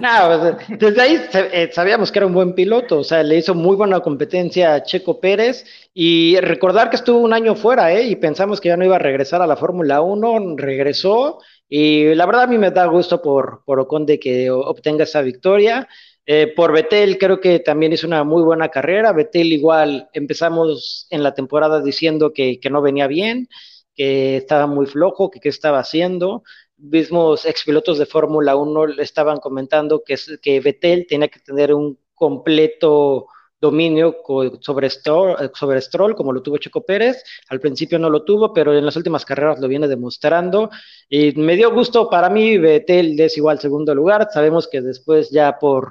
No, 0.00 0.54
desde 0.78 1.02
ahí 1.02 1.26
eh, 1.32 1.70
sabíamos 1.72 2.12
que 2.12 2.20
era 2.20 2.26
un 2.26 2.34
buen 2.34 2.54
piloto, 2.54 3.00
o 3.00 3.04
sea, 3.04 3.24
le 3.24 3.38
hizo 3.38 3.52
muy 3.52 3.74
buena 3.74 3.98
competencia 3.98 4.74
a 4.74 4.84
Checo 4.84 5.18
Pérez 5.18 5.64
y 5.92 6.38
recordar 6.38 6.88
que 6.88 6.94
estuvo 6.94 7.18
un 7.18 7.32
año 7.32 7.56
fuera, 7.56 7.92
¿eh? 7.92 8.04
Y 8.04 8.14
pensamos 8.14 8.60
que 8.60 8.68
ya 8.68 8.76
no 8.76 8.84
iba 8.84 8.94
a 8.94 9.00
regresar 9.00 9.42
a 9.42 9.46
la 9.48 9.56
Fórmula 9.56 10.02
1, 10.02 10.54
regresó 10.56 11.40
y 11.68 12.14
la 12.14 12.26
verdad 12.26 12.44
a 12.44 12.46
mí 12.46 12.58
me 12.58 12.70
da 12.70 12.86
gusto 12.86 13.20
por, 13.20 13.62
por 13.64 13.80
Ocon 13.80 14.06
de 14.06 14.20
que 14.20 14.50
obtenga 14.52 15.02
esa 15.02 15.20
victoria. 15.22 15.88
Eh, 16.28 16.52
por 16.56 16.72
Betel 16.72 17.18
creo 17.18 17.40
que 17.40 17.60
también 17.60 17.92
hizo 17.92 18.06
una 18.06 18.24
muy 18.24 18.42
buena 18.42 18.68
carrera. 18.68 19.12
Betel 19.12 19.52
igual 19.52 20.08
empezamos 20.12 21.06
en 21.10 21.22
la 21.22 21.34
temporada 21.34 21.80
diciendo 21.80 22.32
que, 22.32 22.58
no 22.70 22.82
venía 22.82 23.06
bien, 23.06 23.48
que 23.94 24.36
estaba 24.36 24.66
muy 24.66 24.86
flojo, 24.86 25.30
que 25.30 25.40
qué 25.40 25.48
estaba 25.48 25.78
haciendo. 25.78 26.42
Mismos 26.78 27.46
expilotos 27.46 27.98
de 27.98 28.06
Fórmula 28.06 28.56
1 28.56 29.00
estaban 29.00 29.38
comentando 29.38 30.02
que, 30.04 30.16
que 30.42 30.60
Betel 30.60 31.06
tenía 31.08 31.28
que 31.28 31.40
tener 31.40 31.72
un 31.72 31.98
completo 32.14 33.28
dominio 33.60 34.16
sobre 34.60 34.90
Stroll, 34.90 35.50
sobre 35.54 35.80
Stroll, 35.80 36.14
como 36.14 36.32
lo 36.32 36.42
tuvo 36.42 36.58
Checo 36.58 36.84
Pérez. 36.84 37.22
Al 37.48 37.60
principio 37.60 37.98
no 37.98 38.10
lo 38.10 38.24
tuvo, 38.24 38.52
pero 38.52 38.76
en 38.76 38.84
las 38.84 38.96
últimas 38.96 39.24
carreras 39.24 39.60
lo 39.60 39.68
viene 39.68 39.88
demostrando. 39.88 40.70
Y 41.08 41.32
me 41.32 41.56
dio 41.56 41.72
gusto 41.72 42.10
para 42.10 42.28
mí, 42.28 42.58
Betel 42.58 43.18
es 43.20 43.36
igual 43.36 43.60
segundo 43.60 43.94
lugar. 43.94 44.28
Sabemos 44.32 44.68
que 44.68 44.82
después 44.82 45.30
ya 45.30 45.58
por 45.58 45.88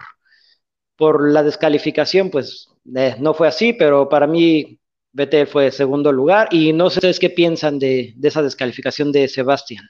por 0.95 1.31
la 1.31 1.43
descalificación, 1.43 2.29
pues 2.29 2.69
eh, 2.95 3.15
no 3.19 3.33
fue 3.33 3.47
así, 3.47 3.73
pero 3.73 4.07
para 4.09 4.27
mí 4.27 4.79
BT 5.13 5.47
fue 5.47 5.71
segundo 5.71 6.11
lugar 6.11 6.49
y 6.51 6.73
no 6.73 6.89
sé 6.89 6.99
ustedes 6.99 7.19
qué 7.19 7.29
piensan 7.29 7.79
de, 7.79 8.13
esa 8.21 8.41
descalificación 8.41 9.11
de 9.11 9.27
Sebastián. 9.27 9.85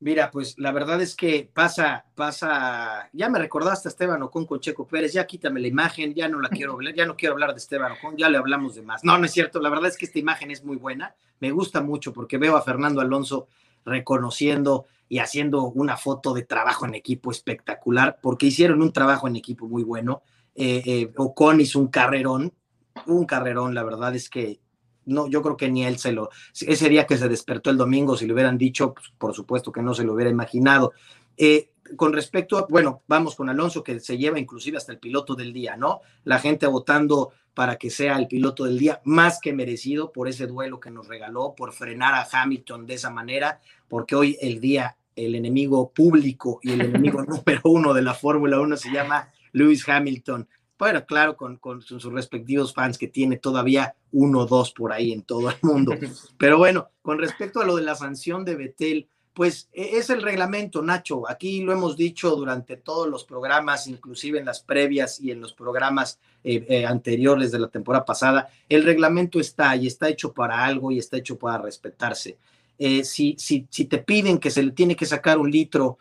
Mira, 0.00 0.30
pues 0.30 0.56
la 0.58 0.70
verdad 0.70 1.00
es 1.02 1.16
que 1.16 1.50
pasa, 1.52 2.04
pasa, 2.14 3.08
ya 3.12 3.28
me 3.28 3.40
recordaste 3.40 3.88
a 3.88 3.90
Esteban 3.90 4.22
Ocon 4.22 4.46
con 4.46 4.60
Checo 4.60 4.86
Pérez, 4.86 5.12
ya 5.12 5.26
quítame 5.26 5.60
la 5.60 5.66
imagen, 5.66 6.14
ya 6.14 6.28
no 6.28 6.40
la 6.40 6.48
quiero 6.48 6.74
hablar, 6.74 6.94
ya 6.94 7.04
no 7.04 7.16
quiero 7.16 7.32
hablar 7.32 7.50
de 7.50 7.58
Esteban 7.58 7.92
Ocon, 7.92 8.16
ya 8.16 8.28
le 8.28 8.38
hablamos 8.38 8.76
de 8.76 8.82
más. 8.82 9.02
No, 9.02 9.18
no 9.18 9.26
es 9.26 9.32
cierto, 9.32 9.60
la 9.60 9.70
verdad 9.70 9.88
es 9.88 9.96
que 9.96 10.06
esta 10.06 10.20
imagen 10.20 10.52
es 10.52 10.64
muy 10.64 10.76
buena, 10.76 11.16
me 11.40 11.50
gusta 11.50 11.80
mucho 11.80 12.12
porque 12.12 12.38
veo 12.38 12.56
a 12.56 12.62
Fernando 12.62 13.00
Alonso 13.00 13.48
reconociendo 13.84 14.86
y 15.08 15.18
haciendo 15.18 15.64
una 15.64 15.96
foto 15.96 16.34
de 16.34 16.42
trabajo 16.42 16.86
en 16.86 16.94
equipo 16.94 17.30
espectacular, 17.30 18.18
porque 18.22 18.46
hicieron 18.46 18.82
un 18.82 18.92
trabajo 18.92 19.26
en 19.28 19.36
equipo 19.36 19.66
muy 19.66 19.82
bueno. 19.82 20.22
Eh, 20.54 20.82
eh, 20.84 21.12
Ocon 21.16 21.60
hizo 21.60 21.78
un 21.78 21.88
carrerón, 21.88 22.52
un 23.06 23.24
carrerón, 23.24 23.74
la 23.74 23.84
verdad 23.84 24.14
es 24.14 24.28
que 24.28 24.60
no, 25.06 25.26
yo 25.26 25.40
creo 25.42 25.56
que 25.56 25.70
ni 25.70 25.84
él 25.84 25.98
se 25.98 26.12
lo, 26.12 26.28
ese 26.52 26.88
día 26.88 27.06
que 27.06 27.16
se 27.16 27.28
despertó 27.28 27.70
el 27.70 27.78
domingo, 27.78 28.16
si 28.16 28.26
le 28.26 28.34
hubieran 28.34 28.58
dicho, 28.58 28.92
pues, 28.92 29.10
por 29.16 29.34
supuesto 29.34 29.72
que 29.72 29.82
no 29.82 29.94
se 29.94 30.04
lo 30.04 30.12
hubiera 30.12 30.30
imaginado. 30.30 30.92
Eh, 31.36 31.70
con 31.96 32.12
respecto 32.12 32.58
a, 32.58 32.66
bueno, 32.68 33.02
vamos 33.06 33.34
con 33.34 33.48
Alonso, 33.48 33.82
que 33.82 34.00
se 34.00 34.18
lleva 34.18 34.38
inclusive 34.38 34.76
hasta 34.76 34.92
el 34.92 34.98
piloto 34.98 35.34
del 35.34 35.52
día, 35.52 35.76
¿no? 35.76 36.00
La 36.24 36.38
gente 36.38 36.66
votando 36.66 37.32
para 37.54 37.76
que 37.76 37.90
sea 37.90 38.16
el 38.16 38.28
piloto 38.28 38.64
del 38.64 38.78
día, 38.78 39.00
más 39.04 39.40
que 39.40 39.52
merecido 39.52 40.12
por 40.12 40.28
ese 40.28 40.46
duelo 40.46 40.78
que 40.78 40.92
nos 40.92 41.08
regaló, 41.08 41.54
por 41.56 41.72
frenar 41.72 42.14
a 42.14 42.28
Hamilton 42.30 42.86
de 42.86 42.94
esa 42.94 43.10
manera, 43.10 43.60
porque 43.88 44.14
hoy 44.14 44.38
el 44.40 44.60
día, 44.60 44.96
el 45.16 45.34
enemigo 45.34 45.90
público 45.90 46.60
y 46.62 46.70
el 46.70 46.82
enemigo 46.82 47.22
número 47.26 47.60
uno 47.64 47.94
de 47.94 48.02
la 48.02 48.14
Fórmula 48.14 48.60
1 48.60 48.76
se 48.76 48.92
llama 48.92 49.32
Lewis 49.52 49.88
Hamilton. 49.88 50.48
Bueno, 50.78 51.04
claro, 51.04 51.36
con, 51.36 51.56
con, 51.56 51.82
sus 51.82 52.04
respectivos 52.04 52.72
fans 52.72 52.96
que 52.96 53.08
tiene 53.08 53.38
todavía 53.38 53.96
uno 54.12 54.40
o 54.40 54.46
dos 54.46 54.70
por 54.70 54.92
ahí 54.92 55.12
en 55.12 55.22
todo 55.22 55.50
el 55.50 55.56
mundo. 55.62 55.94
Pero 56.38 56.58
bueno, 56.58 56.90
con 57.02 57.18
respecto 57.18 57.60
a 57.60 57.66
lo 57.66 57.74
de 57.74 57.82
la 57.82 57.96
sanción 57.96 58.44
de 58.44 58.54
Betel, 58.54 59.08
pues 59.38 59.68
e, 59.72 59.98
es 59.98 60.10
el 60.10 60.20
reglamento, 60.20 60.82
Nacho. 60.82 61.30
Aquí 61.30 61.60
lo 61.60 61.72
hemos 61.72 61.96
dicho 61.96 62.34
durante 62.34 62.76
todos 62.76 63.06
los 63.06 63.22
programas, 63.22 63.86
inclusive 63.86 64.40
en 64.40 64.44
las 64.44 64.58
previas 64.58 65.20
y 65.20 65.30
en 65.30 65.40
los 65.40 65.52
programas 65.52 66.18
eh, 66.42 66.66
eh, 66.68 66.84
anteriores 66.84 67.52
de 67.52 67.60
la 67.60 67.68
temporada 67.68 68.04
pasada. 68.04 68.50
El 68.68 68.82
reglamento 68.82 69.38
está 69.38 69.76
y 69.76 69.86
está 69.86 70.08
hecho 70.08 70.32
para 70.32 70.64
algo 70.64 70.90
y 70.90 70.98
está 70.98 71.18
hecho 71.18 71.38
para 71.38 71.62
respetarse. 71.62 72.36
Eh, 72.80 73.04
si, 73.04 73.36
si, 73.38 73.68
si, 73.70 73.84
te 73.84 73.98
piden 73.98 74.38
que 74.38 74.50
se 74.50 74.60
le 74.60 74.72
tiene 74.72 74.96
que 74.96 75.06
sacar 75.06 75.38
un 75.38 75.52
litro 75.52 75.98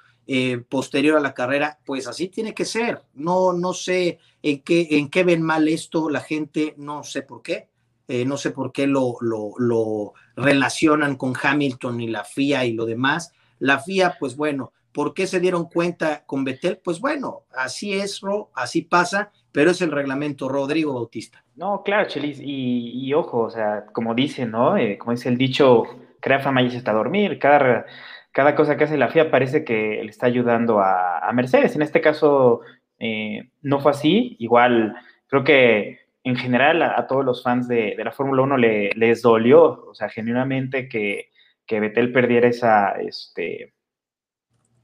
posterior 0.68 1.16
a 1.16 1.22
la 1.22 1.34
carrera, 1.34 1.80
pues 1.86 2.08
así 2.08 2.30
tiene 2.30 2.56
que 2.56 2.66
ser. 2.66 3.04
No, 3.14 3.54
no 3.54 3.72
sé 3.72 4.18
en 4.42 4.62
qué, 4.62 4.88
en 4.90 5.10
qué 5.10 5.24
ven 5.24 5.44
mal 5.44 5.68
esto 5.68 6.10
la 6.10 6.22
gente, 6.22 6.74
no 6.76 7.04
sé 7.04 7.22
por 7.22 7.44
qué. 7.44 7.70
Eh, 8.08 8.26
no 8.26 8.38
sé 8.38 8.52
por 8.52 8.72
qué 8.72 8.88
lo, 8.88 9.16
lo, 9.22 10.14
relacionan 10.36 11.16
con 11.16 11.34
Hamilton 11.42 12.00
y 12.00 12.08
la 12.08 12.24
FIA 12.24 12.66
y 12.66 12.74
lo 12.74 12.86
demás. 12.86 13.34
La 13.60 13.80
FIA, 13.80 14.16
pues 14.20 14.38
bueno, 14.38 14.72
¿por 14.94 15.14
qué 15.14 15.28
se 15.28 15.40
dieron 15.40 15.66
cuenta 15.66 16.24
con 16.26 16.44
Betel? 16.44 16.80
Pues 16.84 17.00
bueno, 17.00 17.44
así 17.56 17.94
es, 17.94 18.22
así 18.56 18.84
pasa, 18.84 19.32
pero 19.52 19.72
es 19.72 19.82
el 19.82 19.92
reglamento 19.92 20.48
Rodrigo 20.48 20.94
Bautista. 20.94 21.44
No, 21.56 21.82
claro, 21.84 22.08
Chelis, 22.08 22.40
y, 22.42 23.14
ojo, 23.14 23.42
o 23.42 23.50
sea, 23.50 23.86
como 23.92 24.14
dice, 24.14 24.46
¿no? 24.46 24.78
Eh, 24.78 24.98
como 24.98 25.12
dice 25.12 25.28
el 25.28 25.38
dicho, 25.38 25.84
crea 26.22 26.40
fama 26.40 26.62
y 26.62 26.72
se 26.72 26.78
está 26.78 26.92
a 26.92 26.96
dormir, 26.96 27.40
cada, 27.40 27.86
cada 28.32 28.56
cosa 28.56 28.78
que 28.78 28.86
hace 28.86 28.98
la 28.98 29.10
FIA 29.10 29.32
parece 29.32 29.66
que 29.66 30.00
le 30.04 30.10
está 30.10 30.28
ayudando 30.28 30.80
a, 30.80 31.30
Mercedes. 31.34 31.76
En 31.76 31.82
este 31.82 32.00
caso, 32.00 32.62
eh, 33.00 33.50
no 33.62 33.80
fue 33.80 33.92
así, 33.92 34.38
igual 34.40 34.96
creo 35.28 35.44
que 35.44 36.07
en 36.28 36.36
general 36.36 36.82
a, 36.82 37.08
todos 37.08 37.24
los 37.24 37.44
fans 37.44 37.68
de, 37.68 37.96
la 37.98 38.12
Fórmula 38.12 38.42
1 38.44 38.58
le, 38.58 38.90
les 38.96 39.22
dolió, 39.22 39.86
o 39.88 39.96
sea, 39.96 40.10
genuinamente 40.10 40.90
que, 40.90 41.30
que 41.66 41.80
Vettel 41.80 42.12
perdiera 42.12 42.48
esa, 42.48 42.92
este, 43.00 43.74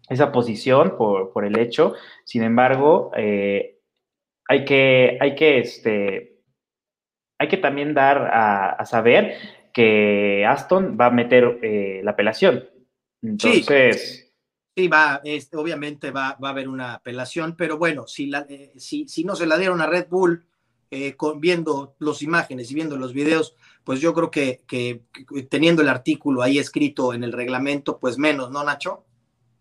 esa 0.10 0.32
posición 0.32 0.96
por, 0.98 1.46
el 1.46 1.58
hecho. 1.58 1.96
Sin 2.26 2.44
embargo, 2.44 3.12
eh, 3.18 3.80
hay 4.48 4.66
que, 4.66 5.18
hay 5.20 5.36
que, 5.36 5.60
este, 5.60 6.42
hay 7.40 7.48
que 7.48 7.58
también 7.58 7.94
dar 7.94 8.30
a, 8.32 8.86
saber 8.86 9.36
que 9.74 10.46
Aston 10.46 10.98
va 11.00 11.08
a 11.08 11.12
meter 11.12 11.60
eh, 11.62 12.02
la 12.04 12.12
apelación. 12.12 12.70
Entonces... 13.22 14.34
Sí. 14.76 14.88
va, 14.88 15.22
obviamente 15.54 16.12
va, 16.12 16.38
va, 16.44 16.50
a 16.50 16.52
haber 16.52 16.68
una 16.68 16.96
apelación, 16.96 17.56
pero 17.56 17.78
bueno, 17.78 18.08
si, 18.08 18.28
la, 18.28 18.46
eh, 18.50 18.74
si, 18.78 19.08
si 19.08 19.24
no 19.24 19.36
se 19.36 19.46
la 19.46 19.58
dieron 19.58 19.82
a 19.82 19.88
Red 19.88 20.08
Bull, 20.10 20.46
eh, 20.94 21.16
viendo 21.38 21.96
las 22.00 22.22
imágenes 22.22 22.70
y 22.70 22.76
viendo 22.76 22.98
los 22.98 23.14
videos, 23.14 23.56
pues 23.84 24.00
yo 24.00 24.14
creo 24.14 24.30
que, 24.30 24.62
que, 24.68 25.02
teniendo 25.50 25.82
el 25.82 25.90
artículo 25.90 26.42
ahí 26.42 26.60
escrito 26.60 27.14
en 27.14 27.24
el 27.24 27.34
reglamento, 27.34 27.98
pues 27.98 28.18
menos, 28.18 28.52
¿no, 28.52 28.64
Nacho? 28.64 29.04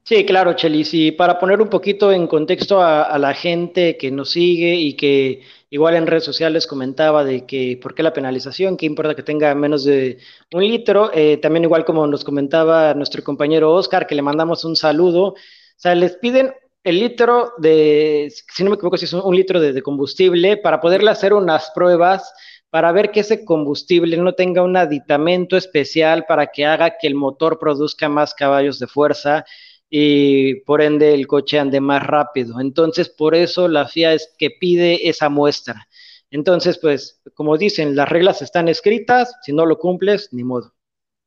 Sí, 0.04 0.26
claro, 0.26 0.54
Chelis. 0.54 0.92
Y 0.94 1.12
para 1.12 1.38
poner 1.38 1.60
un 1.62 1.68
poquito 1.68 2.10
en 2.10 2.26
contexto 2.26 2.82
a, 2.82 3.16
la 3.18 3.34
gente 3.34 3.96
que 3.96 4.10
nos 4.10 4.30
sigue 4.30 4.74
y 4.74 4.94
que 4.94 5.42
igual 5.70 5.94
en 5.94 6.08
redes 6.08 6.24
sociales 6.24 6.66
comentaba 6.66 7.24
de 7.24 7.46
que 7.46 7.78
por 7.80 7.94
qué 7.94 8.02
la 8.02 8.12
penalización, 8.12 8.76
qué 8.76 8.86
importa 8.86 9.14
que 9.14 9.22
tenga 9.22 9.54
menos 9.54 9.84
de 9.84 10.18
un 10.52 10.66
litro, 10.66 11.12
eh, 11.14 11.36
también 11.36 11.64
igual 11.64 11.84
como 11.84 12.06
nos 12.08 12.24
comentaba 12.24 12.94
nuestro 12.94 13.22
compañero 13.22 13.72
Oscar, 13.72 14.06
que 14.08 14.16
le 14.16 14.22
mandamos 14.22 14.64
un 14.64 14.74
saludo, 14.74 15.28
o 15.28 15.36
sea, 15.76 15.94
les 15.94 16.16
piden 16.16 16.52
el 16.84 16.98
litro 16.98 17.52
de, 17.58 18.32
si 18.52 18.64
no 18.64 18.70
me 18.70 18.76
equivoco, 18.76 18.96
si 18.96 19.04
es 19.04 19.12
un, 19.12 19.36
litro 19.36 19.60
de, 19.60 19.82
combustible, 19.82 20.56
para 20.56 20.80
poderle 20.80 21.10
hacer 21.10 21.32
unas 21.32 21.70
pruebas 21.74 22.32
para 22.70 22.90
ver 22.90 23.10
que 23.10 23.20
ese 23.20 23.44
combustible 23.44 24.16
no 24.16 24.32
tenga 24.32 24.62
un 24.62 24.78
aditamento 24.78 25.58
especial 25.58 26.24
para 26.26 26.46
que 26.46 26.64
haga 26.64 26.96
que 26.98 27.06
el 27.06 27.14
motor 27.14 27.58
produzca 27.58 28.08
más 28.08 28.32
caballos 28.32 28.78
de 28.78 28.86
fuerza 28.86 29.44
y 29.90 30.54
por 30.62 30.80
ende 30.80 31.12
el 31.12 31.26
coche 31.26 31.58
ande 31.58 31.82
más 31.82 32.02
rápido. 32.02 32.60
Entonces, 32.60 33.10
por 33.10 33.34
eso 33.34 33.68
la 33.68 33.86
FIA 33.88 34.14
es 34.14 34.34
que 34.38 34.48
pide 34.58 35.06
esa 35.06 35.28
muestra. 35.28 35.86
Entonces, 36.30 36.78
pues, 36.78 37.20
como 37.34 37.58
dicen, 37.58 37.94
las 37.94 38.08
reglas 38.08 38.40
están 38.40 38.68
escritas, 38.68 39.36
si 39.42 39.52
no 39.52 39.66
lo 39.66 39.78
cumples, 39.78 40.30
ni 40.32 40.42
modo. 40.42 40.72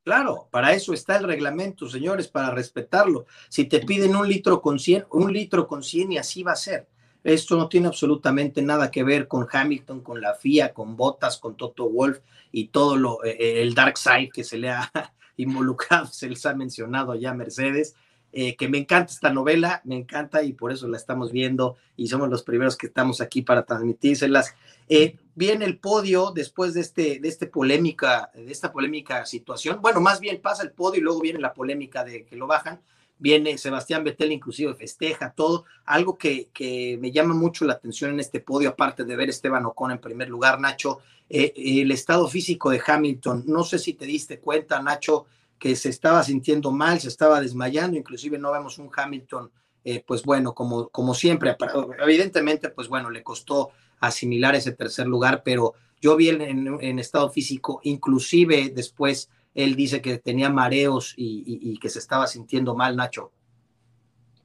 Claro, 0.05 0.47
para 0.51 0.71
eso 0.73 0.93
está 0.93 1.17
el 1.17 1.23
reglamento, 1.23 1.89
señores, 1.89 2.27
para 2.27 2.51
respetarlo. 2.51 3.25
Si 3.49 3.65
te 3.65 3.79
piden 3.79 4.15
un 4.15 4.29
litro 4.29 4.61
con 4.61 4.77
100, 4.77 5.07
un 5.09 5.33
litro 5.33 5.67
con 5.67 5.81
100 5.81 6.11
y 6.11 6.17
así 6.19 6.43
va 6.43 6.51
a 6.51 6.55
ser. 6.55 6.87
Esto 7.23 7.57
no 7.57 7.67
tiene 7.67 7.87
absolutamente 7.87 8.61
nada 8.61 8.91
que 8.91 9.03
ver 9.03 9.27
con 9.27 9.47
Hamilton, 9.51 10.01
con 10.01 10.21
la 10.21 10.35
FIA, 10.35 10.75
con 10.75 10.95
Bottas, 10.95 11.39
con 11.39 11.57
Toto 11.57 11.89
Wolf 11.89 12.19
y 12.51 12.67
todo 12.67 12.97
lo, 12.97 13.23
eh, 13.23 13.35
eh, 13.39 13.61
el 13.63 13.73
dark 13.73 13.97
side 13.97 14.29
que 14.31 14.43
se 14.43 14.59
le 14.59 14.69
ha 14.69 14.91
involucrado, 15.37 16.05
se 16.05 16.29
les 16.29 16.45
ha 16.45 16.53
mencionado 16.53 17.15
ya 17.15 17.33
Mercedes. 17.33 17.95
Eh, 18.37 18.57
que 18.57 18.67
me 18.67 18.77
encanta 18.77 19.13
esta 19.13 19.31
novela, 19.31 19.79
me 19.85 19.95
encanta 19.95 20.43
y 20.43 20.51
por 20.51 20.73
eso 20.73 20.89
la 20.89 20.97
estamos 20.97 21.31
viendo 21.31 21.77
y 21.95 22.09
somos 22.09 22.29
los 22.29 22.43
primeros 22.43 22.75
que 22.75 22.87
estamos 22.87 23.21
aquí 23.21 23.41
para 23.43 23.63
transmitírselas. 23.63 24.53
Eh, 24.89 25.15
viene 25.35 25.63
el 25.63 25.77
podio 25.77 26.33
después 26.35 26.73
de, 26.73 26.81
este, 26.81 27.19
de, 27.21 27.29
este 27.29 27.47
polémica, 27.47 28.31
de 28.35 28.51
esta 28.51 28.73
polémica 28.73 29.25
situación. 29.25 29.79
Bueno, 29.81 30.01
más 30.01 30.19
bien 30.19 30.41
pasa 30.41 30.63
el 30.63 30.71
podio 30.73 30.99
y 30.99 31.03
luego 31.03 31.21
viene 31.21 31.39
la 31.39 31.53
polémica 31.53 32.03
de 32.03 32.25
que 32.25 32.35
lo 32.35 32.45
bajan. 32.45 32.81
Viene 33.19 33.57
Sebastián 33.57 34.03
Vettel, 34.03 34.33
inclusive 34.33 34.75
festeja 34.75 35.31
todo. 35.31 35.63
Algo 35.85 36.17
que, 36.17 36.49
que 36.53 36.97
me 36.99 37.13
llama 37.13 37.35
mucho 37.35 37.63
la 37.63 37.75
atención 37.75 38.11
en 38.11 38.19
este 38.19 38.41
podio, 38.41 38.67
aparte 38.67 39.05
de 39.05 39.15
ver 39.15 39.29
Esteban 39.29 39.65
Ocon 39.65 39.91
en 39.91 39.99
primer 39.99 40.27
lugar, 40.27 40.59
Nacho, 40.59 40.99
eh, 41.29 41.53
el 41.55 41.89
estado 41.89 42.27
físico 42.27 42.69
de 42.69 42.81
Hamilton. 42.85 43.45
No 43.47 43.63
sé 43.63 43.79
si 43.79 43.93
te 43.93 44.03
diste 44.03 44.39
cuenta, 44.39 44.81
Nacho, 44.81 45.25
que 45.65 45.75
se 45.75 45.89
estaba 45.89 46.21
sintiendo 46.21 46.71
mal, 46.71 46.99
se 46.99 47.07
estaba 47.07 47.41
desmayando, 47.41 47.97
inclusive 47.97 48.37
no 48.37 48.51
vemos 48.51 48.77
un 48.77 48.91
Hamilton, 48.95 49.49
eh, 49.83 50.03
pues 50.05 50.21
bueno, 50.21 50.53
como, 50.53 50.89
como 50.89 51.15
siempre, 51.15 51.57
evidentemente, 52.03 52.69
pues 52.69 52.87
bueno, 52.87 53.09
le 53.09 53.23
costó 53.23 53.71
asimilar 53.99 54.53
ese 54.53 54.73
tercer 54.73 55.07
lugar, 55.07 55.41
pero 55.43 55.73
yo 55.99 56.15
vi 56.15 56.29
en, 56.29 56.99
estado 56.99 57.31
físico, 57.31 57.79
inclusive 57.81 58.73
después 58.75 59.31
él 59.55 59.75
dice 59.75 60.03
que 60.03 60.19
tenía 60.19 60.51
mareos 60.51 61.15
y, 61.17 61.79
que 61.79 61.89
se 61.89 61.97
estaba 61.97 62.27
sintiendo 62.27 62.75
mal, 62.75 62.95
Nacho. 62.95 63.31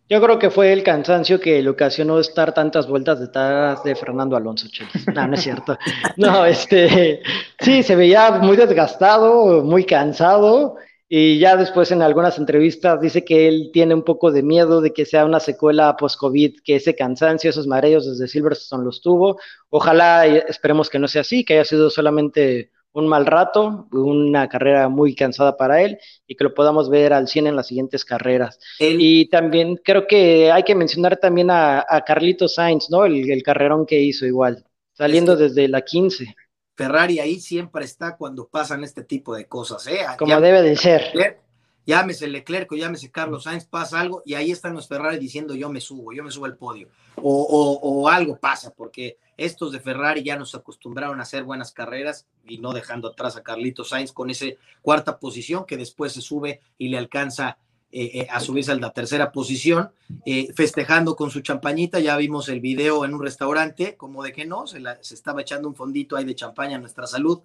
Yo 0.09 0.23
creo 0.23 0.39
que 0.39 0.49
fue 0.49 0.73
el 0.73 0.83
cansancio 0.83 1.39
que 1.39 1.61
le 1.61 1.69
ocasionó 1.69 2.19
estar 2.19 2.55
tantas 2.55 2.89
vueltas 2.89 3.21
detrás 3.21 3.85
de 3.85 3.95
Fernando 3.95 4.37
Alonso, 4.37 4.69
No, 5.15 5.29
no 5.29 5.35
es 5.35 5.43
cierto. 5.43 5.77
No, 6.17 6.47
este, 6.47 7.21
sí, 7.59 7.83
se 7.83 7.95
veía 7.95 8.31
muy 8.31 8.57
desgastado, 8.57 9.63
muy 9.63 9.85
cansado 9.85 10.79
y 11.13 11.41
ya 11.41 11.57
después 11.57 11.91
en 11.91 12.03
algunas 12.03 12.39
entrevistas 12.39 13.01
dice 13.01 13.25
que 13.25 13.49
él 13.49 13.71
tiene 13.73 13.95
un 13.95 14.05
poco 14.05 14.31
de 14.31 14.45
miedo 14.45 14.81
de 14.81 14.93
que 14.93 15.05
sea 15.05 15.25
una 15.25 15.41
secuela 15.41 15.97
post-COVID, 15.97 16.61
que 16.65 16.77
ese 16.77 16.95
cansancio, 16.95 17.51
esos 17.51 17.67
mareos 17.67 18.07
desde 18.07 18.29
Silverstone 18.29 18.85
los 18.85 19.01
tuvo. 19.01 19.41
Ojalá, 19.71 20.25
esperemos 20.25 20.89
que 20.89 21.01
no 21.01 21.09
sea 21.09 21.23
así, 21.23 21.45
que 21.45 21.55
haya 21.55 21.65
sido 21.65 21.91
solamente 21.91 22.71
un 22.93 23.09
mal 23.09 23.27
rato, 23.27 23.89
una 23.91 24.49
carrera 24.49 24.89
muy 24.89 25.17
cansada 25.17 25.57
para 25.57 25.83
él 25.83 25.99
y 26.29 26.37
que 26.37 26.45
lo 26.45 26.55
podamos 26.55 26.89
ver 26.89 27.13
al 27.13 27.27
100 27.27 27.49
en 27.49 27.57
las 27.57 27.67
siguientes 27.67 28.05
carreras. 28.05 28.61
Y 28.79 29.29
también 29.31 29.81
creo 29.85 30.07
que 30.07 30.53
hay 30.53 30.63
que 30.63 30.77
mencionar 30.77 31.17
también 31.17 31.49
a, 31.51 31.85
Carlito 32.07 32.47
Sainz, 32.47 32.89
¿no? 32.89 33.05
El, 33.05 33.29
el, 33.29 33.43
carrerón 33.43 33.85
que 33.85 34.01
hizo 34.01 34.27
igual, 34.27 34.65
saliendo 34.93 35.35
desde 35.35 35.67
la 35.67 35.81
15. 35.81 36.37
Ferrari 36.81 37.21
ahí 37.21 37.39
siempre 37.39 37.85
está 37.85 38.17
cuando 38.17 38.49
pasan 38.49 38.85
este 38.85 39.05
tipo 39.05 39.35
de 39.35 39.45
cosas, 39.47 39.87
¿eh? 39.87 39.99
Como 40.19 40.41
debe 40.41 40.63
de 40.63 40.77
ser. 40.77 41.39
llámese 41.85 42.27
Leclerc 42.27 42.73
o 42.73 42.75
llámese 42.75 43.11
Carlos 43.11 43.43
Sainz, 43.43 43.67
pasa 43.67 44.01
algo 44.01 44.23
y 44.25 44.33
ahí 44.33 44.51
están 44.51 44.73
los 44.73 44.89
Ferrari 44.89 45.19
diciendo 45.19 45.55
yo 45.55 45.69
me 45.69 45.83
subo, 45.83 46.11
yo 46.15 46.25
me 46.25 46.31
subo 46.31 46.47
al 46.47 46.57
podio. 46.57 46.89
O, 47.17 48.09
algo 48.09 48.39
pasa, 48.39 48.73
porque 48.75 49.19
estos 49.37 49.73
de 49.73 49.81
Ferrari 49.81 50.23
ya 50.23 50.39
nos 50.39 50.55
acostumbraron 50.55 51.21
a 51.21 51.25
hacer 51.25 51.45
buenas 51.45 51.71
carreras 51.71 52.27
y 52.49 52.57
no 52.57 52.73
dejando 52.73 53.09
atrás 53.09 53.37
a 53.37 53.43
Carlitos 53.43 53.91
Sainz 53.91 54.11
con 54.11 54.31
esa 54.31 54.47
cuarta 54.81 55.19
posición 55.19 55.67
que 55.67 55.77
después 55.77 56.15
se 56.15 56.23
sube 56.23 56.63
y 56.79 56.89
le 56.89 56.97
alcanza 56.97 57.59
eh, 57.93 58.21
eh, 58.21 58.27
a 58.31 58.39
subirse 58.39 58.71
a 58.71 58.77
la 58.77 58.93
tercera 58.93 59.33
posición, 59.33 59.91
eh, 60.25 60.53
festejando 60.55 61.17
con 61.17 61.33
su 61.33 61.41
champañita. 61.41 61.99
Ya 61.99 62.17
vimos 62.17 62.49
el 62.49 62.61
video 62.61 63.05
en 63.05 63.15
un 63.15 63.21
restaurante, 63.21 63.97
como 63.97 64.23
de 64.23 64.33
que 64.33 64.45
no, 64.45 64.69
se, 64.69 64.81
estaba 65.13 65.41
echando 65.41 65.67
un 65.67 65.75
fondito 65.75 66.17
ahí 66.17 66.25
de 66.25 66.37
champaña 66.37 66.77
a 66.77 66.81
nuestra 66.81 67.09
salud 67.09 67.41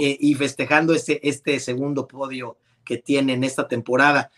y 0.00 0.32
festejando 0.34 0.94
este, 0.94 1.28
este 1.28 1.58
segundo 1.58 2.06
podio 2.06 2.56
que 2.84 2.98
tiene 2.98 3.32
en 3.32 3.42
esta 3.42 3.66
temporada. 3.66 4.30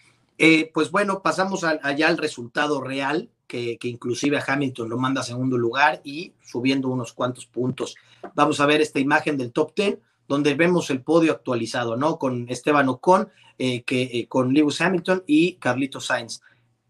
pues 0.72 0.90
bueno, 0.90 1.20
pasamos 1.20 1.64
allá 1.64 2.08
al 2.08 2.16
resultado 2.16 2.80
real, 2.80 3.28
que, 3.46 3.76
que, 3.76 3.88
inclusive 3.88 4.38
a 4.38 4.44
Hamilton 4.46 4.88
lo 4.88 4.96
manda 4.96 5.20
a 5.20 5.24
segundo 5.24 5.58
lugar 5.58 6.00
y 6.02 6.32
subiendo 6.40 6.88
unos 6.88 7.12
cuantos 7.12 7.44
puntos. 7.44 7.94
Vamos 8.34 8.60
a 8.60 8.64
ver 8.64 8.80
esta 8.80 9.00
imagen 9.00 9.36
del 9.36 9.52
top 9.52 9.74
10 9.74 9.98
donde 10.30 10.54
vemos 10.54 10.90
el 10.90 11.02
podio 11.02 11.32
actualizado, 11.32 11.96
¿no? 11.96 12.16
Con 12.16 12.46
Esteban 12.48 12.88
Ocon, 12.88 13.30
eh, 13.58 13.82
que, 13.82 14.02
eh, 14.02 14.28
con 14.28 14.54
Lewis 14.54 14.80
Hamilton 14.80 15.24
y 15.26 15.54
Carlito 15.56 15.98
Sainz. 15.98 16.40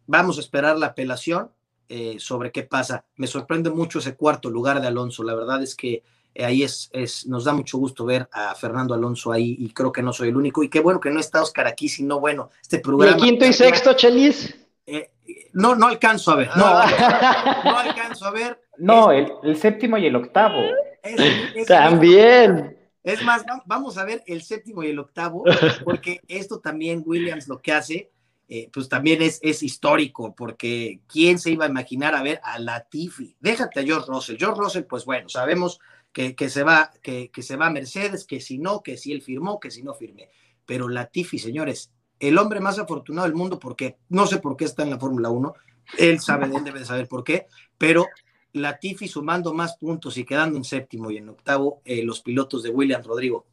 Vamos 0.06 0.36
a 0.36 0.40
esperar 0.42 0.76
la 0.76 0.88
apelación 0.88 1.50
eh, 1.88 2.16
sobre 2.18 2.52
qué 2.52 2.64
pasa. 2.64 3.06
Me 3.16 3.26
sorprende 3.26 3.70
mucho 3.70 3.98
ese 3.98 4.14
cuarto 4.14 4.50
lugar 4.50 4.82
de 4.82 4.88
Alonso. 4.88 5.22
La 5.22 5.34
verdad 5.34 5.62
es 5.62 5.74
que 5.74 6.02
ahí 6.38 6.64
es, 6.64 6.90
es, 6.92 7.26
nos 7.28 7.44
da 7.44 7.54
mucho 7.54 7.78
gusto 7.78 8.04
ver 8.04 8.28
a 8.30 8.54
Fernando 8.54 8.92
Alonso 8.92 9.32
ahí 9.32 9.56
y 9.58 9.70
creo 9.70 9.90
que 9.90 10.02
no 10.02 10.12
soy 10.12 10.28
el 10.28 10.36
único. 10.36 10.62
Y 10.62 10.68
qué 10.68 10.80
bueno 10.80 11.00
que 11.00 11.08
no 11.08 11.18
está 11.18 11.40
Oscar 11.40 11.66
aquí, 11.66 11.88
sino 11.88 12.20
bueno, 12.20 12.50
este 12.60 12.80
programa. 12.80 13.16
¿Y 13.16 13.20
quinto 13.22 13.46
y 13.46 13.54
sexto, 13.54 13.94
Chelis? 13.94 14.54
no, 15.54 15.74
no 15.76 15.86
alcanzo 15.86 16.32
a 16.32 16.36
ver. 16.36 16.50
No, 16.56 16.66
no 17.64 17.78
alcanzo 17.78 18.26
a 18.26 18.32
ver. 18.32 18.60
No, 18.76 19.10
el, 19.10 19.56
séptimo 19.56 19.96
y 19.96 20.04
el 20.04 20.16
octavo. 20.16 20.60
También. 21.66 22.79
Es 23.02 23.22
más, 23.22 23.44
vamos 23.64 23.96
a 23.98 24.04
ver 24.04 24.22
el 24.26 24.42
séptimo 24.42 24.82
y 24.82 24.88
el 24.88 24.98
octavo, 24.98 25.44
porque 25.84 26.20
esto 26.28 26.60
también 26.60 27.02
Williams 27.04 27.48
lo 27.48 27.60
que 27.60 27.72
hace, 27.72 28.10
eh, 28.48 28.68
pues 28.72 28.88
también 28.88 29.22
es, 29.22 29.38
es 29.42 29.62
histórico, 29.62 30.34
porque 30.34 31.00
¿quién 31.06 31.38
se 31.38 31.50
iba 31.50 31.64
a 31.64 31.68
imaginar 31.68 32.14
a 32.14 32.22
ver 32.22 32.40
a 32.42 32.58
Latifi? 32.58 33.36
Déjate 33.40 33.80
a 33.80 33.84
George 33.84 34.06
Russell. 34.08 34.36
George 34.38 34.60
Russell, 34.60 34.84
pues 34.84 35.04
bueno, 35.04 35.28
sabemos 35.28 35.80
que, 36.12 36.34
que 36.34 36.50
se 36.50 36.62
va, 36.62 36.90
que, 37.02 37.30
que, 37.30 37.42
se 37.42 37.56
va 37.56 37.66
a 37.66 37.70
Mercedes, 37.70 38.24
que 38.24 38.40
si 38.40 38.58
no, 38.58 38.82
que 38.82 38.96
si 38.96 39.12
él 39.12 39.22
firmó, 39.22 39.60
que 39.60 39.70
si 39.70 39.82
no 39.82 39.94
firme. 39.94 40.28
Pero 40.66 40.88
Latifi, 40.88 41.38
señores, 41.38 41.92
el 42.18 42.36
hombre 42.38 42.60
más 42.60 42.78
afortunado 42.78 43.26
del 43.26 43.36
mundo, 43.36 43.58
porque 43.58 43.96
no 44.08 44.26
sé 44.26 44.38
por 44.38 44.56
qué 44.56 44.64
está 44.64 44.82
en 44.82 44.90
la 44.90 44.98
Fórmula 44.98 45.30
1, 45.30 45.54
él 45.98 46.20
sabe, 46.20 46.46
él 46.46 46.64
debe 46.64 46.84
saber 46.84 47.08
por 47.08 47.24
qué, 47.24 47.46
pero 47.78 48.06
Latifi 48.52 49.08
sumando 49.08 49.54
más 49.54 49.76
puntos 49.76 50.16
y 50.18 50.24
quedando 50.24 50.56
en 50.56 50.64
séptimo 50.64 51.10
y 51.10 51.18
en 51.18 51.28
octavo 51.28 51.80
eh, 51.84 52.02
los 52.02 52.20
pilotos 52.20 52.62
de 52.62 52.70
Williams 52.70 53.06
Rodrigo. 53.06 53.46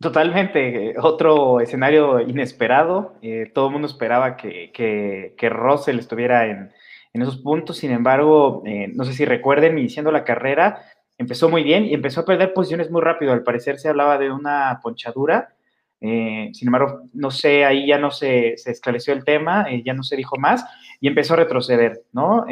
Totalmente, 0.00 0.94
otro 1.00 1.60
escenario 1.60 2.20
inesperado. 2.20 3.14
Eh, 3.20 3.50
todo 3.52 3.66
el 3.66 3.72
mundo 3.72 3.88
esperaba 3.88 4.36
que, 4.36 4.70
que, 4.72 5.48
Russell 5.48 5.98
estuviera 5.98 6.46
en, 6.46 6.70
esos 7.14 7.38
puntos. 7.38 7.78
Sin 7.78 7.90
embargo, 7.90 8.62
eh, 8.64 8.92
no 8.94 9.04
sé 9.04 9.12
si 9.12 9.24
recuerden, 9.24 9.76
iniciando 9.76 10.12
la 10.12 10.22
carrera, 10.22 10.82
empezó 11.16 11.48
muy 11.48 11.64
bien 11.64 11.84
y 11.84 11.94
empezó 11.94 12.20
a 12.20 12.24
perder 12.24 12.54
posiciones 12.54 12.90
muy 12.92 13.00
rápido. 13.00 13.32
Al 13.32 13.42
parecer 13.42 13.78
se 13.78 13.88
hablaba 13.88 14.18
de 14.18 14.30
una 14.30 14.78
ponchadura. 14.82 15.54
sin 16.00 16.68
embargo, 16.68 17.00
no 17.12 17.32
sé, 17.32 17.64
ahí 17.64 17.88
ya 17.88 17.98
no 17.98 18.12
se, 18.12 18.56
se 18.56 18.70
esclareció 18.70 19.12
el 19.14 19.24
tema, 19.24 19.66
ya 19.84 19.94
no 19.94 20.04
se 20.04 20.14
dijo 20.14 20.36
más 20.38 20.64
y 21.00 21.08
empezó 21.08 21.34
a 21.34 21.38
retroceder, 21.38 22.04
¿no? 22.12 22.46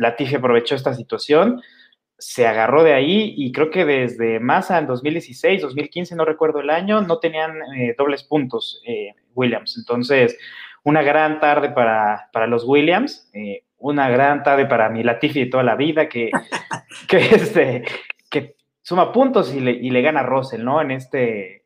Latifi 0.00 0.36
aprovechó 0.36 0.74
esta 0.74 0.94
situación, 0.94 1.60
se 2.18 2.46
agarró 2.46 2.82
de 2.82 2.94
ahí 2.94 3.34
y 3.36 3.52
creo 3.52 3.70
que 3.70 3.84
desde 3.84 4.40
Massa 4.40 4.78
en 4.78 4.86
2016, 4.86 5.62
2015, 5.62 6.16
no 6.16 6.24
recuerdo 6.24 6.60
el 6.60 6.70
año, 6.70 7.00
no 7.02 7.18
tenían 7.18 7.52
eh, 7.76 7.94
dobles 7.96 8.24
puntos 8.24 8.82
eh, 8.86 9.14
Williams. 9.34 9.76
Entonces, 9.78 10.38
una 10.84 11.02
gran 11.02 11.40
tarde 11.40 11.70
para, 11.70 12.46
los 12.46 12.64
Williams, 12.64 13.30
eh, 13.34 13.64
una 13.78 14.08
gran 14.08 14.42
tarde 14.42 14.66
para 14.66 14.88
mi 14.88 15.02
Latifi 15.02 15.44
de 15.44 15.50
toda 15.50 15.62
la 15.62 15.76
vida, 15.76 16.08
que, 16.08 16.30
que, 17.08 17.18
este, 17.18 17.84
que 18.30 18.56
suma 18.82 19.12
puntos 19.12 19.54
y 19.54 19.60
le, 19.60 19.72
y 19.72 19.90
le 19.90 20.02
gana 20.02 20.20
a 20.20 20.26
Russell, 20.26 20.64
¿no? 20.64 20.80
En 20.80 20.90
este, 20.90 21.62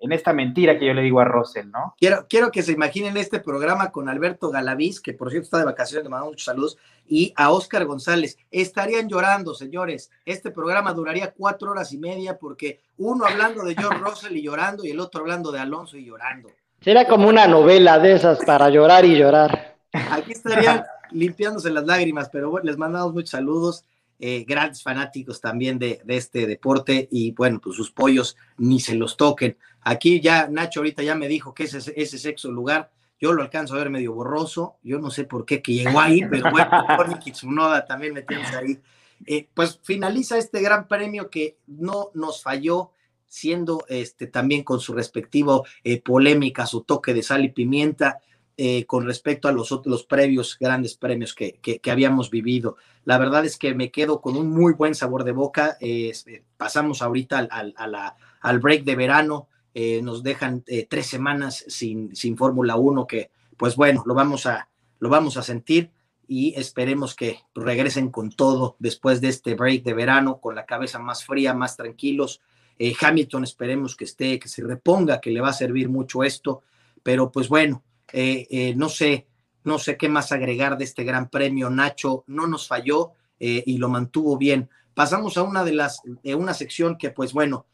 en 0.00 0.12
esta 0.12 0.32
mentira 0.32 0.78
que 0.78 0.86
yo 0.86 0.94
le 0.94 1.02
digo 1.02 1.20
a 1.20 1.24
Russell, 1.24 1.70
¿no? 1.70 1.94
Quiero, 1.98 2.26
quiero 2.28 2.50
que 2.50 2.62
se 2.62 2.72
imaginen 2.72 3.16
este 3.16 3.38
programa 3.38 3.92
con 3.92 4.08
Alberto 4.08 4.50
Galaviz, 4.50 5.00
que 5.00 5.12
por 5.12 5.30
cierto 5.30 5.44
está 5.44 5.58
de 5.58 5.66
vacaciones, 5.66 6.04
le 6.04 6.10
mandamos 6.10 6.32
muchos 6.32 6.46
saludos, 6.46 6.78
y 7.06 7.32
a 7.36 7.50
Oscar 7.50 7.84
González. 7.84 8.38
Estarían 8.50 9.08
llorando, 9.08 9.54
señores. 9.54 10.10
Este 10.24 10.50
programa 10.50 10.94
duraría 10.94 11.32
cuatro 11.32 11.72
horas 11.72 11.92
y 11.92 11.98
media 11.98 12.38
porque 12.38 12.80
uno 12.96 13.26
hablando 13.26 13.62
de 13.62 13.74
George 13.74 13.98
Russell 14.02 14.36
y 14.36 14.42
llorando 14.42 14.84
y 14.84 14.90
el 14.90 15.00
otro 15.00 15.20
hablando 15.20 15.52
de 15.52 15.60
Alonso 15.60 15.96
y 15.96 16.06
llorando. 16.06 16.50
Será 16.80 17.06
como 17.06 17.28
una 17.28 17.46
novela 17.46 17.98
de 17.98 18.14
esas 18.14 18.42
para 18.44 18.70
llorar 18.70 19.04
y 19.04 19.18
llorar. 19.18 19.76
Aquí 19.92 20.32
estarían 20.32 20.82
limpiándose 21.10 21.70
las 21.70 21.84
lágrimas, 21.84 22.30
pero 22.30 22.50
bueno, 22.50 22.66
les 22.66 22.78
mandamos 22.78 23.12
muchos 23.12 23.30
saludos. 23.30 23.84
Eh, 24.22 24.44
grandes 24.46 24.82
fanáticos 24.82 25.40
también 25.40 25.78
de, 25.78 26.02
de, 26.04 26.16
este 26.18 26.46
deporte 26.46 27.08
y 27.10 27.32
bueno, 27.32 27.58
pues 27.58 27.74
sus 27.74 27.90
pollos 27.90 28.36
ni 28.58 28.78
se 28.78 28.94
los 28.94 29.16
toquen. 29.16 29.56
Aquí 29.80 30.20
ya 30.20 30.46
Nacho 30.46 30.80
ahorita 30.80 31.02
ya 31.02 31.14
me 31.14 31.26
dijo 31.26 31.54
que 31.54 31.64
ese, 31.64 31.78
ese 31.96 32.18
sexto 32.18 32.52
lugar, 32.52 32.90
yo 33.18 33.32
lo 33.32 33.40
alcanzo 33.40 33.74
a 33.74 33.78
ver 33.78 33.88
medio 33.88 34.12
borroso, 34.12 34.76
yo 34.82 34.98
no 34.98 35.10
sé 35.10 35.24
por 35.24 35.46
qué 35.46 35.62
que 35.62 35.72
llegó 35.72 36.00
ahí, 36.00 36.20
pero 36.30 36.50
bueno, 36.50 36.70
Tony 36.98 37.32
Tsunoda 37.32 37.86
también 37.86 38.12
metiéndose 38.12 38.56
ahí. 38.56 38.78
Eh, 39.26 39.48
pues 39.54 39.80
finaliza 39.82 40.36
este 40.36 40.60
gran 40.60 40.86
premio 40.86 41.30
que 41.30 41.56
no 41.66 42.10
nos 42.12 42.42
falló, 42.42 42.92
siendo 43.26 43.84
este 43.88 44.26
también 44.26 44.64
con 44.64 44.80
su 44.80 44.92
respectivo 44.92 45.64
eh, 45.82 46.02
polémica, 46.02 46.66
su 46.66 46.82
toque 46.82 47.14
de 47.14 47.22
sal 47.22 47.44
y 47.44 47.48
pimienta, 47.48 48.20
eh, 48.62 48.84
con 48.84 49.06
respecto 49.06 49.48
a 49.48 49.52
los, 49.52 49.70
los 49.86 50.04
previos 50.04 50.58
grandes 50.60 50.94
premios 50.94 51.34
que, 51.34 51.54
que, 51.62 51.90
habíamos 51.90 52.28
vivido. 52.28 52.76
La 53.06 53.16
verdad 53.16 53.46
es 53.46 53.56
que 53.56 53.74
me 53.74 53.90
quedo 53.90 54.20
con 54.20 54.36
un 54.36 54.50
muy 54.50 54.74
buen 54.74 54.94
sabor 54.94 55.24
de 55.24 55.32
boca. 55.32 55.78
Eh, 55.80 56.12
pasamos 56.58 57.00
ahorita 57.00 57.38
al, 57.38 57.48
al, 57.50 57.74
a 57.78 57.86
la, 57.86 58.16
al, 58.42 58.58
break 58.58 58.84
de 58.84 58.96
verano, 58.96 59.48
eh, 59.72 60.02
nos 60.02 60.22
dejan 60.22 60.62
tres 60.90 61.06
semanas 61.06 61.64
sin, 61.68 62.14
sin 62.14 62.36
Fórmula 62.36 62.76
1, 62.76 63.06
que 63.06 63.30
pues 63.56 63.76
bueno, 63.76 64.02
lo 64.04 64.12
vamos, 64.12 64.44
a, 64.44 64.68
lo 64.98 65.08
vamos 65.08 65.38
a 65.38 65.42
sentir 65.42 65.90
y 66.28 66.52
esperemos 66.54 67.14
que 67.14 67.38
regresen 67.54 68.10
con 68.10 68.30
todo 68.30 68.76
después 68.78 69.22
de 69.22 69.28
este 69.28 69.54
break 69.54 69.84
de 69.84 69.94
verano, 69.94 70.38
con 70.38 70.54
la 70.54 70.66
cabeza 70.66 70.98
más 70.98 71.24
fría, 71.24 71.54
más 71.54 71.78
tranquilos. 71.78 72.42
Hamilton 72.78 73.44
esperemos 73.44 73.96
que 73.96 74.04
esté, 74.04 74.38
que 74.38 74.48
se 74.48 74.62
reponga, 74.62 75.18
que 75.18 75.30
le 75.30 75.40
va 75.40 75.48
a 75.48 75.54
servir 75.54 75.88
mucho 75.88 76.24
esto, 76.24 76.60
pero 77.02 77.32
pues 77.32 77.48
bueno, 77.48 77.82
eh, 78.12 78.46
eh, 78.50 78.74
no 78.76 78.88
sé, 78.88 79.26
no 79.64 79.78
sé 79.78 79.96
qué 79.96 80.08
más 80.08 80.32
agregar 80.32 80.78
de 80.78 80.84
este 80.84 81.04
gran 81.04 81.28
premio. 81.28 81.70
Nacho 81.70 82.24
no 82.26 82.46
nos 82.46 82.66
falló 82.66 83.12
eh, 83.38 83.62
y 83.66 83.78
lo 83.78 83.88
mantuvo 83.88 84.36
bien. 84.36 84.68
Pasamos 84.94 85.36
a 85.36 85.42
una 85.42 85.64
de 85.64 85.72
las, 85.72 86.00
de 86.04 86.34
una 86.34 86.54
sección 86.54 86.96
que, 86.98 87.10
pues 87.10 87.32
bueno, 87.32 87.66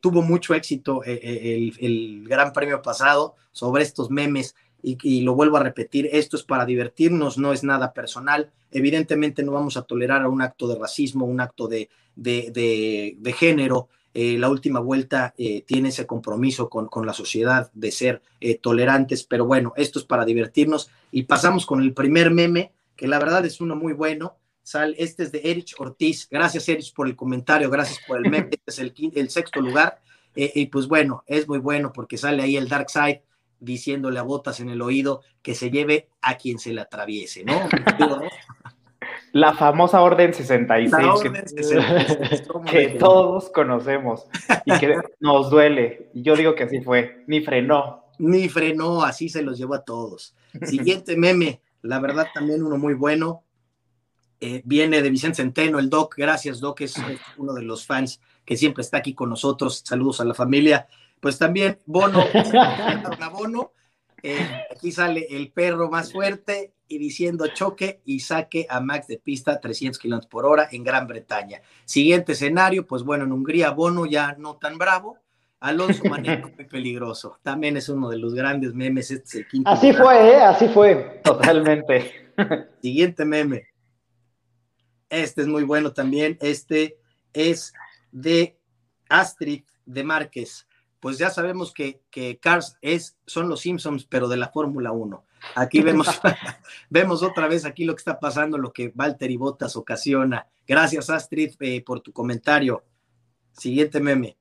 tuvo 0.00 0.22
mucho 0.22 0.54
éxito 0.54 1.04
el, 1.04 1.74
el, 1.78 2.24
gran 2.26 2.50
premio 2.54 2.80
pasado 2.80 3.34
sobre 3.52 3.82
estos 3.82 4.10
memes. 4.10 4.54
Y, 4.82 5.20
lo 5.22 5.34
vuelvo 5.34 5.58
a 5.58 5.62
repetir, 5.62 6.08
esto 6.12 6.36
es 6.36 6.44
para 6.44 6.64
divertirnos, 6.64 7.38
no 7.38 7.52
es 7.52 7.62
nada 7.62 7.92
personal. 7.92 8.52
Evidentemente 8.70 9.42
no 9.42 9.52
vamos 9.52 9.76
a 9.76 9.82
tolerar 9.82 10.26
un 10.26 10.40
acto 10.40 10.66
de 10.66 10.78
racismo, 10.78 11.26
un 11.26 11.40
acto 11.40 11.68
de, 11.68 11.90
de, 12.14 13.16
de 13.18 13.32
género, 13.32 13.88
eh, 14.18 14.38
la 14.38 14.48
última 14.48 14.80
vuelta 14.80 15.34
eh, 15.36 15.60
tiene 15.66 15.90
ese 15.90 16.06
compromiso 16.06 16.70
con, 16.70 16.88
con, 16.88 17.04
la 17.04 17.12
sociedad 17.12 17.70
de 17.74 17.92
ser 17.92 18.22
eh, 18.40 18.56
tolerantes, 18.56 19.24
pero 19.24 19.44
bueno, 19.44 19.74
esto 19.76 19.98
es 19.98 20.06
para 20.06 20.24
divertirnos 20.24 20.88
y 21.12 21.24
pasamos 21.24 21.66
con 21.66 21.82
el 21.82 21.92
primer 21.92 22.30
meme, 22.30 22.72
que 22.96 23.08
la 23.08 23.18
verdad 23.18 23.44
es 23.44 23.60
uno 23.60 23.76
muy 23.76 23.92
bueno. 23.92 24.38
Sal, 24.62 24.94
este 24.96 25.24
es 25.24 25.32
de 25.32 25.42
Erich 25.44 25.74
Ortiz. 25.76 26.28
Gracias, 26.30 26.66
Erich, 26.70 26.94
por 26.94 27.08
el 27.08 27.14
comentario, 27.14 27.68
gracias 27.68 28.00
por 28.08 28.16
el 28.16 28.30
meme. 28.30 28.48
Este 28.52 28.70
es 28.70 28.78
el, 28.78 28.94
el 29.14 29.28
sexto 29.28 29.60
lugar. 29.60 30.00
y 30.34 30.64
pues 30.64 30.88
bueno, 30.88 31.22
es 31.26 31.46
muy 31.46 31.58
bueno 31.58 31.92
porque 31.92 32.16
sale 32.16 32.42
ahí 32.42 32.56
el 32.56 32.68
Dark 32.68 32.88
Side 32.88 33.22
diciéndole 33.60 34.18
a 34.18 34.22
Botas 34.22 34.60
en 34.60 34.70
el 34.70 34.80
oído 34.80 35.20
que 35.42 35.54
se 35.54 35.70
lleve 35.70 36.08
a 36.22 36.38
quien 36.38 36.58
se 36.58 36.72
le 36.72 36.80
atraviese, 36.80 37.44
¿no? 37.44 37.68
La 39.32 39.54
famosa 39.54 40.00
Orden 40.02 40.32
66, 40.32 40.90
La 40.92 41.14
orden 41.14 41.32
que, 41.56 41.62
66 41.62 42.48
que 42.70 42.88
todos 42.98 43.50
conocemos 43.50 44.26
y 44.64 44.78
que 44.78 44.96
nos 45.20 45.50
duele. 45.50 46.10
Y 46.14 46.22
yo 46.22 46.36
digo 46.36 46.54
que 46.54 46.64
así 46.64 46.80
fue, 46.80 47.24
ni 47.26 47.40
frenó. 47.40 48.04
Ni 48.18 48.48
frenó, 48.48 49.02
así 49.02 49.28
se 49.28 49.42
los 49.42 49.58
llevó 49.58 49.74
a 49.74 49.84
todos. 49.84 50.34
Siguiente 50.62 51.16
meme, 51.16 51.60
la 51.82 51.98
verdad 52.00 52.26
también 52.32 52.62
uno 52.62 52.78
muy 52.78 52.94
bueno. 52.94 53.42
Eh, 54.40 54.62
viene 54.64 55.02
de 55.02 55.10
Vicente 55.10 55.36
Centeno, 55.36 55.78
el 55.78 55.88
Doc. 55.88 56.14
Gracias, 56.16 56.60
Doc, 56.60 56.82
es 56.82 56.94
uno 57.38 57.54
de 57.54 57.62
los 57.62 57.86
fans 57.86 58.20
que 58.44 58.56
siempre 58.56 58.82
está 58.82 58.98
aquí 58.98 59.14
con 59.14 59.30
nosotros. 59.30 59.82
Saludos 59.84 60.20
a 60.20 60.24
la 60.24 60.34
familia. 60.34 60.86
Pues 61.20 61.38
también 61.38 61.78
Bono, 61.86 62.24
Bono. 63.32 63.72
Eh, 64.22 64.64
aquí 64.74 64.92
sale 64.92 65.26
el 65.30 65.50
perro 65.52 65.90
más 65.90 66.12
fuerte 66.12 66.75
y 66.88 66.98
diciendo 66.98 67.46
choque 67.48 68.00
y 68.04 68.20
saque 68.20 68.66
a 68.68 68.80
Max 68.80 69.06
de 69.08 69.18
pista 69.18 69.60
300 69.60 69.98
kilómetros 69.98 70.30
por 70.30 70.46
hora 70.46 70.68
en 70.70 70.84
Gran 70.84 71.06
Bretaña. 71.06 71.62
Siguiente 71.84 72.32
escenario, 72.32 72.86
pues 72.86 73.02
bueno, 73.02 73.24
en 73.24 73.32
Hungría, 73.32 73.70
Bono 73.70 74.06
ya 74.06 74.36
no 74.38 74.56
tan 74.56 74.78
bravo. 74.78 75.18
Alonso 75.60 76.04
Manero 76.04 76.50
muy 76.56 76.64
peligroso. 76.66 77.38
También 77.42 77.76
es 77.76 77.88
uno 77.88 78.08
de 78.08 78.18
los 78.18 78.34
grandes 78.34 78.74
memes. 78.74 79.10
Este 79.10 79.24
es 79.24 79.34
el 79.34 79.48
quinto. 79.48 79.70
Así 79.70 79.90
lugar. 79.90 80.04
fue, 80.04 80.28
¿eh? 80.28 80.40
Así 80.42 80.68
fue. 80.68 81.20
Totalmente. 81.24 82.32
Siguiente 82.82 83.24
meme. 83.24 83.68
Este 85.08 85.42
es 85.42 85.48
muy 85.48 85.62
bueno 85.64 85.92
también. 85.92 86.36
Este 86.40 86.98
es 87.32 87.72
de 88.12 88.58
Astrid 89.08 89.64
de 89.86 90.04
Márquez. 90.04 90.66
Pues 91.00 91.18
ya 91.18 91.30
sabemos 91.30 91.72
que, 91.72 92.02
que 92.10 92.38
Cars 92.38 92.76
es, 92.80 93.16
son 93.26 93.48
los 93.48 93.60
Simpsons, 93.60 94.06
pero 94.06 94.28
de 94.28 94.36
la 94.36 94.48
Fórmula 94.48 94.92
1. 94.92 95.25
Aquí 95.54 95.80
vemos, 95.80 96.08
vemos 96.90 97.22
otra 97.22 97.48
vez 97.48 97.64
aquí 97.64 97.84
lo 97.84 97.94
que 97.94 98.00
está 98.00 98.18
pasando, 98.18 98.58
lo 98.58 98.72
que 98.72 98.92
Valtteri 98.94 99.36
Bottas 99.36 99.76
ocasiona. 99.76 100.46
Gracias, 100.66 101.10
Astrid, 101.10 101.54
eh, 101.60 101.82
por 101.84 102.00
tu 102.00 102.12
comentario. 102.12 102.84
Siguiente 103.52 104.00
meme. 104.00 104.36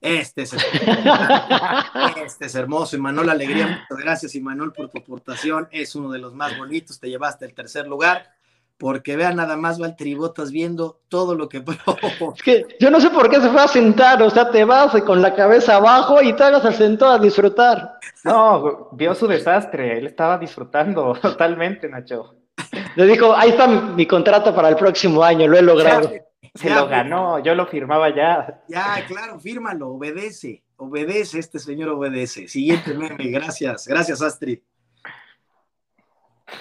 Este 0.00 0.42
es, 0.42 0.52
este 2.26 2.46
es 2.46 2.54
hermoso, 2.56 2.96
Imanol 2.96 3.30
Alegría, 3.30 3.86
muchas 3.88 4.04
gracias, 4.04 4.34
Imanol, 4.34 4.72
por 4.72 4.90
tu 4.90 4.98
aportación. 4.98 5.68
Es 5.70 5.94
uno 5.94 6.10
de 6.10 6.18
los 6.18 6.34
más 6.34 6.58
bonitos, 6.58 6.98
te 6.98 7.08
llevaste 7.08 7.44
el 7.44 7.54
tercer 7.54 7.86
lugar 7.86 8.32
porque 8.78 9.16
vean 9.16 9.36
nada 9.36 9.56
más 9.56 9.78
Valtteri 9.78 10.14
Bottas 10.14 10.50
viendo 10.50 11.00
todo 11.08 11.34
lo 11.34 11.48
que... 11.48 11.58
es 12.34 12.42
que 12.42 12.66
yo 12.80 12.90
no 12.90 13.00
sé 13.00 13.10
por 13.10 13.30
qué 13.30 13.40
se 13.40 13.48
fue 13.48 13.62
a 13.62 13.68
sentar, 13.68 14.22
o 14.22 14.30
sea, 14.30 14.50
te 14.50 14.64
vas 14.64 14.92
con 15.02 15.22
la 15.22 15.34
cabeza 15.34 15.76
abajo 15.76 16.20
y 16.20 16.32
te 16.32 16.42
hagas 16.42 16.74
sentó 16.74 17.06
a 17.06 17.18
disfrutar. 17.18 17.98
No, 18.24 18.88
vio 18.92 19.14
su 19.14 19.26
desastre, 19.26 19.98
él 19.98 20.06
estaba 20.06 20.38
disfrutando 20.38 21.12
totalmente, 21.22 21.88
Nacho. 21.88 22.34
Le 22.96 23.06
dijo, 23.06 23.34
ahí 23.34 23.50
está 23.50 23.66
mi, 23.66 23.94
mi 23.94 24.06
contrato 24.06 24.54
para 24.54 24.68
el 24.68 24.76
próximo 24.76 25.22
año, 25.22 25.46
lo 25.46 25.58
he 25.58 25.62
logrado. 25.62 26.10
Ya, 26.10 26.20
se 26.54 26.68
ya, 26.68 26.80
lo 26.80 26.88
ganó, 26.88 27.38
yo 27.38 27.54
lo 27.54 27.66
firmaba 27.66 28.14
ya. 28.14 28.62
Ya, 28.68 29.04
claro, 29.06 29.40
fírmalo, 29.40 29.88
obedece, 29.88 30.62
obedece, 30.76 31.38
este 31.38 31.58
señor 31.58 31.90
obedece. 31.90 32.48
Siguiente 32.48 32.92
meme, 32.94 33.30
gracias, 33.30 33.86
gracias 33.86 34.20
Astrid. 34.20 34.58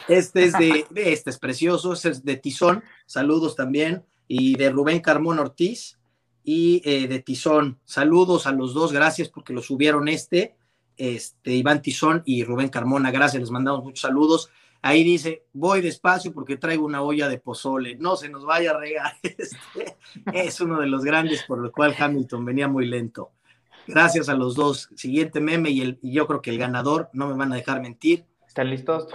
Este 0.07 0.45
es 0.45 0.53
de, 0.53 0.85
este 0.95 1.29
es 1.29 1.39
precioso, 1.39 1.93
este 1.93 2.09
es 2.09 2.25
de 2.25 2.37
Tizón, 2.37 2.83
saludos 3.05 3.55
también, 3.55 4.03
y 4.27 4.55
de 4.55 4.69
Rubén 4.69 4.99
Carmón 4.99 5.39
Ortiz 5.39 5.99
y 6.43 6.81
eh, 6.85 7.07
de 7.07 7.19
Tizón, 7.19 7.79
saludos 7.85 8.47
a 8.47 8.51
los 8.51 8.73
dos, 8.73 8.91
gracias 8.91 9.29
porque 9.29 9.53
lo 9.53 9.61
subieron 9.61 10.07
este, 10.07 10.55
este, 10.97 11.53
Iván 11.53 11.81
Tizón 11.81 12.23
y 12.25 12.43
Rubén 12.43 12.69
Carmona, 12.69 13.11
gracias, 13.11 13.41
les 13.41 13.51
mandamos 13.51 13.83
muchos 13.83 14.01
saludos. 14.01 14.49
Ahí 14.83 15.03
dice, 15.03 15.45
voy 15.53 15.81
despacio 15.81 16.33
porque 16.33 16.57
traigo 16.57 16.85
una 16.85 17.03
olla 17.03 17.29
de 17.29 17.37
pozole, 17.37 17.95
no 17.97 18.15
se 18.15 18.29
nos 18.29 18.45
vaya 18.45 18.71
a 18.71 18.79
regar. 18.79 19.13
Este, 19.23 19.97
es 20.33 20.59
uno 20.59 20.79
de 20.79 20.87
los 20.87 21.03
grandes 21.03 21.43
por 21.43 21.63
el 21.63 21.71
cual 21.71 21.95
Hamilton 21.97 22.45
venía 22.45 22.67
muy 22.67 22.87
lento. 22.87 23.31
Gracias 23.87 24.29
a 24.29 24.35
los 24.35 24.55
dos. 24.55 24.89
Siguiente 24.95 25.39
meme 25.39 25.69
y, 25.69 25.81
el, 25.81 25.99
y 26.01 26.13
yo 26.13 26.27
creo 26.27 26.41
que 26.41 26.49
el 26.49 26.57
ganador, 26.57 27.09
no 27.13 27.27
me 27.27 27.35
van 27.35 27.51
a 27.51 27.55
dejar 27.55 27.81
mentir. 27.81 28.25
¿Están 28.47 28.69
listos? 28.69 29.07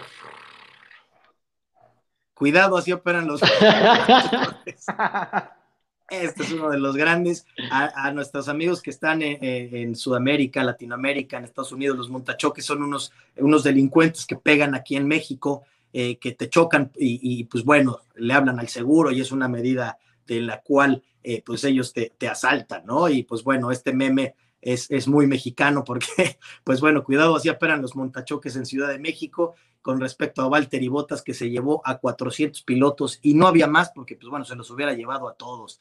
Cuidado, 2.37 2.77
así 2.77 2.93
operan 2.93 3.27
los. 3.27 3.41
este 6.11 6.43
es 6.43 6.53
uno 6.53 6.69
de 6.69 6.79
los 6.79 6.95
grandes. 6.95 7.47
A, 7.71 8.09
a 8.09 8.13
nuestros 8.13 8.51
amigos 8.51 8.83
que 8.83 8.91
están 8.91 9.23
en, 9.23 9.43
en, 9.43 9.97
Sudamérica, 9.97 10.63
Latinoamérica, 10.63 11.39
en 11.39 11.45
Estados 11.45 11.73
Unidos, 11.73 11.97
los 11.97 12.11
montachoques 12.11 12.63
son 12.63 12.83
unos, 12.83 13.11
unos 13.39 13.65
delincuentes 13.65 14.27
que 14.27 14.37
pegan 14.37 14.75
aquí 14.75 14.97
en 14.97 15.09
México, 15.09 15.63
eh, 15.95 16.19
que 16.19 16.33
te 16.33 16.51
chocan 16.51 16.93
y, 16.95 17.21
y, 17.23 17.45
pues 17.45 17.65
bueno, 17.65 18.01
le 18.17 18.35
hablan 18.35 18.61
al 18.61 18.69
seguro 18.69 19.11
y 19.11 19.23
es 19.23 19.33
una 19.33 19.49
medida 19.49 19.97
de 20.27 20.43
la 20.43 20.61
cual 20.61 21.03
eh, 21.25 21.43
pues 21.43 21.65
ellos 21.65 21.95
te, 21.95 22.13
te, 22.19 22.29
asaltan, 22.29 22.85
¿no? 22.85 23.09
Y 23.09 23.23
pues 23.23 23.43
bueno, 23.43 23.71
este 23.71 23.95
meme 23.95 24.35
es, 24.61 24.91
es 24.91 25.09
muy 25.09 25.27
mexicano 25.27 25.85
porque, 25.85 26.39
pues 26.65 26.81
bueno, 26.81 27.05
cuidado, 27.05 27.37
así 27.37 27.49
operan 27.49 27.83
los 27.83 27.97
montachoques 27.97 28.57
en 28.57 28.67
Ciudad 28.67 28.89
de 28.89 28.99
México 28.99 29.55
con 29.83 30.01
respecto 30.01 30.43
a 30.43 30.49
Valtteri 30.49 30.89
Bottas 30.89 31.23
que 31.23 31.35
se 31.35 31.51
llevó 31.51 31.81
a 31.85 31.99
400 31.99 32.63
pilotos 32.63 33.19
y 33.23 33.35
no 33.35 33.47
había 33.47 33.67
más 33.67 33.91
porque, 33.95 34.17
pues 34.17 34.29
bueno, 34.29 34.45
se 34.45 34.57
los 34.57 34.71
hubiera 34.71 34.95
llevado 34.95 35.29
a 35.29 35.35
todos. 35.35 35.81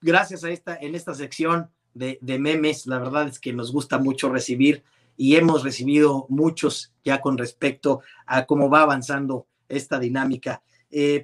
gracias 0.00 0.44
a 0.44 0.50
esta, 0.50 0.76
en 0.76 0.94
esta 0.94 1.14
sección 1.14 1.70
de, 1.94 2.18
de 2.20 2.38
memes, 2.38 2.86
la 2.86 2.98
verdad 2.98 3.28
es 3.28 3.38
que 3.38 3.52
nos 3.52 3.72
gusta 3.72 3.98
mucho 3.98 4.28
recibir 4.28 4.82
y 5.16 5.36
hemos 5.36 5.64
recibido 5.64 6.26
muchos 6.28 6.92
ya 7.04 7.20
con 7.20 7.38
respecto 7.38 8.02
a 8.26 8.46
cómo 8.46 8.70
va 8.70 8.82
avanzando 8.82 9.46
esta 9.68 9.98
dinámica. 9.98 10.62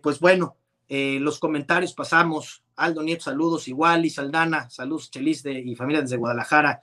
pues 0.03 0.21
bueno, 0.21 0.57
los 0.89 1.39
comentarios 1.39 1.93
pasamos. 1.93 2.63
Aldo 2.77 3.03
Nieto, 3.03 3.25
saludos. 3.25 3.69
Igual, 3.69 4.05
y 4.05 4.11
Saldana, 4.11 4.69
saludos, 4.71 5.11
Chelis 5.11 5.45
y 5.47 5.75
familia 5.75 6.03
desde 6.03 6.17
Guadalajara. 6.17 6.81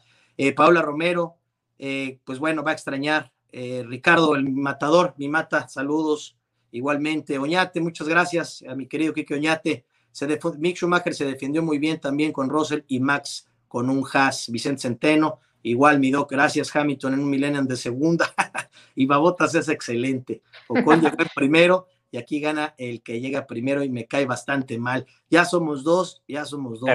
Paula 0.56 0.82
Romero, 0.82 1.38
pues 1.78 2.40
bueno, 2.40 2.64
va 2.64 2.72
a 2.72 2.74
extrañar 2.74 3.32
eh, 3.52 3.84
Ricardo, 3.86 4.36
el 4.36 4.50
matador, 4.50 5.14
mi 5.18 5.28
mata, 5.28 5.68
saludos. 5.68 6.38
Igualmente, 6.72 7.38
Oñate, 7.38 7.82
muchas 7.82 8.08
gracias 8.08 8.64
a 8.68 8.76
mi 8.76 8.88
querido 8.88 9.14
Kike 9.14 9.36
Oñate. 9.36 9.86
Se 10.12 10.28
Mick 10.58 10.78
Schumacher 10.78 11.14
se 11.14 11.26
defendió 11.26 11.62
muy 11.62 11.78
bien 11.78 12.00
también 12.00 12.32
con 12.32 12.50
Russell 12.50 12.82
y 12.88 13.00
Max 13.00 13.48
con 13.68 13.90
un 13.90 14.06
Haas, 14.12 14.50
Vicente 14.50 14.82
Centeno. 14.82 15.40
Igual, 15.64 16.00
mi 16.00 16.12
doc, 16.12 16.32
gracias 16.32 16.74
Hamilton 16.76 17.14
en 17.14 17.20
un 17.20 17.30
Millennium 17.30 17.68
de 17.68 17.76
segunda. 17.76 18.34
y 18.96 19.06
Babotas 19.06 19.54
es 19.56 19.68
excelente. 19.68 20.42
Ocon 20.68 21.02
llegó 21.02 21.18
primero 21.36 21.88
y 22.12 22.18
aquí 22.18 22.40
gana 22.42 22.76
el 22.78 23.02
que 23.02 23.22
llega 23.22 23.48
primero 23.48 23.84
y 23.84 23.90
me 23.90 24.06
cae 24.06 24.26
bastante 24.26 24.78
mal. 24.78 25.08
Ya 25.30 25.46
somos 25.46 25.84
dos, 25.84 26.22
ya 26.28 26.46
somos 26.46 26.82
dos. 26.82 26.90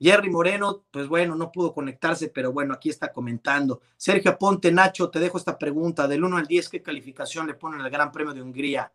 Jerry 0.00 0.30
Moreno, 0.30 0.84
pues 0.92 1.08
bueno, 1.08 1.34
no 1.34 1.50
pudo 1.50 1.72
conectarse, 1.72 2.28
pero 2.28 2.52
bueno, 2.52 2.74
aquí 2.74 2.90
está 2.90 3.10
comentando. 3.12 3.80
Sergio 3.96 4.30
Aponte, 4.30 4.70
Nacho, 4.70 5.10
te 5.10 5.18
dejo 5.18 5.38
esta 5.38 5.58
pregunta. 5.58 6.06
Del 6.06 6.22
1 6.22 6.36
al 6.36 6.46
10, 6.46 6.68
¿qué 6.68 6.82
calificación 6.82 7.46
le 7.46 7.54
ponen 7.54 7.80
al 7.80 7.90
Gran 7.90 8.12
Premio 8.12 8.32
de 8.32 8.42
Hungría? 8.42 8.92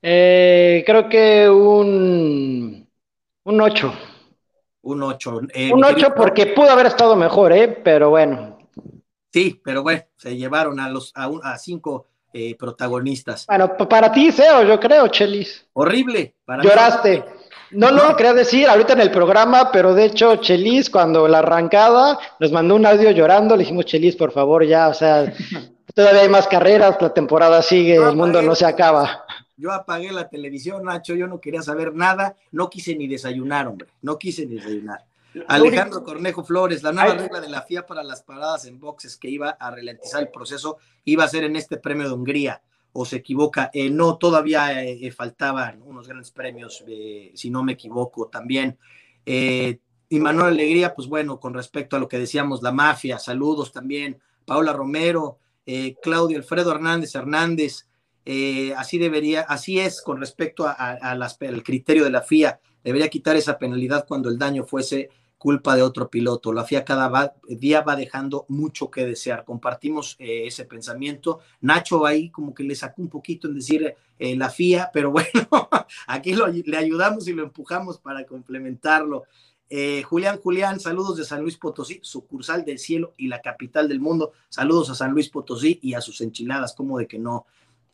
Eh, 0.00 0.82
creo 0.86 1.08
que 1.08 1.50
un, 1.50 2.88
un 3.42 3.60
8. 3.60 3.94
Un 4.82 5.02
8. 5.02 5.40
Eh, 5.52 5.72
un 5.72 5.84
8 5.84 6.14
porque 6.16 6.46
pudo 6.46 6.70
haber 6.70 6.86
estado 6.86 7.16
mejor, 7.16 7.52
¿eh? 7.52 7.68
Pero 7.68 8.10
bueno. 8.10 8.58
Sí, 9.30 9.60
pero 9.64 9.82
bueno, 9.82 10.02
se 10.16 10.36
llevaron 10.36 10.78
a 10.78 10.88
los 10.88 11.12
a, 11.16 11.28
a 11.42 11.58
cinco 11.58 12.06
eh, 12.36 12.56
protagonistas. 12.56 13.46
Bueno, 13.46 13.76
para 13.76 14.10
ti, 14.10 14.32
Seo, 14.32 14.64
yo 14.64 14.80
creo, 14.80 15.06
Chelis. 15.06 15.66
Horrible. 15.72 16.34
Lloraste. 16.62 17.24
No, 17.70 17.92
no 17.92 18.16
quería 18.16 18.34
decir 18.34 18.66
ahorita 18.66 18.94
en 18.94 19.00
el 19.00 19.12
programa, 19.12 19.70
pero 19.70 19.94
de 19.94 20.06
hecho, 20.06 20.34
Chelis, 20.36 20.90
cuando 20.90 21.28
la 21.28 21.38
arrancada, 21.38 22.18
nos 22.40 22.50
mandó 22.50 22.74
un 22.74 22.86
audio 22.86 23.12
llorando, 23.12 23.56
le 23.56 23.62
dijimos, 23.62 23.84
Chelis, 23.86 24.16
por 24.16 24.32
favor, 24.32 24.66
ya, 24.66 24.88
o 24.88 24.94
sea, 24.94 25.32
todavía 25.94 26.22
hay 26.22 26.28
más 26.28 26.48
carreras, 26.48 26.96
la 27.00 27.14
temporada 27.14 27.62
sigue, 27.62 27.94
el 27.94 28.16
mundo 28.16 28.42
no 28.42 28.56
se 28.56 28.66
acaba. 28.66 29.24
Yo 29.56 29.70
apagué 29.70 30.10
la 30.10 30.28
televisión, 30.28 30.82
Nacho, 30.84 31.14
yo 31.14 31.28
no 31.28 31.40
quería 31.40 31.62
saber 31.62 31.94
nada, 31.94 32.34
no 32.50 32.68
quise 32.68 32.96
ni 32.96 33.06
desayunar, 33.06 33.68
hombre, 33.68 33.88
no 34.02 34.18
quise 34.18 34.44
ni 34.44 34.56
desayunar. 34.56 35.04
Alejandro 35.48 36.04
Cornejo 36.04 36.44
Flores, 36.44 36.82
la 36.82 36.92
nueva 36.92 37.14
regla 37.14 37.40
de 37.40 37.48
la 37.48 37.62
FIA 37.62 37.86
para 37.86 38.02
las 38.02 38.22
paradas 38.22 38.66
en 38.66 38.78
boxes 38.78 39.16
que 39.16 39.28
iba 39.28 39.50
a 39.50 39.70
ralentizar 39.70 40.22
el 40.22 40.28
proceso 40.28 40.78
iba 41.04 41.24
a 41.24 41.28
ser 41.28 41.44
en 41.44 41.56
este 41.56 41.76
premio 41.76 42.08
de 42.08 42.14
Hungría 42.14 42.62
o 42.92 43.04
se 43.04 43.16
equivoca. 43.16 43.70
Eh, 43.74 43.90
no, 43.90 44.16
todavía 44.16 44.82
eh, 44.82 45.10
faltaban 45.10 45.82
unos 45.82 46.06
grandes 46.06 46.30
premios, 46.30 46.82
eh, 46.86 47.32
si 47.34 47.50
no 47.50 47.62
me 47.62 47.72
equivoco, 47.72 48.28
también. 48.28 48.78
y 49.26 50.20
Manuel 50.20 50.52
Alegría, 50.52 50.94
pues 50.94 51.08
bueno, 51.08 51.40
con 51.40 51.54
respecto 51.54 51.96
a 51.96 51.98
lo 51.98 52.08
que 52.08 52.18
decíamos, 52.18 52.62
la 52.62 52.72
mafia, 52.72 53.18
saludos 53.18 53.72
también. 53.72 54.18
Paula 54.44 54.72
Romero, 54.72 55.38
Claudio 56.02 56.36
Alfredo 56.36 56.70
Hernández 56.70 57.14
Hernández, 57.14 57.86
así 58.76 58.98
debería, 58.98 59.40
así 59.40 59.80
es 59.80 60.00
con 60.02 60.20
respecto 60.20 60.68
al 60.68 61.62
criterio 61.64 62.04
de 62.04 62.10
la 62.10 62.22
FIA, 62.22 62.60
debería 62.84 63.08
quitar 63.08 63.34
esa 63.34 63.58
penalidad 63.58 64.06
cuando 64.06 64.28
el 64.28 64.38
daño 64.38 64.64
fuese 64.64 65.08
culpa 65.44 65.76
de 65.76 65.82
otro 65.82 66.08
piloto. 66.08 66.54
La 66.54 66.64
FIA 66.64 66.86
cada 66.86 67.34
día 67.46 67.82
va 67.82 67.96
dejando 67.96 68.46
mucho 68.48 68.90
que 68.90 69.04
desear. 69.04 69.44
Compartimos 69.44 70.16
eh, 70.18 70.46
ese 70.46 70.64
pensamiento. 70.64 71.40
Nacho 71.60 72.06
ahí 72.06 72.30
como 72.30 72.54
que 72.54 72.64
le 72.64 72.74
sacó 72.74 73.02
un 73.02 73.10
poquito 73.10 73.48
en 73.48 73.56
decir 73.56 73.94
eh, 74.18 74.36
la 74.36 74.48
FIA, 74.48 74.88
pero 74.94 75.10
bueno, 75.10 75.46
aquí 76.06 76.34
le 76.64 76.76
ayudamos 76.78 77.28
y 77.28 77.34
lo 77.34 77.42
empujamos 77.42 77.98
para 77.98 78.24
complementarlo. 78.24 79.24
Eh, 79.68 80.02
Julián, 80.04 80.40
Julián, 80.40 80.80
saludos 80.80 81.18
de 81.18 81.26
San 81.26 81.42
Luis 81.42 81.58
Potosí, 81.58 82.00
sucursal 82.02 82.64
del 82.64 82.78
cielo 82.78 83.12
y 83.18 83.28
la 83.28 83.42
capital 83.42 83.86
del 83.86 84.00
mundo. 84.00 84.32
Saludos 84.48 84.88
a 84.88 84.94
San 84.94 85.12
Luis 85.12 85.28
Potosí 85.28 85.78
y 85.82 85.92
a 85.92 86.00
sus 86.00 86.22
enchiladas, 86.22 86.74
como 86.74 86.98
de 86.98 87.06
que 87.06 87.18
no. 87.18 87.44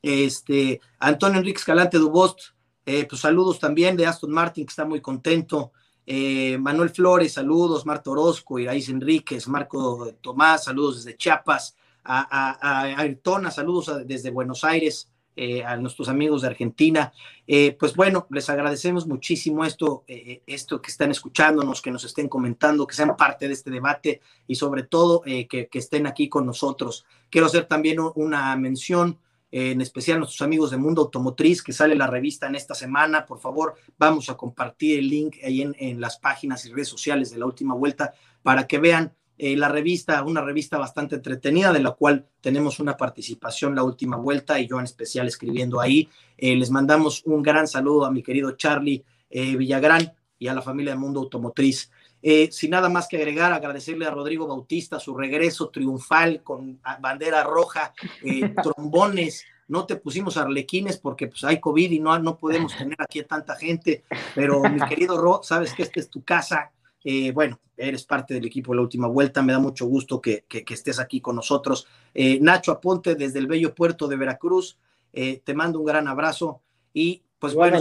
Este, 0.03 0.81
Antonio 1.01 1.41
Enrique 1.41 1.59
Escalante 1.59 1.99
Dubost, 1.99 2.51
pues 2.85 3.21
saludos 3.21 3.59
también 3.59 3.97
de 3.97 4.07
Aston 4.07 4.31
Martin, 4.31 4.65
que 4.65 4.71
está 4.71 4.85
muy 4.85 5.01
contento. 5.01 5.73
Eh, 6.13 6.59
Manuel 6.59 6.91
Flores, 6.91 7.35
saludos, 7.35 7.87
Marta 7.87 8.11
Orozco, 8.11 8.59
Iraíz 8.59 8.89
Enríquez, 8.89 9.47
Marco 9.47 10.13
Tomás, 10.21 10.65
saludos 10.65 11.05
desde 11.05 11.17
Chiapas, 11.17 11.77
a, 12.03 12.97
Ayrtona, 13.01 13.53
saludos 13.53 13.93
desde 14.05 14.33
Buenos 14.33 14.65
Aires, 14.65 15.09
eh, 15.37 15.63
a 15.63 15.77
nuestros 15.77 16.09
amigos 16.09 16.43
de 16.43 16.49
Argentina. 16.49 17.13
Eh, 17.47 17.77
pues 17.79 17.95
bueno, 17.95 18.27
les 18.31 18.51
agradecemos 18.51 19.07
muchísimo 19.07 19.65
esto, 19.65 20.03
esto 20.09 20.83
que 20.83 20.91
están 20.91 21.13
escuchándonos, 21.13 21.81
que 21.81 21.93
nos 21.93 22.03
estén 22.03 22.29
comentando, 22.29 22.89
que 22.89 22.97
sean 22.97 23.17
parte 23.17 23.47
de 23.47 23.55
este 23.55 23.71
debate 23.71 24.21
y 24.49 24.57
sobre 24.57 24.83
todo 24.83 25.23
que, 25.23 25.47
que, 25.47 25.79
estén 25.79 26.09
aquí 26.09 26.29
con 26.29 26.45
nosotros. 26.45 27.07
Quiero 27.31 27.47
hacer 27.47 27.67
también 27.67 27.99
una 28.17 28.57
mención 28.57 29.17
en 29.53 29.81
especial 29.81 30.19
nuestros 30.19 30.43
amigos 30.43 30.71
de 30.71 30.77
Mundo 30.77 31.03
Automotriz, 31.03 31.63
que 31.63 31.73
sale 31.73 31.95
la 31.95 32.07
revista 32.07 32.47
en 32.47 32.55
esta 32.55 32.75
semana. 32.75 33.27
Por 33.27 33.41
favor, 33.41 33.75
vamos 33.99 34.29
a 34.31 34.37
compartir 34.37 34.99
el 34.99 35.09
link 35.09 35.37
ahí 35.45 35.63
en, 35.63 36.01
las 36.01 36.19
páginas 36.19 36.65
y 36.67 36.73
redes 36.73 36.89
sociales 36.89 37.31
de 37.31 37.39
la 37.39 37.47
última 37.47 37.75
vuelta 37.75 38.15
para 38.43 38.67
que 38.67 38.79
vean 38.79 39.13
eh, 39.39 39.57
la 39.57 39.69
revista, 39.69 40.23
una 40.23 40.43
revista 40.43 40.79
bastante 40.79 41.17
entretenida, 41.17 41.73
de 41.73 41.81
la 41.81 41.93
cual 41.93 42.27
tenemos 42.41 42.79
una 42.79 42.97
participación 42.97 43.75
la 43.75 43.83
última 43.83 44.17
vuelta 44.17 44.61
y 44.61 44.69
yo 44.69 44.79
en 44.79 44.85
especial 44.85 45.27
escribiendo 45.27 45.81
ahí. 45.81 46.09
Eh, 46.37 46.57
les 46.57 46.71
mandamos 46.71 47.23
un 47.25 47.43
gran 47.43 47.67
saludo 47.67 48.05
a 48.05 48.11
mi 48.11 48.23
querido 48.23 48.53
Charlie 48.53 49.05
eh, 49.31 49.57
Villagrán 49.57 50.13
y 50.39 50.49
a 50.49 50.55
la 50.55 50.63
familia 50.63 50.93
de 50.93 50.99
Mundo 50.99 51.21
Automotriz. 51.21 51.91
Eh, 52.23 52.51
sin 52.53 52.71
nada 52.71 52.89
más 52.89 53.09
que 53.09 53.17
agregar, 53.17 53.53
agradecerle 53.53 54.07
a 54.07 54.11
Rodrigo 54.11 54.47
Bautista 54.47 55.01
su 55.01 55.17
regreso 55.17 55.71
triunfal 55.71 56.43
con 56.43 56.81
bandera 57.01 57.43
roja, 57.45 57.95
eh, 58.23 58.55
trombones. 58.63 59.45
No 59.69 59.87
te 59.87 59.97
pusimos 59.97 60.37
arlequines 60.37 60.99
porque 60.99 61.29
pues, 61.29 61.45
hay 61.45 61.61
COVID 61.61 61.91
y 61.93 62.01
no, 62.01 62.19
no 62.19 62.37
podemos 62.37 62.77
tener 62.77 62.97
aquí 62.99 63.21
a 63.21 63.27
tanta 63.27 63.57
gente, 63.57 64.05
pero 64.35 64.63
mi 64.63 64.81
querido 64.89 65.17
Ro, 65.17 65.41
sabes 65.43 65.73
que 65.73 65.83
esta 65.83 66.01
es 66.01 66.11
tu 66.11 66.23
casa. 66.23 66.73
Eh, 67.03 67.31
bueno, 67.33 67.59
eres 67.77 68.05
parte 68.05 68.35
del 68.35 68.45
equipo 68.45 68.73
de 68.73 68.77
la 68.77 68.83
última 68.83 69.07
vuelta, 69.07 69.43
me 69.43 69.53
da 69.55 69.59
mucho 69.59 69.87
gusto 69.87 70.21
que, 70.21 70.45
estés 70.69 70.99
aquí 70.99 71.21
con 71.21 71.37
nosotros. 71.37 71.87
Nacho 72.15 72.73
Aponte 72.73 73.15
desde 73.15 73.39
el 73.39 73.47
bello 73.47 73.75
puerto 73.75 74.07
de 74.07 74.17
Veracruz, 74.17 74.77
te 75.11 75.55
mando 75.55 75.79
un 75.79 75.87
gran 75.87 76.07
abrazo 76.07 76.61
y 76.93 77.23
pues 77.39 77.55
bueno, 77.55 77.79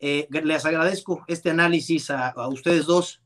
les 0.00 0.64
agradezco 0.64 1.22
este 1.28 1.50
análisis 1.50 2.10
a 2.10 2.48
ustedes 2.48 2.86
dos 2.86 3.20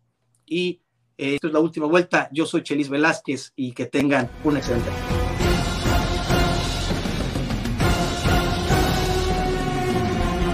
y 0.52 0.82
eh, 1.16 1.38
es 1.42 1.52
la 1.52 1.60
última 1.60 1.86
vuelta. 1.86 2.28
Yo 2.32 2.46
soy 2.46 2.62
Chelis 2.62 2.90
Velázquez 2.90 3.52
y 3.56 3.72
que 3.72 3.86
tengan 3.86 4.30
un 4.44 4.56
excelente. 4.56 4.90